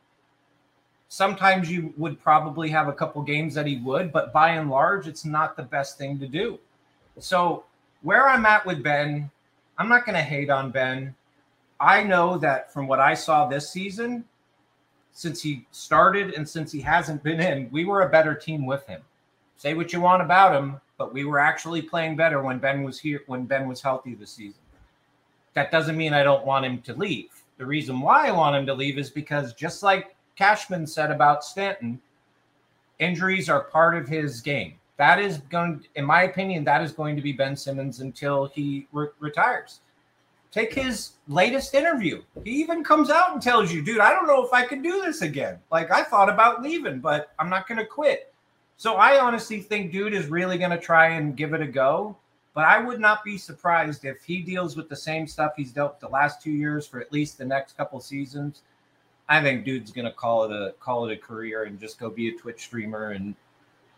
Sometimes 1.09 1.69
you 1.69 1.93
would 1.97 2.19
probably 2.19 2.67
have 2.69 2.87
a 2.87 2.93
couple 2.93 3.21
games 3.21 3.53
that 3.53 3.67
he 3.67 3.77
would, 3.77 4.11
but 4.11 4.33
by 4.33 4.53
and 4.55 4.71
large, 4.71 5.07
it's 5.07 5.23
not 5.23 5.55
the 5.55 5.61
best 5.61 5.99
thing 5.99 6.17
to 6.17 6.27
do. 6.27 6.57
So, 7.19 7.65
where 8.03 8.29
I'm 8.29 8.45
at 8.45 8.65
with 8.65 8.83
Ben, 8.83 9.31
I'm 9.77 9.89
not 9.89 10.05
going 10.05 10.15
to 10.15 10.21
hate 10.21 10.49
on 10.49 10.71
Ben. 10.71 11.15
I 11.79 12.03
know 12.03 12.37
that 12.37 12.71
from 12.71 12.87
what 12.87 12.99
I 12.99 13.13
saw 13.13 13.47
this 13.47 13.69
season, 13.69 14.23
since 15.11 15.41
he 15.41 15.65
started 15.71 16.33
and 16.33 16.47
since 16.47 16.71
he 16.71 16.81
hasn't 16.81 17.23
been 17.23 17.39
in, 17.39 17.69
we 17.71 17.85
were 17.85 18.01
a 18.01 18.09
better 18.09 18.35
team 18.35 18.65
with 18.65 18.85
him. 18.85 19.01
Say 19.57 19.73
what 19.73 19.93
you 19.93 20.01
want 20.01 20.21
about 20.21 20.55
him, 20.55 20.79
but 20.97 21.13
we 21.13 21.25
were 21.25 21.39
actually 21.39 21.81
playing 21.81 22.15
better 22.15 22.41
when 22.41 22.59
Ben 22.59 22.83
was 22.83 22.99
here, 22.99 23.21
when 23.27 23.45
Ben 23.45 23.67
was 23.67 23.81
healthy 23.81 24.15
this 24.15 24.31
season. 24.31 24.59
That 25.53 25.71
doesn't 25.71 25.97
mean 25.97 26.13
I 26.13 26.23
don't 26.23 26.45
want 26.45 26.65
him 26.65 26.81
to 26.81 26.93
leave. 26.93 27.29
The 27.57 27.65
reason 27.65 28.01
why 28.01 28.27
I 28.27 28.31
want 28.31 28.55
him 28.55 28.65
to 28.65 28.73
leave 28.73 28.97
is 28.97 29.09
because 29.09 29.53
just 29.53 29.83
like 29.83 30.15
Cashman 30.35 30.87
said 30.87 31.11
about 31.11 31.43
Stanton, 31.43 32.01
injuries 32.99 33.49
are 33.49 33.65
part 33.65 33.95
of 33.95 34.07
his 34.07 34.41
game. 34.41 34.73
That 34.97 35.19
is 35.19 35.39
going, 35.49 35.85
in 35.95 36.05
my 36.05 36.23
opinion, 36.23 36.63
that 36.65 36.81
is 36.81 36.91
going 36.91 37.15
to 37.15 37.21
be 37.21 37.31
Ben 37.31 37.55
Simmons 37.55 37.99
until 37.99 38.45
he 38.45 38.87
re- 38.91 39.07
retires. 39.19 39.79
Take 40.51 40.73
his 40.73 41.13
latest 41.27 41.73
interview. 41.73 42.21
He 42.43 42.51
even 42.51 42.83
comes 42.83 43.09
out 43.09 43.33
and 43.33 43.41
tells 43.41 43.73
you, 43.73 43.81
dude, 43.81 43.99
I 43.99 44.11
don't 44.11 44.27
know 44.27 44.45
if 44.45 44.53
I 44.53 44.65
can 44.65 44.83
do 44.83 45.01
this 45.01 45.23
again. 45.23 45.57
Like, 45.71 45.91
I 45.91 46.03
thought 46.03 46.29
about 46.29 46.61
leaving, 46.61 46.99
but 46.99 47.33
I'm 47.39 47.49
not 47.49 47.67
going 47.67 47.79
to 47.79 47.85
quit. 47.85 48.31
So 48.77 48.95
I 48.95 49.19
honestly 49.19 49.61
think 49.61 49.91
dude 49.91 50.13
is 50.13 50.27
really 50.27 50.57
going 50.57 50.71
to 50.71 50.77
try 50.77 51.07
and 51.09 51.35
give 51.35 51.53
it 51.53 51.61
a 51.61 51.67
go. 51.67 52.17
But 52.53 52.65
I 52.65 52.77
would 52.79 52.99
not 52.99 53.23
be 53.23 53.37
surprised 53.37 54.05
if 54.05 54.23
he 54.23 54.41
deals 54.41 54.75
with 54.75 54.89
the 54.89 54.95
same 54.95 55.25
stuff 55.25 55.53
he's 55.57 55.71
dealt 55.71 55.99
the 55.99 56.07
last 56.07 56.41
two 56.41 56.51
years 56.51 56.85
for 56.85 57.01
at 57.01 57.11
least 57.11 57.39
the 57.39 57.45
next 57.45 57.75
couple 57.75 57.99
seasons. 57.99 58.61
I 59.27 59.41
think 59.41 59.65
dude's 59.65 59.91
going 59.91 60.05
to 60.05 60.11
call 60.11 60.43
it 60.43 60.51
a 60.51 60.75
call 60.79 61.07
it 61.07 61.13
a 61.13 61.17
career 61.17 61.63
and 61.63 61.79
just 61.79 61.99
go 61.99 62.09
be 62.09 62.29
a 62.29 62.37
Twitch 62.37 62.61
streamer 62.61 63.11
and 63.11 63.33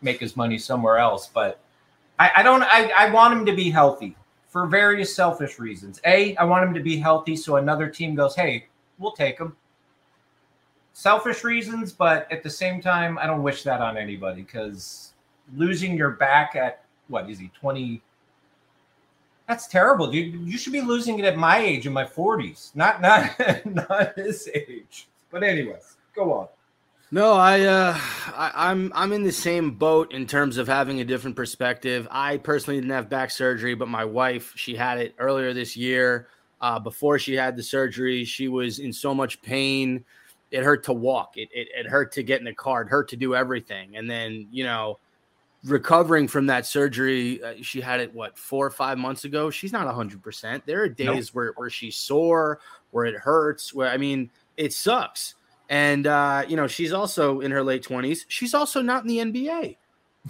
make 0.02 0.20
his 0.20 0.36
money 0.36 0.58
somewhere 0.58 0.98
else. 0.98 1.28
But 1.32 1.60
I, 2.18 2.30
I 2.36 2.42
don't. 2.42 2.62
I, 2.62 2.90
I 2.96 3.10
want 3.10 3.34
him 3.34 3.46
to 3.46 3.52
be 3.52 3.70
healthy 3.70 4.16
for 4.48 4.66
various 4.66 5.14
selfish 5.14 5.58
reasons. 5.58 6.00
A, 6.06 6.36
I 6.36 6.44
want 6.44 6.66
him 6.66 6.74
to 6.74 6.80
be 6.80 6.96
healthy 6.96 7.36
so 7.36 7.56
another 7.56 7.88
team 7.88 8.14
goes, 8.14 8.34
"Hey, 8.34 8.66
we'll 8.98 9.12
take 9.12 9.38
him." 9.38 9.56
Selfish 10.92 11.44
reasons, 11.44 11.92
but 11.92 12.30
at 12.32 12.42
the 12.42 12.48
same 12.48 12.80
time, 12.80 13.18
I 13.18 13.26
don't 13.26 13.42
wish 13.42 13.62
that 13.64 13.82
on 13.82 13.98
anybody 13.98 14.42
because 14.42 15.12
losing 15.54 15.94
your 15.94 16.10
back 16.10 16.56
at 16.56 16.84
what 17.08 17.28
is 17.28 17.38
he 17.38 17.48
twenty? 17.48 18.02
That's 19.46 19.68
terrible, 19.68 20.10
dude. 20.10 20.34
You 20.48 20.58
should 20.58 20.72
be 20.72 20.80
losing 20.80 21.18
it 21.18 21.24
at 21.24 21.36
my 21.36 21.58
age 21.58 21.86
in 21.86 21.92
my 21.92 22.06
forties, 22.06 22.72
not 22.74 23.02
not 23.02 23.30
not 23.66 24.16
his 24.16 24.48
age. 24.54 25.08
But 25.30 25.42
anyways, 25.42 25.96
go 26.14 26.32
on. 26.32 26.48
No, 27.12 27.34
I, 27.34 27.60
uh, 27.60 27.96
I, 28.34 28.50
I'm 28.54 28.90
I'm 28.94 29.12
in 29.12 29.22
the 29.22 29.30
same 29.30 29.70
boat 29.72 30.12
in 30.12 30.26
terms 30.26 30.58
of 30.58 30.66
having 30.66 31.00
a 31.00 31.04
different 31.04 31.36
perspective. 31.36 32.08
I 32.10 32.38
personally 32.38 32.80
didn't 32.80 32.92
have 32.92 33.08
back 33.08 33.30
surgery, 33.30 33.74
but 33.74 33.88
my 33.88 34.04
wife, 34.04 34.52
she 34.56 34.74
had 34.74 34.98
it 34.98 35.14
earlier 35.18 35.54
this 35.54 35.76
year. 35.76 36.26
Uh, 36.60 36.80
before 36.80 37.18
she 37.18 37.34
had 37.34 37.54
the 37.56 37.62
surgery, 37.62 38.24
she 38.24 38.48
was 38.48 38.80
in 38.80 38.92
so 38.92 39.14
much 39.14 39.40
pain. 39.40 40.04
It 40.50 40.64
hurt 40.64 40.82
to 40.84 40.92
walk. 40.92 41.36
It, 41.36 41.48
it 41.52 41.68
it 41.76 41.86
hurt 41.86 42.10
to 42.12 42.24
get 42.24 42.40
in 42.40 42.44
the 42.44 42.54
car. 42.54 42.82
It 42.82 42.88
hurt 42.88 43.08
to 43.10 43.16
do 43.16 43.36
everything. 43.36 43.96
And 43.96 44.10
then 44.10 44.48
you 44.50 44.64
know, 44.64 44.98
recovering 45.64 46.26
from 46.26 46.46
that 46.46 46.66
surgery, 46.66 47.40
uh, 47.40 47.54
she 47.62 47.80
had 47.80 48.00
it 48.00 48.12
what 48.14 48.36
four 48.36 48.66
or 48.66 48.70
five 48.70 48.98
months 48.98 49.24
ago. 49.24 49.48
She's 49.48 49.72
not 49.72 49.86
hundred 49.94 50.24
percent. 50.24 50.66
There 50.66 50.82
are 50.82 50.88
days 50.88 51.32
where 51.32 51.52
where 51.54 51.70
she's 51.70 51.96
sore, 51.96 52.58
where 52.90 53.04
it 53.04 53.14
hurts. 53.14 53.72
Where 53.72 53.90
I 53.90 53.96
mean, 53.96 54.28
it 54.56 54.72
sucks. 54.72 55.36
And 55.68 56.06
uh, 56.06 56.44
you 56.48 56.56
know, 56.56 56.66
she's 56.66 56.92
also 56.92 57.40
in 57.40 57.50
her 57.50 57.62
late 57.62 57.82
twenties. 57.82 58.24
She's 58.28 58.54
also 58.54 58.82
not 58.82 59.04
in 59.04 59.08
the 59.08 59.18
NBA. 59.18 59.76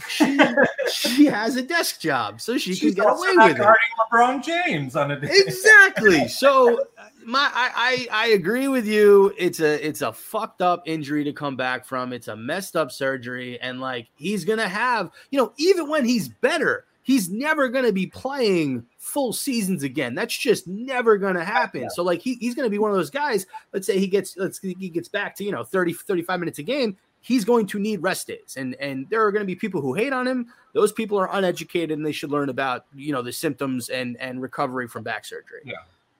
She 0.08 0.38
she 0.92 1.26
has 1.26 1.56
a 1.56 1.62
desk 1.62 2.00
job, 2.00 2.40
so 2.40 2.58
she 2.58 2.74
She's 2.74 2.94
can 2.94 3.04
get 3.04 3.12
away 3.12 3.32
not 3.34 3.48
with 3.48 3.60
it. 3.60 3.66
LeBron 4.12 4.44
James 4.44 4.96
on 4.96 5.10
a 5.10 5.20
day. 5.20 5.28
Exactly. 5.30 6.28
So 6.28 6.84
my 7.24 7.50
I, 7.52 8.08
I 8.12 8.24
I 8.24 8.26
agree 8.28 8.68
with 8.68 8.86
you. 8.86 9.34
It's 9.38 9.60
a 9.60 9.86
it's 9.86 10.02
a 10.02 10.12
fucked 10.12 10.62
up 10.62 10.82
injury 10.86 11.24
to 11.24 11.32
come 11.32 11.56
back 11.56 11.84
from. 11.84 12.12
It's 12.12 12.28
a 12.28 12.36
messed 12.36 12.76
up 12.76 12.92
surgery, 12.92 13.58
and 13.60 13.80
like 13.80 14.08
he's 14.16 14.44
gonna 14.44 14.68
have, 14.68 15.10
you 15.30 15.38
know, 15.38 15.52
even 15.58 15.88
when 15.88 16.04
he's 16.04 16.28
better, 16.28 16.84
he's 17.06 17.30
never 17.30 17.68
going 17.68 17.84
to 17.84 17.92
be 17.92 18.04
playing 18.08 18.84
full 18.98 19.32
seasons 19.32 19.84
again. 19.84 20.12
That's 20.12 20.36
just 20.36 20.66
never 20.66 21.16
going 21.16 21.36
to 21.36 21.44
happen. 21.44 21.82
Yeah. 21.82 21.88
So 21.94 22.02
like 22.02 22.20
he, 22.20 22.34
he's 22.40 22.56
going 22.56 22.66
to 22.66 22.70
be 22.70 22.78
one 22.80 22.90
of 22.90 22.96
those 22.96 23.10
guys. 23.10 23.46
Let's 23.72 23.86
say 23.86 23.96
he 24.00 24.08
gets 24.08 24.36
let's 24.36 24.58
he 24.58 24.74
gets 24.88 25.08
back 25.08 25.36
to, 25.36 25.44
you 25.44 25.52
know, 25.52 25.62
30 25.62 25.92
35 25.92 26.40
minutes 26.40 26.58
a 26.58 26.64
game, 26.64 26.96
he's 27.20 27.44
going 27.44 27.66
to 27.68 27.78
need 27.78 28.02
rest 28.02 28.26
days. 28.26 28.56
And 28.58 28.74
and 28.80 29.08
there 29.08 29.24
are 29.24 29.30
going 29.30 29.42
to 29.42 29.46
be 29.46 29.54
people 29.54 29.80
who 29.80 29.94
hate 29.94 30.12
on 30.12 30.26
him. 30.26 30.48
Those 30.72 30.90
people 30.90 31.16
are 31.16 31.32
uneducated 31.32 31.96
and 31.96 32.04
they 32.04 32.10
should 32.10 32.32
learn 32.32 32.48
about, 32.48 32.86
you 32.92 33.12
know, 33.12 33.22
the 33.22 33.32
symptoms 33.32 33.88
and 33.88 34.16
and 34.18 34.42
recovery 34.42 34.88
from 34.88 35.04
back 35.04 35.24
surgery. 35.24 35.60
Yeah. 35.64 35.74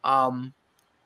Um 0.05 0.55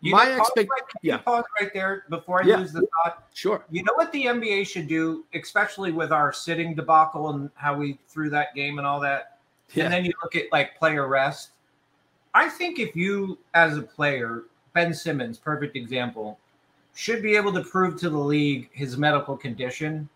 You 0.02 0.12
my 0.12 0.26
know, 0.26 0.36
pause 0.36 0.48
expect 0.48 0.68
right- 0.70 0.82
yeah. 1.02 1.16
pause 1.16 1.44
right 1.58 1.70
there 1.72 2.04
before 2.10 2.42
I 2.42 2.46
Yeah. 2.46 2.56
lose 2.58 2.72
the 2.72 2.86
thought. 3.02 3.28
sure. 3.32 3.64
You 3.70 3.82
know 3.84 3.94
what 3.94 4.12
the 4.12 4.24
NBA 4.26 4.66
should 4.66 4.88
do, 4.88 5.24
especially 5.34 5.90
with 5.90 6.12
our 6.12 6.34
sitting 6.34 6.74
debacle 6.74 7.30
and 7.30 7.48
how 7.54 7.74
we 7.78 7.98
threw 8.08 8.28
that 8.28 8.54
game 8.54 8.76
and 8.76 8.86
all 8.86 9.00
that. 9.00 9.38
Yeah. 9.72 9.84
And 9.84 9.92
then 9.92 10.04
you 10.04 10.12
look 10.22 10.36
at 10.36 10.46
like 10.52 10.78
player 10.78 11.06
rest. 11.06 11.50
I 12.34 12.48
think 12.48 12.78
if 12.78 12.94
you, 12.94 13.38
as 13.54 13.76
a 13.76 13.82
player, 13.82 14.44
Ben 14.72 14.94
Simmons, 14.94 15.38
perfect 15.38 15.76
example, 15.76 16.38
should 16.94 17.22
be 17.22 17.36
able 17.36 17.52
to 17.52 17.62
prove 17.62 17.98
to 18.00 18.10
the 18.10 18.18
league 18.18 18.68
his 18.72 18.96
medical 18.96 19.36
condition, 19.36 20.08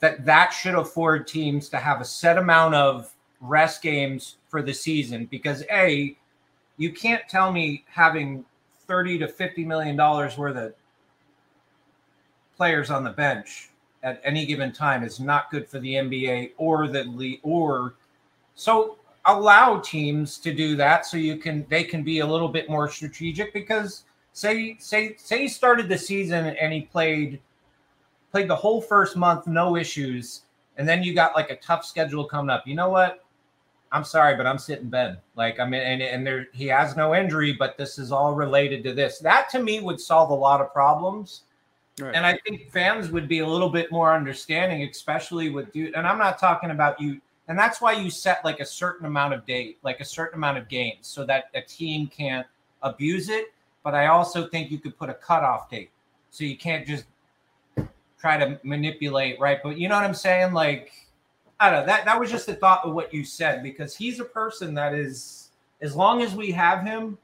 that 0.00 0.24
that 0.24 0.50
should 0.50 0.74
afford 0.74 1.26
teams 1.26 1.68
to 1.70 1.78
have 1.78 2.00
a 2.00 2.04
set 2.04 2.38
amount 2.38 2.74
of 2.74 3.12
rest 3.40 3.82
games 3.82 4.36
for 4.48 4.62
the 4.62 4.74
season. 4.74 5.26
Because 5.26 5.64
a, 5.70 6.16
you 6.76 6.92
can't 6.92 7.22
tell 7.28 7.52
me 7.52 7.84
having 7.88 8.44
thirty 8.86 9.18
to 9.18 9.28
fifty 9.28 9.64
million 9.64 9.96
dollars 9.96 10.36
worth 10.36 10.56
of 10.56 10.74
players 12.56 12.90
on 12.90 13.04
the 13.04 13.10
bench 13.10 13.70
at 14.02 14.20
any 14.24 14.46
given 14.46 14.72
time 14.72 15.02
is 15.02 15.20
not 15.20 15.50
good 15.50 15.68
for 15.68 15.78
the 15.80 15.94
NBA 15.94 16.52
or 16.56 16.86
the 16.88 17.04
league 17.04 17.40
or 17.42 17.94
so 18.56 18.98
allow 19.26 19.78
teams 19.78 20.38
to 20.38 20.52
do 20.52 20.74
that 20.76 21.06
so 21.06 21.16
you 21.16 21.36
can 21.36 21.64
they 21.68 21.84
can 21.84 22.02
be 22.02 22.20
a 22.20 22.26
little 22.26 22.48
bit 22.48 22.68
more 22.68 22.88
strategic 22.88 23.52
because 23.52 24.04
say 24.32 24.76
say 24.80 25.14
say 25.18 25.42
he 25.42 25.48
started 25.48 25.88
the 25.88 25.98
season 25.98 26.46
and 26.46 26.72
he 26.72 26.82
played 26.82 27.40
played 28.32 28.48
the 28.48 28.56
whole 28.56 28.80
first 28.80 29.16
month 29.16 29.46
no 29.46 29.76
issues 29.76 30.42
and 30.76 30.88
then 30.88 31.02
you 31.02 31.14
got 31.14 31.34
like 31.34 31.50
a 31.50 31.56
tough 31.56 31.84
schedule 31.84 32.24
coming 32.24 32.50
up 32.50 32.66
you 32.66 32.74
know 32.74 32.88
what 32.88 33.24
i'm 33.92 34.04
sorry 34.04 34.36
but 34.36 34.46
i'm 34.46 34.58
sitting 34.58 34.88
ben 34.88 35.16
like 35.36 35.60
i 35.60 35.64
mean 35.64 35.82
and, 35.82 36.02
and 36.02 36.26
there 36.26 36.48
he 36.52 36.66
has 36.66 36.96
no 36.96 37.14
injury 37.14 37.52
but 37.52 37.76
this 37.76 37.98
is 37.98 38.12
all 38.12 38.34
related 38.34 38.82
to 38.82 38.92
this 38.94 39.18
that 39.18 39.48
to 39.48 39.62
me 39.62 39.80
would 39.80 40.00
solve 40.00 40.30
a 40.30 40.34
lot 40.34 40.60
of 40.60 40.72
problems 40.72 41.42
Right. 41.98 42.14
and 42.14 42.26
I 42.26 42.38
think 42.46 42.70
fans 42.70 43.10
would 43.10 43.26
be 43.26 43.38
a 43.38 43.46
little 43.46 43.70
bit 43.70 43.90
more 43.90 44.14
understanding, 44.14 44.82
especially 44.82 45.48
with 45.48 45.72
dude. 45.72 45.94
And 45.94 46.06
I'm 46.06 46.18
not 46.18 46.38
talking 46.38 46.70
about 46.70 47.00
you. 47.00 47.22
And 47.48 47.58
that's 47.58 47.80
why 47.80 47.92
you 47.92 48.10
set 48.10 48.44
like 48.44 48.60
a 48.60 48.66
certain 48.66 49.06
amount 49.06 49.34
of 49.34 49.46
date, 49.46 49.78
like 49.82 50.00
a 50.00 50.04
certain 50.04 50.36
amount 50.38 50.58
of 50.58 50.68
games, 50.68 51.06
so 51.06 51.24
that 51.26 51.44
a 51.54 51.60
team 51.60 52.08
can't 52.08 52.46
abuse 52.82 53.28
it. 53.28 53.52
But 53.84 53.94
I 53.94 54.08
also 54.08 54.48
think 54.48 54.70
you 54.70 54.78
could 54.78 54.98
put 54.98 55.10
a 55.10 55.14
cutoff 55.14 55.70
date, 55.70 55.90
so 56.30 56.42
you 56.42 56.56
can't 56.56 56.86
just 56.86 57.04
try 58.18 58.36
to 58.36 58.58
manipulate, 58.64 59.38
right? 59.38 59.60
But 59.62 59.78
you 59.78 59.88
know 59.88 59.94
what 59.94 60.04
I'm 60.04 60.14
saying? 60.14 60.52
Like, 60.52 60.92
I 61.60 61.70
don't 61.70 61.80
know. 61.80 61.86
That 61.86 62.04
that 62.04 62.18
was 62.18 62.30
just 62.30 62.46
the 62.46 62.54
thought 62.54 62.84
of 62.84 62.94
what 62.94 63.14
you 63.14 63.24
said 63.24 63.62
because 63.62 63.96
he's 63.96 64.18
a 64.18 64.24
person 64.24 64.74
that 64.74 64.92
is, 64.92 65.50
as 65.80 65.94
long 65.94 66.22
as 66.22 66.34
we 66.34 66.50
have 66.50 66.82
him, 66.82 67.16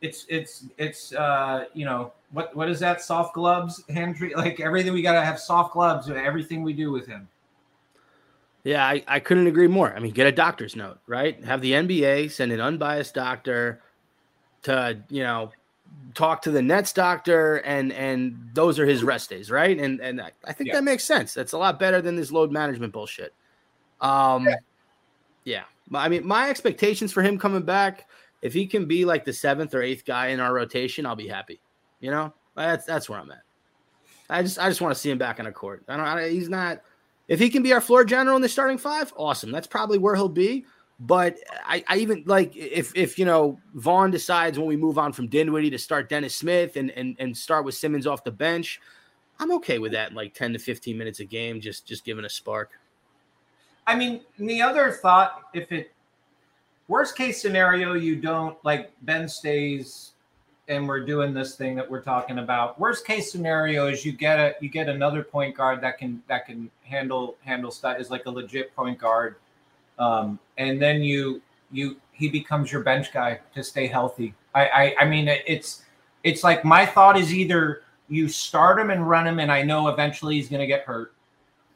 it's 0.00 0.24
it's 0.28 0.64
it's 0.78 1.12
uh 1.14 1.64
you 1.74 1.84
know 1.84 2.12
what 2.32 2.54
what 2.56 2.68
is 2.68 2.80
that 2.80 3.02
soft 3.02 3.34
gloves 3.34 3.84
hand 3.88 4.16
like 4.36 4.60
everything 4.60 4.92
we 4.92 5.02
got 5.02 5.12
to 5.12 5.24
have 5.24 5.38
soft 5.38 5.72
gloves 5.74 6.08
everything 6.08 6.62
we 6.62 6.72
do 6.72 6.90
with 6.90 7.06
him 7.06 7.28
Yeah, 8.64 8.86
I, 8.86 9.02
I 9.08 9.20
couldn't 9.20 9.46
agree 9.46 9.68
more. 9.68 9.94
I 9.94 10.00
mean, 10.00 10.12
get 10.12 10.26
a 10.26 10.32
doctor's 10.32 10.76
note, 10.76 10.98
right? 11.06 11.42
Have 11.44 11.60
the 11.62 11.72
NBA 11.72 12.30
send 12.30 12.52
an 12.52 12.60
unbiased 12.60 13.14
doctor 13.14 13.80
to, 14.62 15.02
you 15.08 15.22
know, 15.22 15.50
talk 16.14 16.42
to 16.42 16.50
the 16.50 16.62
Nets 16.62 16.92
doctor 16.92 17.56
and 17.58 17.92
and 17.92 18.50
those 18.54 18.78
are 18.78 18.86
his 18.86 19.02
rest 19.02 19.30
days, 19.30 19.50
right? 19.50 19.78
And 19.78 20.00
and 20.00 20.20
I, 20.20 20.30
I 20.44 20.52
think 20.52 20.68
Yeah. 20.68 20.74
that 20.74 20.84
makes 20.84 21.04
sense. 21.04 21.34
That's 21.34 21.52
a 21.52 21.58
lot 21.58 21.78
better 21.78 22.02
than 22.02 22.16
this 22.16 22.30
load 22.30 22.52
management 22.52 22.92
bullshit. 22.92 23.32
Um 24.00 24.48
yeah. 25.44 25.64
I 25.94 26.08
mean, 26.08 26.26
my 26.26 26.50
expectations 26.50 27.12
for 27.12 27.22
him 27.22 27.38
coming 27.38 27.62
back, 27.62 28.08
if 28.42 28.52
he 28.52 28.66
can 28.66 28.86
be 28.86 29.04
like 29.04 29.24
the 29.24 29.32
seventh 29.32 29.74
or 29.74 29.82
eighth 29.82 30.04
guy 30.04 30.28
in 30.28 30.38
our 30.38 30.54
rotation, 30.54 31.06
I'll 31.06 31.16
be 31.16 31.28
happy. 31.28 31.60
You 32.00 32.10
know? 32.10 32.32
That's 32.56 32.84
that's 32.84 33.08
where 33.08 33.18
I'm 33.18 33.30
at. 33.30 33.42
I 34.28 34.42
just 34.42 34.58
I 34.58 34.68
just 34.68 34.80
want 34.80 34.94
to 34.94 35.00
see 35.00 35.10
him 35.10 35.18
back 35.18 35.40
on 35.40 35.46
a 35.46 35.52
court. 35.52 35.82
I 35.88 35.96
don't 35.96 36.06
I, 36.06 36.28
he's 36.28 36.48
not 36.48 36.82
if 37.30 37.38
he 37.38 37.48
can 37.48 37.62
be 37.62 37.72
our 37.72 37.80
floor 37.80 38.04
general 38.04 38.34
in 38.36 38.42
the 38.42 38.48
starting 38.48 38.76
five, 38.76 39.14
awesome. 39.16 39.52
That's 39.52 39.66
probably 39.68 39.98
where 39.98 40.16
he'll 40.16 40.28
be. 40.28 40.66
But 40.98 41.38
I, 41.64 41.82
I 41.88 41.96
even 41.96 42.24
like 42.26 42.54
if 42.54 42.92
if 42.94 43.18
you 43.18 43.24
know 43.24 43.58
Vaughn 43.74 44.10
decides 44.10 44.58
when 44.58 44.68
we 44.68 44.76
move 44.76 44.98
on 44.98 45.14
from 45.14 45.28
Dinwiddie 45.28 45.70
to 45.70 45.78
start 45.78 46.10
Dennis 46.10 46.34
Smith 46.34 46.76
and 46.76 46.90
and 46.90 47.16
and 47.18 47.34
start 47.34 47.64
with 47.64 47.74
Simmons 47.74 48.06
off 48.06 48.24
the 48.24 48.30
bench, 48.30 48.80
I'm 49.38 49.50
okay 49.52 49.78
with 49.78 49.92
that. 49.92 50.12
Like 50.12 50.34
10 50.34 50.52
to 50.52 50.58
15 50.58 50.98
minutes 50.98 51.20
a 51.20 51.24
game, 51.24 51.60
just 51.60 51.86
just 51.86 52.04
giving 52.04 52.26
a 52.26 52.28
spark. 52.28 52.72
i 53.86 53.94
mean 53.94 54.20
the 54.38 54.60
other 54.60 54.90
thought 54.92 55.44
if 55.54 55.72
it 55.72 55.92
worst 56.88 57.16
case 57.16 57.40
scenario 57.40 57.94
you 57.94 58.16
don't 58.16 58.62
like 58.64 58.90
ben 59.02 59.28
stays 59.28 60.12
and 60.70 60.88
we're 60.88 61.04
doing 61.04 61.34
this 61.34 61.56
thing 61.56 61.74
that 61.76 61.90
we're 61.90 62.00
talking 62.00 62.38
about 62.38 62.78
worst 62.80 63.06
case 63.06 63.30
scenario 63.30 63.88
is 63.88 64.04
you 64.04 64.12
get 64.12 64.38
a 64.38 64.54
you 64.60 64.70
get 64.70 64.88
another 64.88 65.22
point 65.22 65.54
guard 65.54 65.80
that 65.82 65.98
can 65.98 66.22
that 66.28 66.46
can 66.46 66.70
handle 66.82 67.36
handle 67.42 67.70
stuff 67.70 68.00
is 68.00 68.08
like 68.10 68.24
a 68.24 68.30
legit 68.30 68.74
point 68.74 68.98
guard 68.98 69.36
um, 70.00 70.38
and 70.56 70.80
then 70.80 71.02
you 71.02 71.40
you 71.70 71.96
he 72.12 72.28
becomes 72.28 72.72
your 72.72 72.82
bench 72.82 73.12
guy 73.12 73.38
to 73.54 73.62
stay 73.62 73.86
healthy. 73.86 74.34
I 74.54 74.66
I, 74.66 74.94
I 75.00 75.04
mean 75.04 75.28
it's 75.28 75.84
it's 76.24 76.42
like 76.42 76.64
my 76.64 76.84
thought 76.84 77.16
is 77.16 77.32
either 77.32 77.82
you 78.08 78.28
start 78.28 78.80
him 78.80 78.90
and 78.90 79.08
run 79.08 79.26
him, 79.26 79.38
and 79.38 79.52
I 79.52 79.62
know 79.62 79.88
eventually 79.88 80.34
he's 80.34 80.48
going 80.48 80.60
to 80.60 80.66
get 80.66 80.82
hurt, 80.82 81.14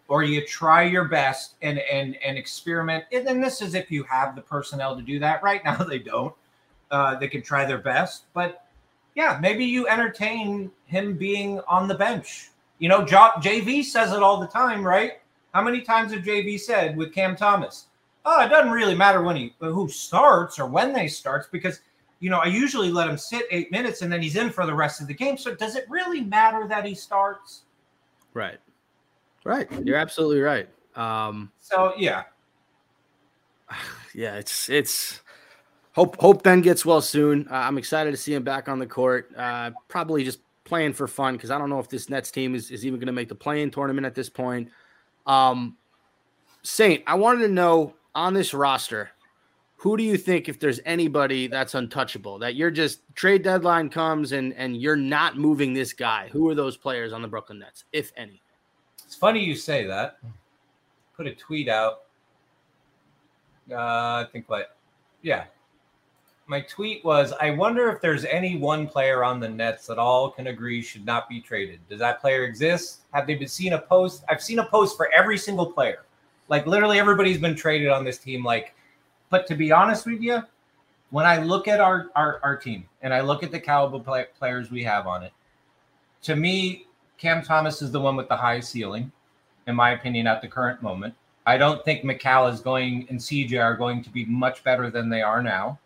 or 0.09 0.25
you 0.25 0.45
try 0.45 0.83
your 0.83 1.05
best 1.05 1.55
and 1.63 1.79
and 1.79 2.17
and 2.25 2.37
experiment. 2.37 3.05
And 3.13 3.27
then 3.27 3.41
this 3.41 3.63
is 3.63 3.75
if 3.75 3.91
you 3.91 4.03
have 4.05 4.35
the 4.35 4.43
personnel 4.43 4.97
to 4.97 5.03
do 5.03 5.19
that. 5.21 5.43
Right 5.43 5.63
now 5.65 5.77
they 5.77 5.99
don't. 5.99 6.35
Uh, 6.91 7.17
they 7.17 7.29
can 7.29 7.43
try 7.43 7.65
their 7.65 7.79
best, 7.79 8.27
but 8.35 8.64
yeah, 9.15 9.39
maybe 9.41 9.65
you 9.65 9.87
entertain 9.89 10.71
him 10.87 11.17
being 11.17 11.61
on 11.69 11.89
the 11.89 11.95
bench. 11.95 12.51
You 12.79 12.89
know, 12.89 13.05
JV 13.05 13.85
says 13.85 14.13
it 14.13 14.23
all 14.23 14.41
the 14.41 14.47
time, 14.47 14.85
right? 14.85 15.21
How 15.53 15.63
many 15.63 15.81
times 15.83 16.13
have 16.13 16.23
JV 16.23 16.59
said 16.59 16.97
with 16.97 17.13
Cam 17.15 17.37
Thomas? 17.37 17.87
Oh, 18.25 18.43
it 18.45 18.49
doesn't 18.49 18.73
really 18.73 18.95
matter 18.95 19.23
when 19.23 19.37
he 19.37 19.55
who 19.61 19.89
starts 19.89 20.59
or 20.59 20.67
when 20.67 20.93
they 20.93 21.09
starts 21.09 21.47
because 21.47 21.81
you 22.21 22.31
know 22.31 22.39
I 22.39 22.47
usually 22.47 22.91
let 22.91 23.09
him 23.09 23.19
sit 23.19 23.47
eight 23.51 23.71
minutes 23.71 24.03
and 24.03 24.11
then 24.13 24.23
he's 24.23 24.37
in 24.37 24.51
for 24.51 24.67
the 24.67 24.75
rest 24.75 25.01
of 25.01 25.07
the 25.07 25.15
game. 25.15 25.37
So 25.37 25.55
does 25.55 25.77
it 25.77 25.85
really 25.89 26.23
matter 26.23 26.67
that 26.69 26.85
he 26.85 26.95
starts? 26.95 27.63
Right. 28.33 28.59
Right. 29.45 29.69
You're 29.85 29.99
absolutely 29.99 30.41
right. 30.41 30.69
Um, 30.97 31.53
So 31.61 31.93
yeah, 31.97 32.25
yeah, 34.15 34.37
it's 34.37 34.69
it's 34.69 35.21
hope 35.95 36.21
hope 36.21 36.43
Ben 36.43 36.61
gets 36.61 36.85
well 36.85 37.01
soon. 37.01 37.49
Uh, 37.51 37.55
I'm 37.55 37.79
excited 37.79 38.11
to 38.11 38.17
see 38.17 38.35
him 38.35 38.45
back 38.45 38.69
on 38.69 38.79
the 38.79 38.87
court. 38.87 39.33
Uh, 39.37 39.71
probably 39.89 40.25
just 40.25 40.41
playing 40.65 40.93
for 40.93 41.07
fun 41.07 41.35
because 41.35 41.51
I 41.51 41.59
don't 41.59 41.71
know 41.71 41.79
if 41.79 41.89
this 41.89 42.09
Nets 42.09 42.31
team 42.31 42.55
is, 42.55 42.71
is 42.71 42.85
even 42.87 42.99
going 42.99 43.07
to 43.07 43.13
make 43.13 43.29
the 43.29 43.35
play-in 43.35 43.71
tournament 43.71 44.07
at 44.07 44.15
this 44.15 44.29
point. 44.29 44.69
Um, 45.27 45.77
Saint, 46.63 47.03
I 47.07 47.15
wanted 47.15 47.41
to 47.41 47.49
know 47.49 47.95
on 48.15 48.33
this 48.33 48.55
roster, 48.55 49.11
who 49.77 49.97
do 49.97 50.03
you 50.03 50.17
think 50.17 50.49
if 50.49 50.59
there's 50.59 50.81
anybody 50.87 51.47
that's 51.47 51.75
untouchable 51.75 52.39
that 52.39 52.55
you're 52.55 52.71
just 52.71 53.01
trade 53.15 53.43
deadline 53.43 53.91
comes 53.91 54.33
and 54.33 54.53
and 54.55 54.77
you're 54.77 54.97
not 54.97 55.37
moving 55.37 55.73
this 55.73 55.93
guy? 55.93 56.29
Who 56.33 56.49
are 56.49 56.55
those 56.55 56.77
players 56.77 57.13
on 57.13 57.23
the 57.23 57.29
Brooklyn 57.29 57.59
Nets, 57.59 57.85
if 57.93 58.13
any? 58.17 58.41
it's 59.15 59.15
funny 59.21 59.45
you 59.45 59.55
say 59.55 59.87
that. 59.87 60.19
Put 61.17 61.29
a 61.29 61.35
tweet 61.35 61.69
out. 61.69 62.01
Uh, 63.71 63.77
I 63.77 64.27
think 64.33 64.49
what? 64.49 64.77
Yeah. 65.23 65.45
My 66.47 66.61
tweet 66.61 67.03
was 67.05 67.33
I 67.41 67.51
wonder 67.51 67.89
if 67.89 68.03
there's 68.03 68.27
any 68.27 68.57
one 68.57 68.87
player 68.87 69.25
on 69.25 69.41
the 69.41 69.49
Nets 69.49 69.87
that 69.87 69.99
all 69.99 70.31
can 70.31 70.49
agree 70.49 70.83
should 70.83 71.07
not 71.07 71.29
be 71.29 71.41
traded. 71.41 71.81
Does 71.89 71.99
that 72.01 72.21
player 72.21 72.45
exist? 72.45 73.01
Have 73.13 73.27
they 73.27 73.35
been 73.35 73.49
seen 73.49 73.73
a 73.73 73.79
post? 73.79 74.25
I've 74.29 74.43
seen 74.43 74.59
a 74.59 74.67
post 74.67 74.97
for 74.97 75.11
every 75.17 75.39
single 75.39 75.73
player. 75.73 76.05
Like 76.49 76.67
literally 76.67 76.99
everybody's 76.99 77.39
been 77.39 77.55
traded 77.55 77.89
on 77.89 78.05
this 78.05 78.19
team. 78.19 78.45
Like, 78.45 78.75
but 79.31 79.47
to 79.47 79.55
be 79.55 79.73
honest 79.73 80.05
with 80.05 80.21
you, 80.21 80.43
when 81.11 81.25
I 81.25 81.43
look 81.43 81.67
at 81.67 81.81
our 81.81 82.11
our, 82.15 82.41
our 82.43 82.57
team 82.57 82.87
and 83.01 83.15
I 83.15 83.23
look 83.23 83.43
at 83.43 83.51
the 83.51 83.61
caliber 83.61 83.99
play, 83.99 84.27
players 84.39 84.71
we 84.71 84.83
have 84.85 85.07
on 85.07 85.23
it, 85.23 85.33
to 86.23 86.37
me, 86.37 86.87
Cam 87.17 87.43
Thomas 87.43 87.81
is 87.81 87.91
the 87.91 88.01
one 88.01 88.17
with 88.17 88.29
the 88.29 88.37
highest 88.37 88.71
ceiling, 88.71 89.11
in 89.67 89.75
my 89.75 89.93
opinion, 89.93 90.27
at 90.27 90.43
the 90.43 90.49
current 90.49 90.83
moment. 90.83 91.15
I 91.47 91.57
don't 91.57 91.85
think 91.85 92.05
Mikal 92.05 92.53
is 92.53 92.61
going 92.61 93.07
and 93.09 93.19
CJ 93.19 93.63
are 93.63 93.77
going 93.77 94.03
to 94.03 94.11
be 94.11 94.25
much 94.25 94.65
better 94.65 94.91
than 94.91 95.09
they 95.09 95.23
are 95.23 95.43
now. 95.43 95.79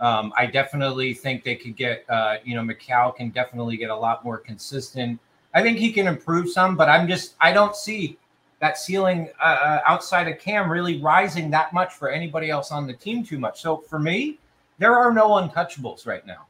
Um, 0.00 0.32
I 0.36 0.46
definitely 0.46 1.14
think 1.14 1.44
they 1.44 1.54
could 1.56 1.76
get, 1.76 2.04
uh, 2.10 2.36
you 2.44 2.54
know, 2.54 2.62
Mikal 2.62 3.14
can 3.14 3.30
definitely 3.30 3.76
get 3.76 3.90
a 3.90 3.96
lot 3.96 4.24
more 4.24 4.38
consistent. 4.38 5.20
I 5.54 5.62
think 5.62 5.78
he 5.78 5.92
can 5.92 6.06
improve 6.06 6.50
some, 6.50 6.76
but 6.76 6.88
I'm 6.88 7.06
just, 7.06 7.34
I 7.40 7.52
don't 7.52 7.76
see, 7.76 8.18
that 8.64 8.78
ceiling 8.78 9.28
uh, 9.40 9.44
uh, 9.44 9.80
outside 9.86 10.26
of 10.26 10.38
Cam 10.38 10.70
really 10.70 10.98
rising 11.02 11.50
that 11.50 11.74
much 11.74 11.92
for 11.92 12.08
anybody 12.08 12.50
else 12.50 12.70
on 12.70 12.86
the 12.86 12.94
team 12.94 13.22
too 13.22 13.38
much. 13.38 13.60
So 13.60 13.76
for 13.76 13.98
me, 13.98 14.38
there 14.78 14.96
are 14.96 15.12
no 15.12 15.32
untouchables 15.32 16.06
right 16.06 16.26
now. 16.26 16.46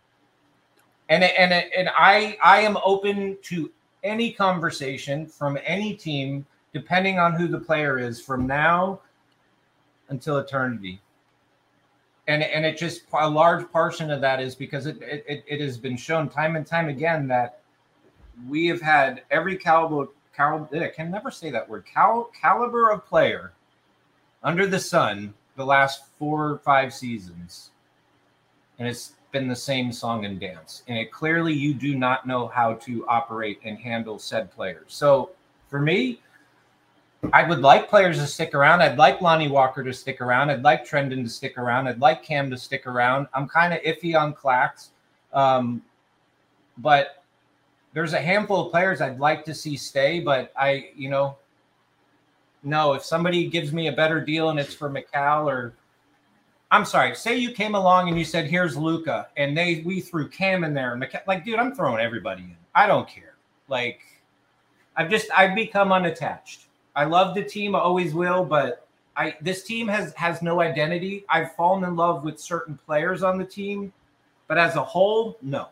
And 1.09 1.25
and 1.25 1.53
and 1.53 1.91
I 1.97 2.39
I 2.43 2.61
am 2.61 2.79
open 2.85 3.37
to 3.43 3.71
any 4.05 4.33
conversation 4.33 5.27
from 5.27 5.59
any 5.65 5.95
team 5.95 6.47
depending 6.73 7.19
on 7.19 7.33
who 7.35 7.49
the 7.49 7.59
player 7.59 7.99
is 7.99 8.21
from 8.21 8.47
now 8.47 9.01
until 10.09 10.39
eternity. 10.39 11.01
And 12.27 12.43
and 12.43 12.65
it 12.65 12.79
just 12.79 13.03
a 13.13 13.29
large 13.29 13.71
portion 13.71 14.11
of 14.11 14.21
that 14.23 14.41
is 14.41 14.55
because 14.55 14.87
it 14.87 14.99
it, 15.03 15.45
it 15.47 15.61
has 15.61 15.77
been 15.77 15.97
shown 15.97 16.29
time 16.29 16.57
and 16.57 16.67
time 16.67 16.89
again 16.89 17.29
that 17.29 17.61
we 18.49 18.67
have 18.67 18.81
had 18.81 19.23
every 19.31 19.57
caliber 19.57 20.11
cal 20.35 20.69
eh, 20.73 20.85
I 20.85 20.89
can 20.89 21.11
never 21.11 21.31
say 21.31 21.51
that 21.51 21.69
word 21.69 21.85
cal 21.87 22.31
caliber 22.41 22.91
of 22.91 23.07
player 23.07 23.53
under 24.43 24.67
the 24.67 24.81
sun 24.81 25.35
the 25.57 25.65
last 25.65 26.05
four 26.19 26.51
or 26.51 26.59
five 26.59 26.93
seasons. 26.93 27.71
And 28.79 28.89
it's 28.89 29.13
been 29.31 29.47
the 29.47 29.57
same 29.57 29.93
song 29.93 30.25
and 30.25 30.41
dance. 30.41 30.83
And 30.89 30.99
it 30.99 31.13
clearly 31.13 31.53
you 31.53 31.75
do 31.75 31.95
not 31.95 32.27
know 32.27 32.49
how 32.49 32.75
to 32.75 33.07
operate 33.07 33.61
and 33.65 33.79
handle 33.79 34.19
said 34.19 34.51
players 34.51 34.87
so 34.89 35.31
for 35.69 35.81
me 35.81 36.21
I 37.33 37.45
would 37.49 37.61
like 37.61 37.89
players 37.89 38.19
to 38.19 38.27
stick 38.27 38.55
around. 38.55 38.83
I'd 38.83 38.99
like 38.99 39.21
Lonnie 39.21 39.49
Walker 39.49 39.83
to 39.83 39.93
stick 39.93 40.21
around. 40.21 40.51
I'd 40.51 40.63
like 40.63 40.87
Trendon 40.87 41.23
to 41.25 41.29
stick 41.29 41.59
around. 41.59 41.89
I'd 41.89 42.01
like 42.01 42.23
Cam 42.23 42.51
to 42.51 42.57
stick 42.57 42.87
around. 42.87 43.29
I'm 43.35 43.49
kind 43.49 43.73
of 43.73 43.81
iffy 43.83 44.19
on 44.19 44.35
Clax. 44.35 44.91
Um, 45.33 45.83
but 46.79 47.25
there's 47.93 48.13
a 48.13 48.21
handful 48.21 48.67
of 48.67 48.73
players 48.73 49.01
I'd 49.01 49.19
like 49.19 49.45
to 49.45 49.55
see 49.55 49.77
stay, 49.77 50.21
but 50.21 50.53
I, 50.57 50.91
you 50.97 51.09
know, 51.09 51.37
no, 52.63 52.95
if 52.95 53.05
somebody 53.05 53.49
gives 53.49 53.73
me 53.73 53.89
a 53.89 53.93
better 53.93 54.21
deal 54.21 54.51
and 54.51 54.59
it's 54.59 54.75
for 54.75 54.91
Mikal 54.91 55.47
or 55.47 55.75
I'm 56.71 56.85
sorry, 56.85 57.15
say 57.15 57.37
you 57.37 57.53
came 57.53 57.75
along 57.75 58.09
and 58.09 58.19
you 58.19 58.25
said, 58.25 58.47
here's 58.47 58.77
Luka, 58.77 59.29
and 59.37 59.57
they 59.57 59.83
we 59.85 60.01
threw 60.01 60.29
Cam 60.29 60.65
in 60.65 60.75
there 60.75 60.97
Mikal, 60.97 61.25
like, 61.27 61.45
dude, 61.45 61.59
I'm 61.59 61.75
throwing 61.75 62.01
everybody 62.01 62.43
in. 62.43 62.57
I 62.75 62.87
don't 62.87 63.09
care. 63.09 63.37
Like, 63.69 64.01
I've 64.97 65.11
just 65.11 65.29
I've 65.37 65.55
become 65.55 65.93
unattached. 65.93 66.67
I 66.97 67.05
love 67.05 67.35
the 67.35 67.43
team, 67.43 67.75
I 67.75 67.81
always 67.81 68.15
will, 68.15 68.45
but 68.45 68.87
I 69.17 69.37
this 69.41 69.63
team 69.65 69.89
has 69.89 70.13
has 70.15 70.43
no 70.43 70.61
identity. 70.61 71.25
I've 71.29 71.55
fallen 71.55 71.85
in 71.85 71.97
love 71.97 72.25
with 72.25 72.41
certain 72.41 72.79
players 72.87 73.23
on 73.23 73.39
the 73.39 73.45
team, 73.45 73.93
but 74.49 74.59
as 74.59 74.77
a 74.77 74.83
whole, 74.83 75.37
no. 75.43 75.69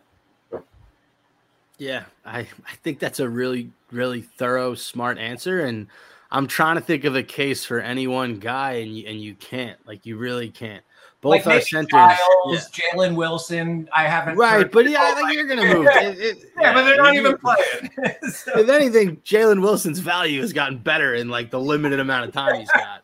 Yeah, 1.79 2.05
I, 2.25 2.41
I 2.41 2.75
think 2.85 3.01
that's 3.01 3.19
a 3.19 3.29
really, 3.29 3.73
really 3.91 4.21
thorough, 4.21 4.77
smart 4.77 5.19
answer. 5.19 5.65
And 5.65 5.89
I'm 6.31 6.47
trying 6.47 6.77
to 6.77 6.81
think 6.81 7.03
of 7.03 7.17
a 7.17 7.25
case 7.25 7.65
for 7.65 7.81
any 7.81 8.07
one 8.07 8.39
guy, 8.39 8.75
and 8.75 8.97
you, 8.97 9.09
and 9.09 9.21
you 9.21 9.35
can't. 9.35 9.85
Like, 9.85 10.07
you 10.07 10.17
really 10.17 10.49
can't. 10.49 10.85
Both 11.23 11.47
like 11.47 11.47
our 11.47 11.61
centers. 11.61 11.89
Yeah. 11.93 12.17
Jalen 12.49 13.15
Wilson. 13.15 13.89
I 13.95 14.09
haven't 14.09 14.37
Right, 14.37 14.71
but 14.71 14.91
yeah, 14.91 15.15
like, 15.23 15.33
you're 15.33 15.47
going 15.47 15.61
to 15.61 15.75
move. 15.79 15.87
It- 15.87 16.19
it- 16.19 16.45
yeah, 16.61 16.75
but 16.75 16.83
they're 16.83 16.97
not 16.97 17.15
even 17.15 17.39
playing. 17.39 17.91
So- 18.31 18.59
If 18.59 18.69
anything, 18.69 19.19
Jalen 19.19 19.63
Wilson's 19.63 20.01
value 20.01 20.41
has 20.41 20.53
gotten 20.53 20.79
better 20.79 21.15
in 21.15 21.29
like 21.29 21.51
the 21.51 21.61
limited 21.61 22.01
amount 22.01 22.27
of 22.27 22.33
time 22.35 22.59
he's 22.59 22.69
got. 22.71 23.03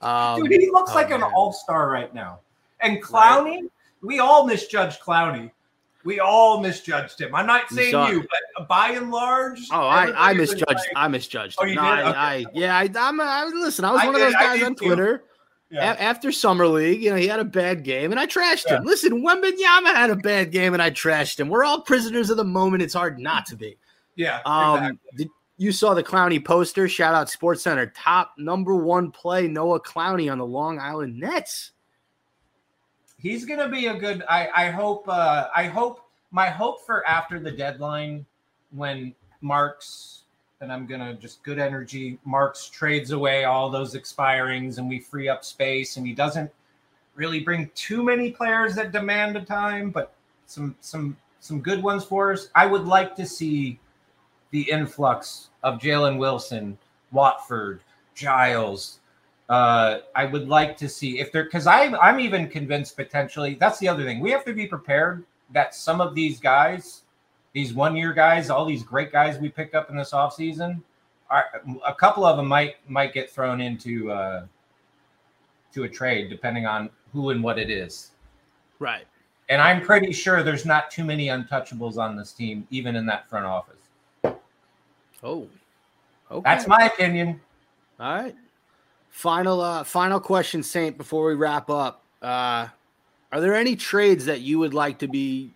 Um, 0.00 0.42
Dude, 0.42 0.60
he 0.60 0.70
looks 0.70 0.92
oh, 0.92 0.94
like 0.94 1.10
an 1.10 1.22
all 1.22 1.52
star 1.52 1.90
right 1.90 2.12
now. 2.14 2.40
And 2.80 3.02
Clowney, 3.02 3.68
we 4.00 4.18
all 4.18 4.46
misjudged 4.46 5.00
Clowney. 5.02 5.50
We 6.04 6.20
all 6.20 6.60
misjudged 6.62 7.20
him. 7.20 7.34
I'm 7.34 7.46
not 7.46 7.68
saying 7.68 7.90
you, 8.12 8.24
but 8.56 8.68
by 8.68 8.90
and 8.90 9.10
large, 9.10 9.60
Oh, 9.72 9.80
I, 9.80 10.30
I 10.30 10.32
misjudged. 10.32 10.64
like- 10.68 10.78
I 10.94 11.08
misjudged. 11.08 11.56
Oh, 11.60 11.64
you 11.66 11.74
No, 11.74 11.82
did? 11.82 11.88
I, 11.88 12.08
Okay. 12.08 12.18
I, 12.18 12.44
yeah, 12.54 12.78
I, 12.78 12.90
I'm. 13.08 13.20
I, 13.20 13.44
listen, 13.44 13.84
I 13.84 13.90
was 13.90 14.00
I 14.00 14.06
one 14.06 14.14
of 14.14 14.20
those 14.22 14.32
guys 14.34 14.58
did 14.60 14.66
on 14.66 14.74
too. 14.76 15.18
Yeah. 15.70 15.92
A- 15.94 16.00
after 16.02 16.30
summer 16.30 16.66
league, 16.68 17.02
you 17.02 17.10
know, 17.10 17.16
he 17.16 17.26
had 17.26 17.40
a 17.40 17.44
bad 17.44 17.82
game, 17.82 18.12
and 18.12 18.20
I 18.20 18.26
trashed 18.26 18.64
Yeah. 18.68 18.76
him. 18.78 18.84
Listen, 18.84 19.22
Wembanyama 19.24 19.94
had 19.94 20.10
a 20.10 20.16
bad 20.16 20.52
game, 20.52 20.72
and 20.74 20.82
I 20.82 20.90
trashed 20.90 21.40
him. 21.40 21.48
We're 21.48 21.64
all 21.64 21.80
prisoners 21.80 22.30
of 22.30 22.36
the 22.36 22.44
moment. 22.44 22.82
It's 22.84 22.94
hard 22.94 23.18
not 23.18 23.46
to 23.46 23.56
be. 23.56 23.76
yeah, 24.14 24.40
Um, 24.46 24.76
exactly. 24.78 24.98
did, 25.16 25.28
you 25.58 25.72
saw 25.72 25.92
the 25.94 26.02
Clowney 26.04 26.42
poster? 26.44 26.88
Shout 26.88 27.14
out 27.14 27.28
Sports 27.28 27.62
Center. 27.62 27.86
Top 27.96 28.32
number 28.38 28.76
one 28.76 29.10
play 29.10 29.48
Noah 29.48 29.80
Clowney 29.80 30.30
on 30.30 30.38
the 30.38 30.46
Long 30.46 30.78
Island 30.78 31.18
Nets. 31.18 31.72
he's 33.18 33.44
gonna 33.44 33.68
be 33.68 33.86
a 33.86 33.94
good. 33.94 34.22
I 34.28 34.48
I 34.54 34.70
hope. 34.70 35.08
uh 35.08 35.48
I 35.54 35.64
hope 35.64 36.00
my 36.30 36.48
hope 36.50 36.84
for 36.86 37.06
after 37.06 37.38
the 37.40 37.50
deadline 37.50 38.24
when 38.70 39.14
Marks 39.40 40.24
and 40.60 40.72
I'm 40.72 40.86
gonna 40.86 41.14
just 41.14 41.42
good 41.42 41.58
energy. 41.58 42.18
Marks 42.24 42.68
trades 42.68 43.10
away 43.10 43.44
all 43.44 43.68
those 43.70 43.94
expirings 43.94 44.78
and 44.78 44.88
we 44.88 44.98
free 44.98 45.28
up 45.28 45.44
space, 45.44 45.96
and 45.96 46.06
he 46.06 46.14
doesn't 46.14 46.50
really 47.14 47.40
bring 47.40 47.70
too 47.74 48.02
many 48.02 48.30
players 48.30 48.74
that 48.76 48.92
demand 48.92 49.36
a 49.36 49.44
time, 49.44 49.90
but 49.90 50.14
some 50.46 50.74
some 50.80 51.16
some 51.40 51.60
good 51.60 51.82
ones 51.82 52.04
for 52.04 52.32
us. 52.32 52.48
I 52.54 52.66
would 52.66 52.86
like 52.86 53.14
to 53.16 53.26
see 53.26 53.78
the 54.50 54.62
influx 54.70 55.50
of 55.62 55.78
Jalen 55.78 56.18
Wilson, 56.18 56.78
Watford, 57.12 57.80
Giles. 58.14 59.00
Uh, 59.48 59.98
I 60.14 60.24
would 60.24 60.48
like 60.48 60.76
to 60.78 60.88
see 60.88 61.20
if 61.20 61.30
they're 61.32 61.44
because 61.44 61.66
I'm 61.66 61.94
I'm 61.96 62.18
even 62.18 62.48
convinced 62.48 62.96
potentially 62.96 63.56
that's 63.60 63.78
the 63.78 63.88
other 63.88 64.04
thing 64.04 64.20
we 64.20 64.30
have 64.30 64.44
to 64.46 64.54
be 64.54 64.66
prepared 64.66 65.24
that 65.52 65.74
some 65.74 66.00
of 66.00 66.14
these 66.14 66.40
guys, 66.40 67.02
these 67.56 67.72
one 67.72 67.96
year 67.96 68.12
guys, 68.12 68.50
all 68.50 68.66
these 68.66 68.82
great 68.82 69.10
guys 69.10 69.38
we 69.38 69.48
pick 69.48 69.74
up 69.74 69.88
in 69.88 69.96
this 69.96 70.10
offseason, 70.10 70.82
are 71.30 71.46
a 71.86 71.94
couple 71.94 72.22
of 72.26 72.36
them 72.36 72.46
might 72.46 72.74
might 72.86 73.14
get 73.14 73.30
thrown 73.30 73.62
into 73.62 74.12
uh, 74.12 74.44
to 75.72 75.84
a 75.84 75.88
trade 75.88 76.28
depending 76.28 76.66
on 76.66 76.90
who 77.14 77.30
and 77.30 77.42
what 77.42 77.58
it 77.58 77.70
is. 77.70 78.10
Right. 78.78 79.06
And 79.48 79.62
I'm 79.62 79.80
pretty 79.80 80.12
sure 80.12 80.42
there's 80.42 80.66
not 80.66 80.90
too 80.90 81.02
many 81.02 81.28
untouchables 81.28 81.96
on 81.96 82.14
this 82.14 82.34
team, 82.34 82.68
even 82.68 82.94
in 82.94 83.06
that 83.06 83.26
front 83.30 83.46
office. 83.46 83.80
Oh. 85.22 85.48
Okay. 86.30 86.42
That's 86.44 86.66
my 86.68 86.90
opinion. 86.92 87.40
All 87.98 88.16
right. 88.16 88.36
Final 89.08 89.62
uh 89.62 89.82
final 89.82 90.20
question, 90.20 90.62
Saint, 90.62 90.98
before 90.98 91.24
we 91.24 91.34
wrap 91.34 91.70
up. 91.70 92.04
Uh 92.20 92.68
are 93.32 93.40
there 93.40 93.54
any 93.54 93.76
trades 93.76 94.26
that 94.26 94.42
you 94.42 94.58
would 94.58 94.74
like 94.74 94.98
to 94.98 95.08
be 95.08 95.55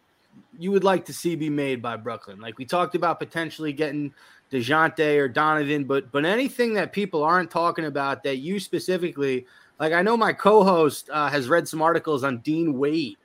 you 0.58 0.70
would 0.72 0.84
like 0.84 1.04
to 1.06 1.12
see 1.12 1.36
be 1.36 1.50
made 1.50 1.80
by 1.82 1.96
Brooklyn? 1.96 2.40
Like 2.40 2.58
we 2.58 2.64
talked 2.64 2.94
about 2.94 3.18
potentially 3.18 3.72
getting 3.72 4.12
Dejounte 4.50 5.18
or 5.18 5.28
Donovan, 5.28 5.84
but 5.84 6.10
but 6.12 6.24
anything 6.24 6.74
that 6.74 6.92
people 6.92 7.22
aren't 7.22 7.50
talking 7.50 7.84
about 7.86 8.22
that 8.24 8.38
you 8.38 8.58
specifically 8.60 9.46
like 9.78 9.92
I 9.92 10.02
know 10.02 10.16
my 10.16 10.32
co-host 10.32 11.08
uh, 11.10 11.28
has 11.28 11.48
read 11.48 11.68
some 11.68 11.80
articles 11.82 12.24
on 12.24 12.38
Dean 12.38 12.78
Wade 12.78 13.16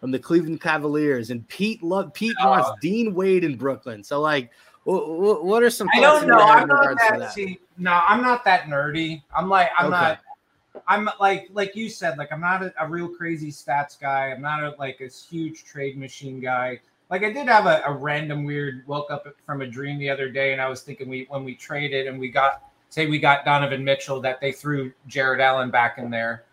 from 0.00 0.10
the 0.10 0.18
Cleveland 0.18 0.60
Cavaliers 0.60 1.30
and 1.30 1.46
Pete 1.48 1.82
love 1.82 2.12
Pete 2.14 2.36
Oh. 2.40 2.50
wants 2.50 2.70
Dean 2.80 3.14
Wade 3.14 3.44
in 3.44 3.56
Brooklyn. 3.56 4.02
So 4.02 4.20
like 4.20 4.50
wh- 4.84 5.06
wh- 5.06 5.44
what 5.44 5.62
are 5.62 5.70
some 5.70 5.88
I 5.94 6.00
don't 6.00 6.26
know. 6.26 6.38
I'm 6.38 6.66
not 6.66 6.96
that, 6.98 7.18
that? 7.20 7.32
See, 7.32 7.60
no, 7.78 8.02
I'm 8.06 8.20
not 8.22 8.44
that 8.44 8.64
nerdy. 8.64 9.22
I'm 9.34 9.48
like, 9.48 9.70
I'm 9.78 9.86
Okay. 9.86 10.00
not. 10.02 10.18
I'm 10.86 11.08
like, 11.20 11.48
like 11.52 11.76
you 11.76 11.88
said, 11.88 12.18
like 12.18 12.32
I'm 12.32 12.40
not 12.40 12.62
a, 12.62 12.72
a 12.80 12.88
real 12.88 13.08
crazy 13.08 13.50
stats 13.50 13.98
guy. 13.98 14.28
I'm 14.28 14.40
not 14.40 14.64
a, 14.64 14.70
like 14.78 15.00
a 15.00 15.08
huge 15.08 15.64
trade 15.64 15.98
machine 15.98 16.40
guy. 16.40 16.80
Like 17.10 17.24
I 17.24 17.30
did 17.30 17.46
have 17.48 17.66
a, 17.66 17.82
a 17.86 17.92
random 17.92 18.44
weird 18.44 18.86
woke 18.86 19.10
up 19.10 19.26
from 19.44 19.60
a 19.60 19.66
dream 19.66 19.98
the 19.98 20.08
other 20.08 20.30
day, 20.30 20.52
and 20.52 20.60
I 20.60 20.68
was 20.68 20.82
thinking 20.82 21.08
we 21.08 21.26
when 21.28 21.44
we 21.44 21.54
traded 21.54 22.06
and 22.06 22.18
we 22.18 22.30
got 22.30 22.62
say 22.88 23.06
we 23.06 23.18
got 23.18 23.44
Donovan 23.44 23.84
Mitchell 23.84 24.20
that 24.22 24.40
they 24.40 24.52
threw 24.52 24.92
Jarrett 25.06 25.40
Allen 25.40 25.70
back 25.70 25.98
in 25.98 26.10
there, 26.10 26.44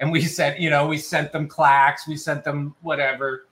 and 0.00 0.10
we 0.10 0.22
said 0.26 0.60
you 0.60 0.70
know 0.70 0.86
we 0.86 0.98
sent 0.98 1.32
them 1.32 1.48
Clax, 1.48 2.06
we 2.08 2.16
sent 2.16 2.44
them 2.44 2.74
whatever. 2.80 3.45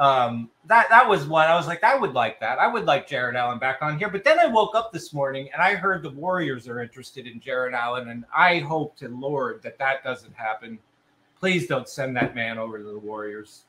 Um, 0.00 0.48
that 0.64 0.88
that 0.88 1.06
was 1.06 1.26
one. 1.26 1.46
I 1.46 1.54
was 1.54 1.66
like, 1.66 1.84
I 1.84 1.94
would 1.94 2.14
like 2.14 2.40
that. 2.40 2.58
I 2.58 2.66
would 2.66 2.86
like 2.86 3.06
Jarrett 3.06 3.36
Allen 3.36 3.58
back 3.58 3.82
on 3.82 3.98
here. 3.98 4.08
But 4.08 4.24
then 4.24 4.40
I 4.40 4.46
woke 4.46 4.74
up 4.74 4.94
this 4.94 5.12
morning 5.12 5.50
and 5.52 5.60
I 5.60 5.74
heard 5.74 6.02
the 6.02 6.10
Warriors 6.10 6.66
are 6.68 6.80
interested 6.80 7.26
in 7.26 7.38
Jarrett 7.38 7.74
Allen, 7.74 8.08
and 8.08 8.24
I 8.34 8.60
hope 8.60 8.96
to 8.96 9.08
Lord 9.08 9.62
that 9.62 9.78
that 9.78 10.02
doesn't 10.02 10.34
happen. 10.34 10.78
Please 11.38 11.66
don't 11.66 11.86
send 11.86 12.16
that 12.16 12.34
man 12.34 12.56
over 12.56 12.78
to 12.78 12.84
the 12.84 12.98
Warriors. 12.98 13.64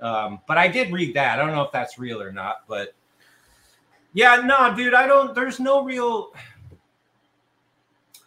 Um, 0.00 0.40
but 0.46 0.58
I 0.58 0.68
did 0.68 0.92
read 0.92 1.12
that. 1.14 1.40
I 1.40 1.44
don't 1.44 1.54
know 1.54 1.62
if 1.62 1.72
that's 1.72 1.98
real 1.98 2.22
or 2.22 2.30
not, 2.30 2.62
but 2.68 2.94
yeah, 4.12 4.36
no, 4.44 4.72
dude, 4.76 4.94
I 4.94 5.08
don't. 5.08 5.34
There's 5.34 5.58
no 5.58 5.82
real 5.82 6.32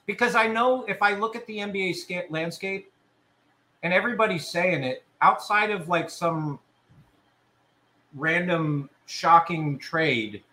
because 0.05 0.35
I 0.35 0.47
know 0.47 0.83
if 0.83 1.01
I 1.01 1.13
look 1.13 1.37
at 1.37 1.45
the 1.47 1.59
NBA 1.59 2.29
landscape 2.29 2.91
and 3.83 3.93
everybody's 3.93 4.45
saying 4.45 4.83
it 4.83 5.05
outside 5.21 5.71
of 5.71 5.87
like 5.87 6.09
some 6.09 6.59
random 8.15 8.89
shocking 9.05 9.77
trade, 9.77 10.43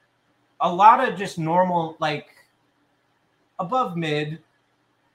a 0.60 0.72
lot 0.72 1.06
of 1.06 1.18
just 1.18 1.38
normal 1.38 1.96
like 2.00 2.28
above 3.58 3.96
mid. 3.96 4.38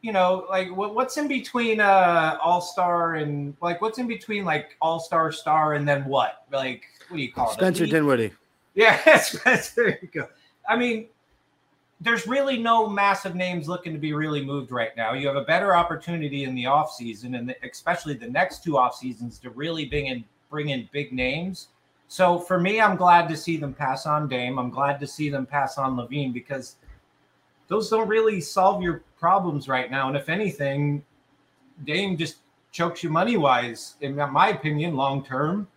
You 0.02 0.14
know, 0.14 0.46
like 0.50 0.74
what, 0.74 0.96
what's 0.96 1.18
in 1.18 1.28
between 1.28 1.82
uh 1.82 2.38
all 2.42 2.62
star 2.62 3.16
and 3.16 3.54
like 3.62 3.82
what's 3.82 3.98
in 3.98 4.08
between 4.08 4.46
like 4.46 4.78
all 4.82 5.00
star 5.00 5.32
star 5.32 5.74
and 5.74 5.88
then 5.88 6.06
what? 6.06 6.46
Like 6.52 6.84
what 7.10 7.18
do 7.18 7.24
you 7.24 7.32
call 7.32 7.52
it? 7.52 7.54
Spencer? 7.56 7.86
Dinwiddie. 7.86 8.32
Yeah, 8.76 9.18
Spencer. 9.20 9.74
There 9.76 10.00
you 10.02 10.08
go. 10.08 10.30
I 10.68 10.78
mean, 10.78 11.08
there's 12.02 12.28
really 12.28 12.58
no 12.58 12.88
massive 12.88 13.36
names 13.36 13.68
looking 13.68 13.92
to 13.92 14.00
be 14.00 14.14
really 14.14 14.44
moved 14.44 14.72
right 14.72 14.96
now. 14.96 15.14
You 15.14 15.28
have 15.28 15.36
a 15.36 15.44
better 15.44 15.76
opportunity 15.76 16.46
in 16.46 16.56
the 16.56 16.64
offseason 16.64 17.38
and 17.38 17.54
especially 17.70 18.14
the 18.14 18.30
next 18.30 18.64
two 18.64 18.78
off 18.78 18.96
seasons 18.96 19.38
to 19.40 19.50
really 19.50 19.86
bring 19.86 20.08
in 20.08 20.24
bring 20.50 20.70
in 20.70 20.88
big 20.92 21.12
names. 21.12 21.68
So 22.10 22.39
for 22.39 22.60
me, 22.60 22.82
I'm 22.82 22.97
glad 22.97 23.30
to 23.30 23.38
see 23.38 23.55
them 23.55 23.72
pass 23.72 24.07
on 24.07 24.28
Dame. 24.28 24.57
I'm 24.57 24.72
glad 24.72 24.99
to 24.99 25.05
see 25.07 25.30
them 25.30 25.45
pass 25.45 25.78
on 25.78 25.95
LaVine 25.95 26.34
because 26.34 26.78
those 27.68 27.88
don't 27.88 28.07
really 28.07 28.41
solve 28.41 28.82
your 28.82 29.03
problems 29.20 29.68
right 29.68 29.91
now. 29.91 30.07
And 30.07 30.18
if 30.18 30.28
anything, 30.28 31.05
Dame 31.86 32.18
just 32.18 32.38
chokes 32.72 33.03
you 33.03 33.12
money 33.12 33.38
wise, 33.38 33.95
in 34.01 34.16
my 34.16 34.49
opinion, 34.49 34.95
long 34.95 35.24
term. 35.24 35.68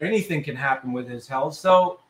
Anything 0.00 0.42
can 0.42 0.56
happen 0.56 0.92
with 0.92 1.08
his 1.08 1.28
health. 1.28 1.54
So 1.54 2.00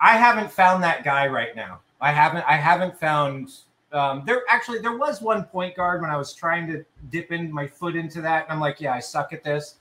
I 0.00 0.16
haven't 0.16 0.50
found 0.50 0.82
that 0.82 1.04
guy 1.04 1.28
right 1.28 1.54
now. 1.54 1.82
I 2.00 2.10
haven't. 2.10 2.44
I 2.48 2.56
haven't 2.56 2.98
found. 2.98 3.52
Um, 3.92 4.24
there 4.26 4.42
actually 4.48 4.80
there 4.80 4.98
was 4.98 5.22
one 5.22 5.44
point 5.44 5.76
guard 5.76 6.00
when 6.00 6.10
I 6.10 6.16
was 6.16 6.34
trying 6.34 6.66
to 6.72 6.84
dip 7.10 7.30
in 7.30 7.52
my 7.52 7.68
foot 7.68 7.94
into 7.94 8.20
that, 8.22 8.42
and 8.44 8.52
I'm 8.52 8.60
like, 8.60 8.80
yeah, 8.80 8.92
I 8.92 8.98
suck 8.98 9.32
at 9.32 9.44
this. 9.44 9.76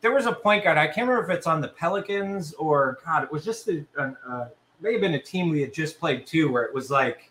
There 0.00 0.12
was 0.12 0.26
a 0.26 0.32
point 0.32 0.64
guard. 0.64 0.78
I 0.78 0.86
can't 0.86 1.08
remember 1.08 1.30
if 1.30 1.36
it's 1.36 1.46
on 1.46 1.60
the 1.60 1.68
Pelicans 1.68 2.54
or 2.54 2.98
God. 3.04 3.22
It 3.24 3.32
was 3.32 3.44
just 3.44 3.68
a, 3.68 3.84
uh, 3.98 4.46
may 4.80 4.92
have 4.92 5.00
been 5.00 5.14
a 5.14 5.22
team 5.22 5.50
we 5.50 5.60
had 5.60 5.74
just 5.74 6.00
played 6.00 6.26
too, 6.26 6.50
where 6.50 6.62
it 6.62 6.74
was 6.74 6.90
like 6.90 7.30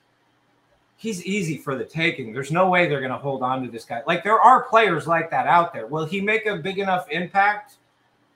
he's 0.97 1.25
easy 1.25 1.57
for 1.57 1.75
the 1.75 1.85
taking. 1.85 2.33
There's 2.33 2.51
no 2.51 2.69
way 2.69 2.87
they're 2.87 2.99
going 2.99 3.11
to 3.11 3.17
hold 3.17 3.41
on 3.41 3.63
to 3.63 3.71
this 3.71 3.85
guy. 3.85 4.03
Like 4.05 4.23
there 4.23 4.39
are 4.39 4.63
players 4.63 5.07
like 5.07 5.31
that 5.31 5.47
out 5.47 5.73
there. 5.73 5.87
Will 5.87 6.05
he 6.05 6.21
make 6.21 6.45
a 6.45 6.57
big 6.57 6.77
enough 6.77 7.09
impact 7.09 7.77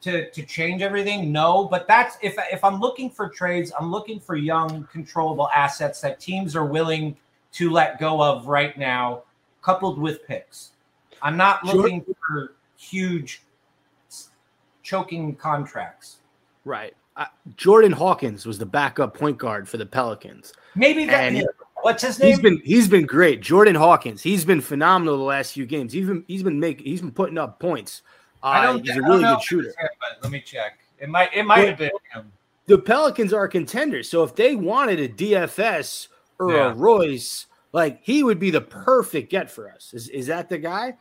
to 0.01 0.29
to 0.31 0.43
change 0.43 0.81
everything? 0.81 1.31
No, 1.31 1.65
but 1.65 1.87
that's 1.87 2.17
if 2.21 2.35
if 2.51 2.63
I'm 2.63 2.79
looking 2.79 3.09
for 3.09 3.29
trades, 3.29 3.71
I'm 3.79 3.91
looking 3.91 4.19
for 4.19 4.35
young, 4.35 4.87
controllable 4.91 5.49
assets 5.53 6.01
that 6.01 6.19
teams 6.19 6.55
are 6.55 6.65
willing 6.65 7.15
to 7.53 7.69
let 7.69 7.99
go 7.99 8.21
of 8.23 8.47
right 8.47 8.75
now, 8.77 9.23
coupled 9.61 9.99
with 9.99 10.25
picks. 10.25 10.71
I'm 11.21 11.37
not 11.37 11.65
Sure. 11.65 11.75
looking 11.75 12.03
for 12.27 12.55
huge 12.77 13.43
choking 14.83 15.35
contracts. 15.35 16.17
Right. 16.65 16.93
Uh, 17.15 17.25
Jordan 17.57 17.91
Hawkins 17.91 18.45
was 18.45 18.57
the 18.57 18.65
backup 18.65 19.15
point 19.17 19.37
guard 19.37 19.67
for 19.67 19.77
the 19.77 19.85
Pelicans. 19.85 20.53
Maybe 20.75 21.05
that. 21.05 21.33
And 21.33 21.47
what's 21.81 22.01
his 22.03 22.19
name? 22.19 22.29
He's 22.29 22.39
been 22.39 22.61
he's 22.63 22.87
been 22.87 23.05
great. 23.05 23.41
Jordan 23.41 23.75
Hawkins. 23.75 24.21
He's 24.23 24.45
been 24.45 24.61
phenomenal 24.61 25.17
the 25.17 25.23
last 25.23 25.53
few 25.53 25.65
games. 25.65 25.93
He's 25.93 26.07
been 26.07 26.23
he's 26.27 26.43
been 26.43 26.59
making 26.59 26.85
he's 26.85 27.01
been 27.01 27.11
putting 27.11 27.37
up 27.37 27.59
points. 27.59 28.01
Uh, 28.41 28.47
I 28.47 28.63
don't. 28.63 28.81
he's 28.85 28.91
I 28.97 28.99
a 28.99 29.01
really 29.03 29.23
good 29.23 29.41
shooter. 29.41 29.69
him, 29.69 29.89
but 29.99 30.23
let 30.23 30.31
me 30.31 30.41
check. 30.41 30.79
It 30.99 31.09
might. 31.09 31.29
It 31.33 31.43
might 31.43 31.67
have 31.67 31.77
been 31.77 31.91
him. 32.13 32.31
The 32.65 32.77
Pelicans 32.79 33.33
are 33.33 33.47
contenders. 33.47 34.09
So 34.09 34.23
if 34.23 34.35
they 34.35 34.55
wanted 34.55 34.99
a 34.99 35.09
DFS 35.09 36.07
or 36.39 36.53
Yeah. 36.53 36.71
a 36.71 36.73
Royce, 36.73 37.45
like 37.73 37.99
he 38.01 38.23
would 38.23 38.39
be 38.39 38.49
the 38.51 38.61
perfect 38.61 39.29
get 39.29 39.51
for 39.51 39.69
us. 39.69 39.93
Is 39.93 40.09
is 40.09 40.27
that 40.27 40.49
the 40.49 40.57
guy? 40.57 40.95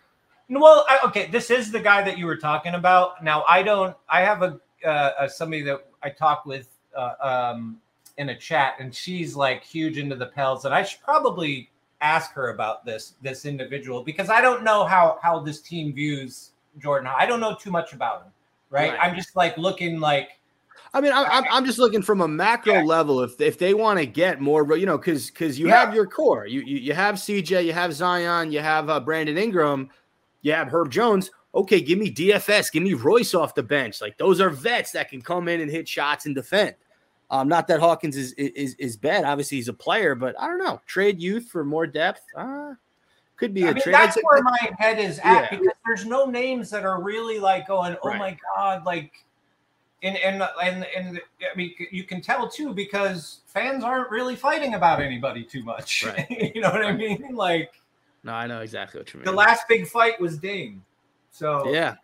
Well, 0.60 0.84
I, 0.88 0.98
okay, 1.06 1.28
this 1.28 1.50
is 1.50 1.72
the 1.72 1.80
guy 1.80 2.02
that 2.02 2.18
you 2.18 2.26
were 2.26 2.36
talking 2.36 2.74
about. 2.74 3.22
Now, 3.24 3.44
I 3.48 3.62
don't. 3.62 3.96
I 4.08 4.20
have 4.20 4.42
a, 4.42 4.60
uh, 4.84 5.12
a 5.20 5.28
somebody 5.28 5.62
that 5.62 5.86
I 6.02 6.10
talk 6.10 6.44
with 6.44 6.68
uh, 6.96 7.14
um, 7.20 7.78
in 8.18 8.28
a 8.30 8.36
chat, 8.36 8.74
and 8.78 8.94
she's 8.94 9.34
like 9.34 9.64
huge 9.64 9.98
into 9.98 10.16
the 10.16 10.26
Pels, 10.26 10.64
and 10.64 10.74
I 10.74 10.82
should 10.82 11.00
probably 11.02 11.70
ask 12.00 12.32
her 12.32 12.50
about 12.50 12.84
this 12.84 13.14
this 13.22 13.44
individual 13.44 14.02
because 14.02 14.28
I 14.28 14.40
don't 14.40 14.62
know 14.64 14.84
how 14.84 15.18
how 15.22 15.38
this 15.40 15.60
team 15.60 15.92
views 15.94 16.50
Jordan. 16.78 17.10
I 17.16 17.26
don't 17.26 17.40
know 17.40 17.54
too 17.54 17.70
much 17.70 17.92
about 17.92 18.24
him. 18.24 18.32
Right? 18.70 18.92
Right. 18.92 18.98
I'm 19.02 19.14
just 19.14 19.36
like 19.36 19.56
looking 19.58 20.00
like 20.00 20.38
I 20.94 21.00
mean, 21.00 21.12
I'm, 21.12 21.26
I'm, 21.30 21.44
I'm 21.50 21.64
just 21.64 21.78
looking 21.78 22.02
from 22.02 22.20
a 22.20 22.28
macro 22.28 22.74
Yeah. 22.74 22.82
level. 22.82 23.22
If 23.22 23.40
if 23.40 23.58
they 23.58 23.74
want 23.74 23.98
to 23.98 24.06
get 24.06 24.40
more, 24.40 24.76
you 24.76 24.86
know, 24.86 24.98
because 24.98 25.30
because 25.30 25.58
you 25.58 25.68
Yeah. 25.68 25.84
have 25.84 25.94
your 25.94 26.06
core, 26.06 26.46
you, 26.46 26.60
you 26.60 26.78
you 26.78 26.92
have 26.92 27.14
CJ, 27.16 27.64
you 27.64 27.72
have 27.72 27.94
Zion, 27.94 28.52
you 28.52 28.60
have 28.60 28.90
uh, 28.90 29.00
Brandon 29.00 29.38
Ingram, 29.38 29.90
you 30.42 30.52
have 30.52 30.68
Herb 30.68 30.90
Jones. 30.90 31.30
Okay, 31.54 31.80
give 31.80 31.98
me 31.98 32.10
DFS, 32.12 32.72
give 32.72 32.82
me 32.82 32.94
Royce 32.94 33.34
off 33.34 33.54
the 33.54 33.62
bench. 33.62 34.00
Like 34.00 34.16
those 34.18 34.40
are 34.40 34.50
vets 34.50 34.92
that 34.92 35.08
can 35.10 35.20
come 35.20 35.48
in 35.48 35.60
and 35.60 35.70
hit 35.70 35.88
shots 35.88 36.26
and 36.26 36.34
defend. 36.34 36.74
Um, 37.30 37.48
not 37.48 37.66
that 37.68 37.80
Hawkins 37.80 38.16
is 38.16 38.32
is 38.34 38.74
is 38.74 38.96
bad. 38.96 39.24
Obviously, 39.24 39.56
he's 39.56 39.68
a 39.68 39.72
player, 39.72 40.14
but 40.14 40.38
I 40.38 40.46
don't 40.46 40.58
know. 40.58 40.80
Trade 40.86 41.20
youth 41.20 41.48
for 41.48 41.64
more 41.64 41.86
depth. 41.86 42.20
Uh, 42.36 42.74
could 43.36 43.54
be 43.54 43.64
I 43.64 43.70
a 43.70 43.74
mean, 43.74 43.82
trade. 43.82 43.94
that's 43.94 44.16
where 44.22 44.42
my 44.42 44.70
head 44.78 44.98
is 44.98 45.18
at 45.20 45.50
Yeah. 45.50 45.58
because 45.58 45.74
there's 45.86 46.04
no 46.06 46.26
names 46.26 46.68
that 46.70 46.84
are 46.84 47.02
really 47.02 47.38
like 47.38 47.66
going, 47.66 47.96
oh 48.02 48.08
Right. 48.10 48.18
my 48.18 48.36
god, 48.54 48.84
like, 48.84 49.12
and 50.02 50.16
and 50.18 50.42
and 50.62 50.86
and 50.96 51.20
I 51.40 51.56
mean, 51.56 51.74
you 51.90 52.04
can 52.04 52.20
tell 52.20 52.48
too 52.48 52.72
because 52.74 53.40
fans 53.46 53.82
aren't 53.82 54.10
really 54.10 54.36
fighting 54.36 54.74
about 54.74 55.00
anybody 55.00 55.42
too 55.44 55.64
much. 55.64 56.04
Right. 56.04 56.26
you 56.54 56.60
know 56.60 56.70
what 56.70 56.84
I 56.84 56.92
mean? 56.92 57.28
Like 57.34 57.72
no, 58.24 58.32
I 58.32 58.46
know 58.46 58.60
exactly 58.60 59.00
what 59.00 59.12
you 59.12 59.20
mean. 59.20 59.24
the 59.24 59.32
last 59.32 59.66
big 59.68 59.86
fight 59.86 60.20
was 60.20 60.38
Dame, 60.38 60.84
so 61.30 61.72
yeah, 61.72 61.96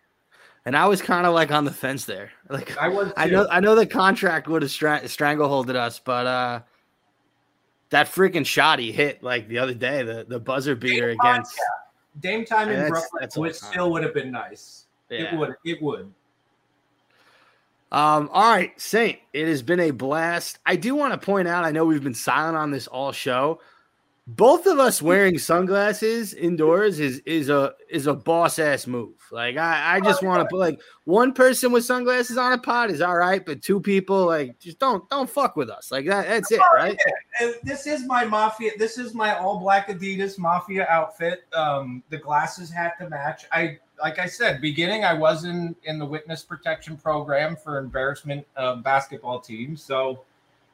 and 0.65 0.75
I 0.75 0.87
was 0.87 1.01
kind 1.01 1.25
of 1.25 1.33
like 1.33 1.51
on 1.51 1.65
the 1.65 1.71
fence 1.71 2.05
there. 2.05 2.31
Like 2.49 2.77
I 2.77 2.87
was. 2.87 3.11
I 3.15 3.27
know 3.27 3.47
I 3.51 3.59
know 3.59 3.75
the 3.75 3.85
contract 3.85 4.47
would 4.47 4.63
have 4.63 4.71
stra- 4.71 5.03
strangleholded 5.03 5.75
us, 5.75 5.99
but 5.99 6.25
uh 6.25 6.61
that 7.89 8.07
freaking 8.07 8.45
shot 8.45 8.79
he 8.79 8.91
hit 8.91 9.23
like 9.23 9.47
the 9.47 9.57
other 9.57 9.73
day, 9.73 10.03
the, 10.03 10.25
the 10.27 10.39
buzzer 10.39 10.75
beater 10.75 11.15
time, 11.15 11.35
against 11.35 11.59
Dame 12.19 12.45
time 12.45 12.69
in 12.69 12.89
Brooklyn 12.89 13.29
time. 13.29 13.53
still 13.53 13.91
would 13.91 14.03
have 14.03 14.13
been 14.13 14.31
nice. 14.31 14.85
yeah. 15.09 15.33
It 15.33 15.37
would. 15.37 15.55
It 15.65 15.81
would. 15.81 16.11
Um, 17.91 18.29
all 18.31 18.47
right, 18.51 18.79
Saint, 18.79 19.17
it 19.33 19.47
has 19.47 19.63
been 19.63 19.79
a 19.79 19.89
blast. 19.89 20.59
I 20.65 20.75
do 20.75 20.93
want 20.93 21.19
to 21.19 21.25
point 21.25 21.47
out, 21.47 21.65
I 21.65 21.71
know 21.71 21.85
we've 21.85 22.03
been 22.03 22.13
silent 22.13 22.55
on 22.55 22.69
this 22.69 22.85
all 22.85 23.11
show. 23.11 23.61
Both 24.35 24.67
of 24.67 24.77
us 24.77 25.01
wearing 25.01 25.39
sunglasses 25.39 26.35
indoors 26.35 26.99
is 26.99 27.17
is 27.25 27.49
a 27.49 27.73
is 27.89 28.05
a 28.05 28.13
boss 28.13 28.59
ass 28.59 28.85
move. 28.85 29.15
Like 29.31 29.57
I, 29.57 29.95
I 29.95 29.99
just 30.01 30.21
want 30.21 30.41
to 30.41 30.45
put 30.45 30.59
like 30.59 30.79
one 31.05 31.33
person 31.33 31.71
with 31.71 31.83
sunglasses 31.83 32.37
on 32.37 32.53
a 32.53 32.59
pod 32.59 32.91
is 32.91 33.01
all 33.01 33.17
right, 33.17 33.43
but 33.43 33.63
two 33.63 33.79
people 33.79 34.27
like 34.27 34.59
just 34.59 34.77
don't 34.77 35.09
don't 35.09 35.27
fuck 35.27 35.55
with 35.55 35.71
us. 35.71 35.91
Like 35.91 36.05
that 36.05 36.27
that's 36.27 36.51
it, 36.51 36.59
right? 36.75 36.95
Uh, 37.41 37.53
this 37.63 37.87
is 37.87 38.05
my 38.05 38.23
mafia. 38.23 38.71
This 38.77 38.99
is 38.99 39.15
my 39.15 39.35
all 39.35 39.59
black 39.59 39.87
Adidas 39.87 40.37
mafia 40.37 40.85
outfit. 40.91 41.45
Um, 41.53 42.03
the 42.09 42.17
glasses 42.17 42.69
had 42.69 42.91
to 42.99 43.09
match. 43.09 43.45
I 43.51 43.79
like 43.99 44.19
I 44.19 44.27
said, 44.27 44.61
beginning 44.61 45.05
I 45.05 45.13
was 45.13 45.43
in 45.43 45.75
in 45.83 45.97
the 45.97 46.05
witness 46.05 46.43
protection 46.43 46.97
program 46.97 47.55
for 47.55 47.79
embarrassment 47.79 48.45
uh, 48.55 48.75
basketball 48.75 49.39
teams. 49.39 49.81
So, 49.81 50.21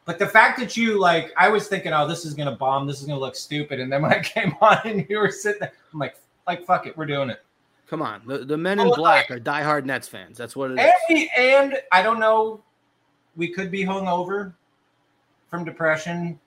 but 0.06 0.20
the 0.20 0.28
fact 0.28 0.60
that 0.60 0.78
you 0.78 1.00
like, 1.00 1.34
I 1.38 1.50
was 1.50 1.68
thinking, 1.68 1.92
oh, 1.92 2.08
this 2.08 2.26
is 2.26 2.34
gonna 2.34 2.56
bomb. 2.56 2.88
This 2.88 3.02
is 3.02 3.08
gonna 3.08 3.20
look 3.20 3.36
stupid. 3.36 3.80
And 3.80 3.92
then 3.92 4.02
when 4.02 4.14
I 4.14 4.20
came 4.24 4.56
on 4.62 4.80
and 4.86 5.06
you 5.10 5.20
were 5.20 5.32
sitting 5.32 5.60
there, 5.62 5.74
I'm 5.94 6.00
like, 6.00 6.16
like 6.48 6.66
fuck 6.66 6.88
it, 6.88 6.96
we're 6.96 7.06
doing 7.06 7.30
it. 7.30 7.42
Come 7.88 8.02
on. 8.02 8.22
The, 8.26 8.40
the 8.40 8.58
men 8.58 8.80
in 8.80 8.88
Oh, 8.88 8.96
black 8.96 9.30
are 9.30 9.40
diehard 9.40 9.86
Nets 9.86 10.08
fans. 10.08 10.38
That's 10.38 10.56
what 10.56 10.72
it 10.72 10.80
is. 10.80 10.80
And 10.80 10.94
we, 11.10 11.32
and 11.38 11.78
I 11.92 12.02
don't 12.02 12.20
know, 12.20 12.64
we 13.36 13.50
could 13.50 13.70
be 13.70 13.84
hungover 13.84 14.54
from 15.50 15.66
depression 15.66 16.40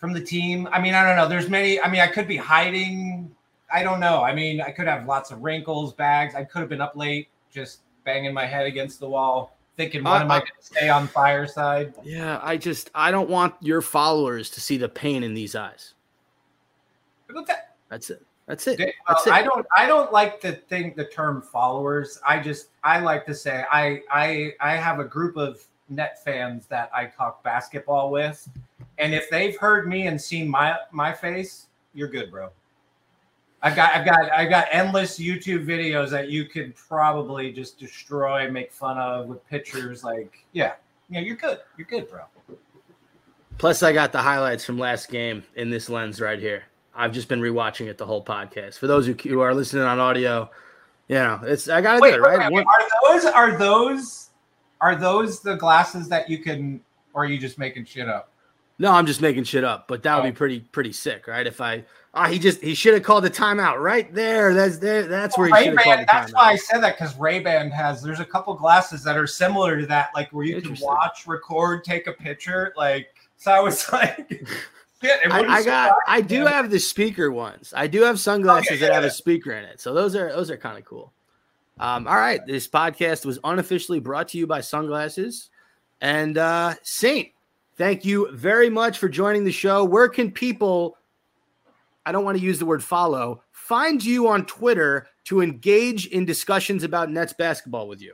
from 0.00 0.12
the 0.14 0.20
team. 0.20 0.66
I 0.72 0.80
mean, 0.80 0.94
I 0.94 1.04
don't 1.04 1.16
know. 1.16 1.28
There's 1.28 1.48
many. 1.48 1.80
I 1.80 1.90
mean, 1.90 2.00
I 2.00 2.06
could 2.06 2.26
be 2.26 2.36
hiding. 2.36 3.30
I 3.72 3.82
don't 3.82 4.00
know. 4.00 4.22
I 4.22 4.34
mean, 4.34 4.60
I 4.60 4.70
could 4.70 4.88
have 4.88 5.06
lots 5.06 5.30
of 5.30 5.42
wrinkles, 5.42 5.92
bags. 5.92 6.34
I 6.34 6.42
could 6.42 6.60
have 6.60 6.68
been 6.68 6.80
up 6.80 6.96
late, 6.96 7.28
just 7.52 7.80
banging 8.04 8.32
my 8.32 8.46
head 8.46 8.66
against 8.66 8.98
the 8.98 9.08
wall, 9.08 9.56
thinking, 9.80 10.04
"When 10.04 10.12
I- 10.12 10.20
am 10.20 10.30
I 10.30 10.36
I- 10.36 10.38
going 10.40 10.50
to 10.58 10.64
stay 10.66 10.88
on 10.90 11.06
fireside?" 11.08 11.94
Yeah, 12.04 12.38
I 12.42 12.56
just 12.58 12.90
I 12.94 13.10
don't 13.10 13.30
want 13.30 13.54
your 13.60 13.80
followers 13.80 14.50
to 14.50 14.60
see 14.60 14.76
the 14.76 14.88
pain 14.88 15.22
in 15.22 15.32
these 15.32 15.54
eyes. 15.54 15.94
But 17.28 17.46
that- 17.46 17.76
That's 17.88 18.10
it. 18.10 18.22
That's 18.46 18.66
it. 18.66 18.78
Well, 18.78 18.88
That's 19.08 19.26
it. 19.26 19.32
I 19.32 19.42
don't. 19.42 19.64
I 19.76 19.86
don't 19.86 20.12
like 20.12 20.40
the 20.40 20.52
thing, 20.52 20.92
the 20.96 21.04
term 21.04 21.40
followers. 21.40 22.20
I 22.26 22.40
just. 22.40 22.68
I 22.84 22.98
like 22.98 23.24
to 23.26 23.34
say 23.34 23.64
I. 23.70 24.02
I. 24.10 24.52
I 24.60 24.76
have 24.76 24.98
a 25.00 25.04
group 25.04 25.36
of 25.36 25.64
net 25.88 26.22
fans 26.24 26.66
that 26.66 26.90
I 26.94 27.06
talk 27.06 27.42
basketball 27.44 28.10
with, 28.10 28.48
and 28.98 29.14
if 29.14 29.30
they've 29.30 29.56
heard 29.56 29.88
me 29.88 30.08
and 30.08 30.20
seen 30.20 30.48
my 30.48 30.76
my 30.90 31.12
face, 31.12 31.68
you're 31.94 32.08
good, 32.08 32.30
bro. 32.30 32.50
I've 33.62 33.76
got. 33.76 33.94
I've 33.94 34.04
got. 34.04 34.32
I've 34.32 34.48
got 34.48 34.68
endless 34.70 35.18
YouTube 35.18 35.66
videos 35.66 36.10
that 36.10 36.30
you 36.30 36.46
could 36.46 36.74
probably 36.74 37.52
just 37.52 37.78
destroy, 37.78 38.50
make 38.50 38.72
fun 38.72 38.98
of 38.98 39.26
with 39.26 39.46
pictures. 39.48 40.02
Like, 40.02 40.46
yeah, 40.52 40.72
yeah, 41.10 41.20
you're 41.20 41.36
good. 41.36 41.58
You're 41.76 41.86
good, 41.86 42.08
bro. 42.08 42.22
Plus, 43.58 43.82
I 43.82 43.92
got 43.92 44.12
the 44.12 44.22
highlights 44.22 44.64
from 44.64 44.78
last 44.78 45.10
game 45.10 45.42
in 45.56 45.68
this 45.68 45.90
lens 45.90 46.20
right 46.20 46.38
here. 46.38 46.62
I've 46.94 47.12
just 47.12 47.28
been 47.28 47.40
rewatching 47.40 47.88
it 47.88 47.98
the 47.98 48.06
whole 48.06 48.24
podcast. 48.24 48.78
For 48.78 48.86
those 48.86 49.06
who, 49.06 49.40
are 49.40 49.54
listening 49.54 49.82
on 49.82 49.98
audio, 50.00 50.50
you 51.08 51.16
know, 51.16 51.40
it's 51.42 51.68
I 51.68 51.80
do 51.80 52.04
it 52.04 52.20
right. 52.20 52.50
wait, 52.50 52.66
are 52.66 53.12
those 53.12 53.24
are 53.26 53.58
those 53.58 54.30
are 54.80 54.96
those 54.96 55.40
the 55.40 55.56
glasses 55.56 56.08
that 56.08 56.30
you 56.30 56.38
can, 56.38 56.80
or 57.12 57.24
are 57.24 57.26
you 57.26 57.38
just 57.38 57.58
making 57.58 57.84
shit 57.84 58.08
up? 58.08 58.32
No, 58.80 58.90
I'm 58.92 59.04
just 59.04 59.20
making 59.20 59.44
shit 59.44 59.62
up, 59.62 59.86
but 59.88 60.02
that 60.04 60.16
would 60.16 60.22
Oh. 60.26 60.30
be 60.30 60.32
pretty 60.34 60.60
pretty 60.60 60.92
sick, 60.92 61.26
right? 61.28 61.46
If 61.46 61.60
I 61.60 61.84
ah, 62.14 62.28
he 62.28 62.38
just 62.38 62.62
he 62.62 62.74
should 62.74 62.94
have 62.94 63.02
called 63.02 63.24
the 63.24 63.30
timeout 63.30 63.78
right 63.78 64.12
there. 64.14 64.54
That's 64.54 64.78
there. 64.78 65.02
That's 65.02 65.36
where 65.36 65.48
he 65.48 65.64
should 65.64 65.74
have 65.76 65.84
called 65.84 65.98
the 66.00 66.06
that's 66.10 66.30
timeout. 66.32 66.34
why 66.34 66.52
I 66.52 66.56
said 66.56 66.78
that 66.80 66.96
because 66.98 67.14
Ray 67.18 67.40
Ban 67.40 67.70
has 67.70 68.02
there's 68.02 68.20
a 68.20 68.24
couple 68.24 68.54
glasses 68.54 69.04
that 69.04 69.18
are 69.18 69.26
similar 69.26 69.78
to 69.78 69.86
that, 69.88 70.08
like 70.14 70.30
where 70.32 70.46
you 70.46 70.62
can 70.62 70.76
watch, 70.80 71.26
record, 71.26 71.84
take 71.84 72.06
a 72.06 72.12
picture. 72.14 72.72
Like 72.74 73.14
so, 73.36 73.52
I 73.52 73.60
was 73.60 73.86
like, 73.92 74.26
it 75.02 75.32
I, 75.32 75.40
I 75.58 75.62
got. 75.62 75.94
I 76.08 76.22
do 76.22 76.46
have 76.46 76.70
the 76.70 76.80
speaker 76.80 77.30
ones. 77.30 77.74
I 77.76 77.86
do 77.86 78.00
have 78.00 78.18
sunglasses 78.18 78.70
Okay, 78.72 78.80
that 78.80 78.94
have 78.94 79.02
yeah. 79.02 79.08
a 79.08 79.12
speaker 79.12 79.52
in 79.52 79.64
it, 79.64 79.78
so 79.82 79.92
those 79.92 80.16
are 80.16 80.30
those 80.32 80.50
are 80.50 80.56
kind 80.56 80.78
of 80.78 80.86
cool. 80.86 81.12
Um, 81.78 82.08
all 82.08 82.16
right, 82.16 82.40
this 82.46 82.66
podcast 82.66 83.26
was 83.26 83.38
unofficially 83.44 84.00
brought 84.00 84.28
to 84.28 84.38
you 84.38 84.46
by 84.46 84.62
Sunglasses 84.62 85.50
and 86.00 86.38
uh, 86.38 86.74
Saint. 86.82 87.28
Thank 87.80 88.04
you 88.04 88.30
very 88.32 88.68
much 88.68 88.98
for 88.98 89.08
joining 89.08 89.42
the 89.42 89.50
show. 89.50 89.86
Where 89.86 90.06
can 90.06 90.30
people? 90.30 90.98
I 92.04 92.12
don't 92.12 92.26
want 92.26 92.36
to 92.36 92.44
use 92.44 92.58
the 92.58 92.66
word 92.66 92.84
follow. 92.84 93.42
Find 93.52 94.04
you 94.04 94.28
on 94.28 94.44
Twitter 94.44 95.06
to 95.24 95.40
engage 95.40 96.06
in 96.08 96.26
discussions 96.26 96.84
about 96.84 97.10
Nets 97.10 97.32
basketball 97.32 97.88
with 97.88 98.02
you. 98.02 98.12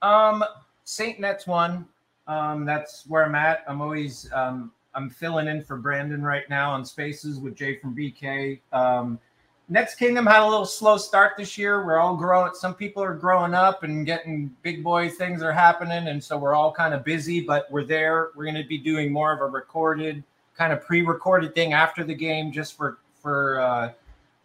Um, 0.00 0.42
Saint 0.84 1.20
Nets 1.20 1.46
one. 1.46 1.84
Um, 2.26 2.64
that's 2.64 3.04
where 3.06 3.26
I'm 3.26 3.34
at. 3.34 3.64
I'm 3.68 3.82
always 3.82 4.30
um, 4.32 4.72
I'm 4.94 5.10
filling 5.10 5.46
in 5.46 5.62
for 5.62 5.76
Brandon 5.76 6.22
right 6.22 6.48
now 6.48 6.70
on 6.70 6.82
Spaces 6.82 7.38
with 7.38 7.54
Jay 7.54 7.76
from 7.76 7.94
BK. 7.94 8.60
Um, 8.72 9.18
Nets 9.72 9.94
Kingdom 9.94 10.26
had 10.26 10.42
a 10.42 10.46
little 10.46 10.66
slow 10.66 10.98
start 10.98 11.32
this 11.38 11.56
year. 11.56 11.82
We're 11.82 11.98
all 11.98 12.14
growing. 12.14 12.52
Some 12.52 12.74
people 12.74 13.02
are 13.02 13.14
growing 13.14 13.54
up 13.54 13.84
and 13.84 14.04
getting 14.04 14.54
big 14.60 14.84
boy 14.84 15.08
things 15.08 15.42
are 15.42 15.50
happening, 15.50 16.08
and 16.08 16.22
so 16.22 16.36
we're 16.36 16.52
all 16.52 16.70
kind 16.70 16.92
of 16.92 17.04
busy. 17.04 17.40
But 17.40 17.70
we're 17.70 17.86
there. 17.86 18.32
We're 18.36 18.44
going 18.44 18.62
to 18.62 18.68
be 18.68 18.76
doing 18.76 19.10
more 19.10 19.32
of 19.32 19.40
a 19.40 19.46
recorded, 19.46 20.22
kind 20.58 20.74
of 20.74 20.84
pre-recorded 20.84 21.54
thing 21.54 21.72
after 21.72 22.04
the 22.04 22.14
game, 22.14 22.52
just 22.52 22.76
for 22.76 22.98
for 23.22 23.60
uh, 23.60 23.92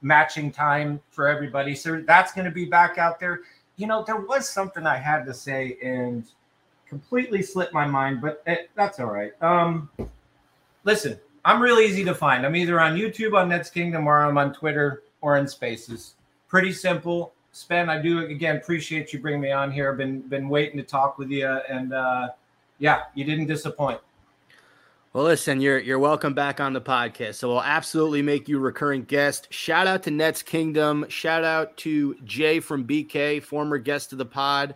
matching 0.02 0.50
time 0.50 1.02
for 1.10 1.28
everybody. 1.28 1.76
So 1.76 2.02
that's 2.08 2.32
going 2.32 2.46
to 2.46 2.52
be 2.52 2.64
back 2.64 2.98
out 2.98 3.20
there. 3.20 3.42
You 3.76 3.88
know, 3.88 4.06
there 4.08 4.22
was 4.22 4.48
something 4.48 4.88
I 4.88 4.96
had 4.96 5.26
to 5.26 5.34
say 5.34 5.78
and 5.84 6.24
completely 6.88 7.42
slipped 7.42 7.74
my 7.74 7.86
mind, 7.86 8.22
but 8.22 8.42
it, 8.48 8.70
that's 8.76 9.02
all 9.02 9.08
right. 9.08 9.34
Um, 9.44 9.90
listen, 10.86 11.20
I'm 11.44 11.62
real 11.62 11.80
easy 11.80 12.06
to 12.06 12.16
find. 12.16 12.46
I'm 12.46 12.56
either 12.56 12.80
on 12.80 12.96
YouTube 12.96 13.38
on 13.38 13.50
Nets 13.50 13.70
Kingdom 13.70 14.08
or 14.08 14.24
I'm 14.24 14.38
on 14.38 14.54
Twitter 14.54 15.04
or 15.22 15.38
in 15.38 15.48
Spaces. 15.48 16.16
Pretty 16.48 16.72
simple. 16.72 17.34
Spen, 17.52 17.90
I 17.90 18.02
do 18.02 18.20
again 18.20 18.58
appreciate 18.58 19.12
you 19.14 19.20
bringing 19.20 19.42
me 19.42 19.52
on 19.52 19.72
here. 19.72 19.94
Been 19.94 20.22
been 20.22 20.48
waiting 20.48 20.78
to 20.78 20.84
talk 20.84 21.18
with 21.18 21.30
you, 21.30 21.48
and 21.48 21.94
uh, 21.94 22.30
yeah, 22.78 23.04
you 23.16 23.24
didn't 23.24 23.48
disappoint. 23.48 24.00
Well, 25.14 25.26
listen, 25.26 25.60
you're 25.62 25.80
you're 25.80 25.98
welcome 25.98 26.36
back 26.36 26.60
on 26.60 26.74
the 26.74 26.82
podcast. 26.82 27.36
So 27.36 27.48
we'll 27.48 27.64
absolutely 27.64 28.22
make 28.22 28.48
you 28.48 28.58
a 28.58 28.62
recurring 28.62 29.04
guest. 29.04 29.48
Shout 29.52 29.88
out 29.88 30.04
to 30.04 30.12
Nets 30.12 30.44
Kingdom. 30.44 31.06
Shout 31.10 31.44
out 31.44 31.76
to 31.78 32.16
Jay 32.24 32.60
from 32.60 32.86
BK, 32.86 33.42
former 33.42 33.80
guest 33.80 34.12
of 34.12 34.20
the 34.20 34.26
pod. 34.26 34.76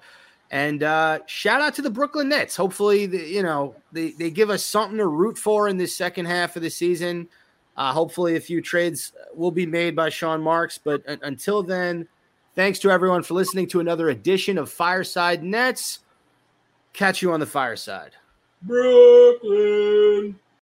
And 0.50 0.84
uh, 0.84 1.20
shout 1.28 1.62
out 1.62 1.76
to 1.76 1.82
the 1.82 1.92
Brooklyn 1.92 2.30
Nets. 2.30 2.56
Hopefully, 2.56 3.06
the, 3.06 3.20
you 3.20 3.44
know 3.44 3.76
they, 3.92 4.12
they 4.12 4.32
give 4.32 4.50
us 4.50 4.64
something 4.64 4.98
to 4.98 5.06
root 5.06 5.38
for 5.38 5.68
in 5.68 5.78
this 5.78 5.96
second 5.96 6.26
half 6.26 6.56
of 6.56 6.64
the 6.64 6.70
season. 6.72 7.30
Uh, 7.78 7.94
hopefully, 7.94 8.36
a 8.36 8.40
few 8.40 8.62
trades 8.62 9.14
will 9.34 9.52
be 9.52 9.66
made 9.66 9.96
by 9.96 10.10
Sean 10.10 10.42
Marks. 10.42 10.78
But 10.78 11.04
un- 11.08 11.20
until 11.24 11.64
then, 11.64 12.08
thanks 12.56 12.80
to 12.80 12.92
everyone 12.92 13.24
for 13.24 13.34
listening 13.34 13.68
to 13.70 13.80
another 13.80 14.10
edition 14.10 14.58
of 14.58 14.72
Fireside 14.72 15.44
Nets. 15.44 16.00
Catch 16.94 17.22
you 17.22 17.32
on 17.32 17.40
the 17.40 17.46
fireside. 17.46 18.12
Brooklyn. 18.62 20.38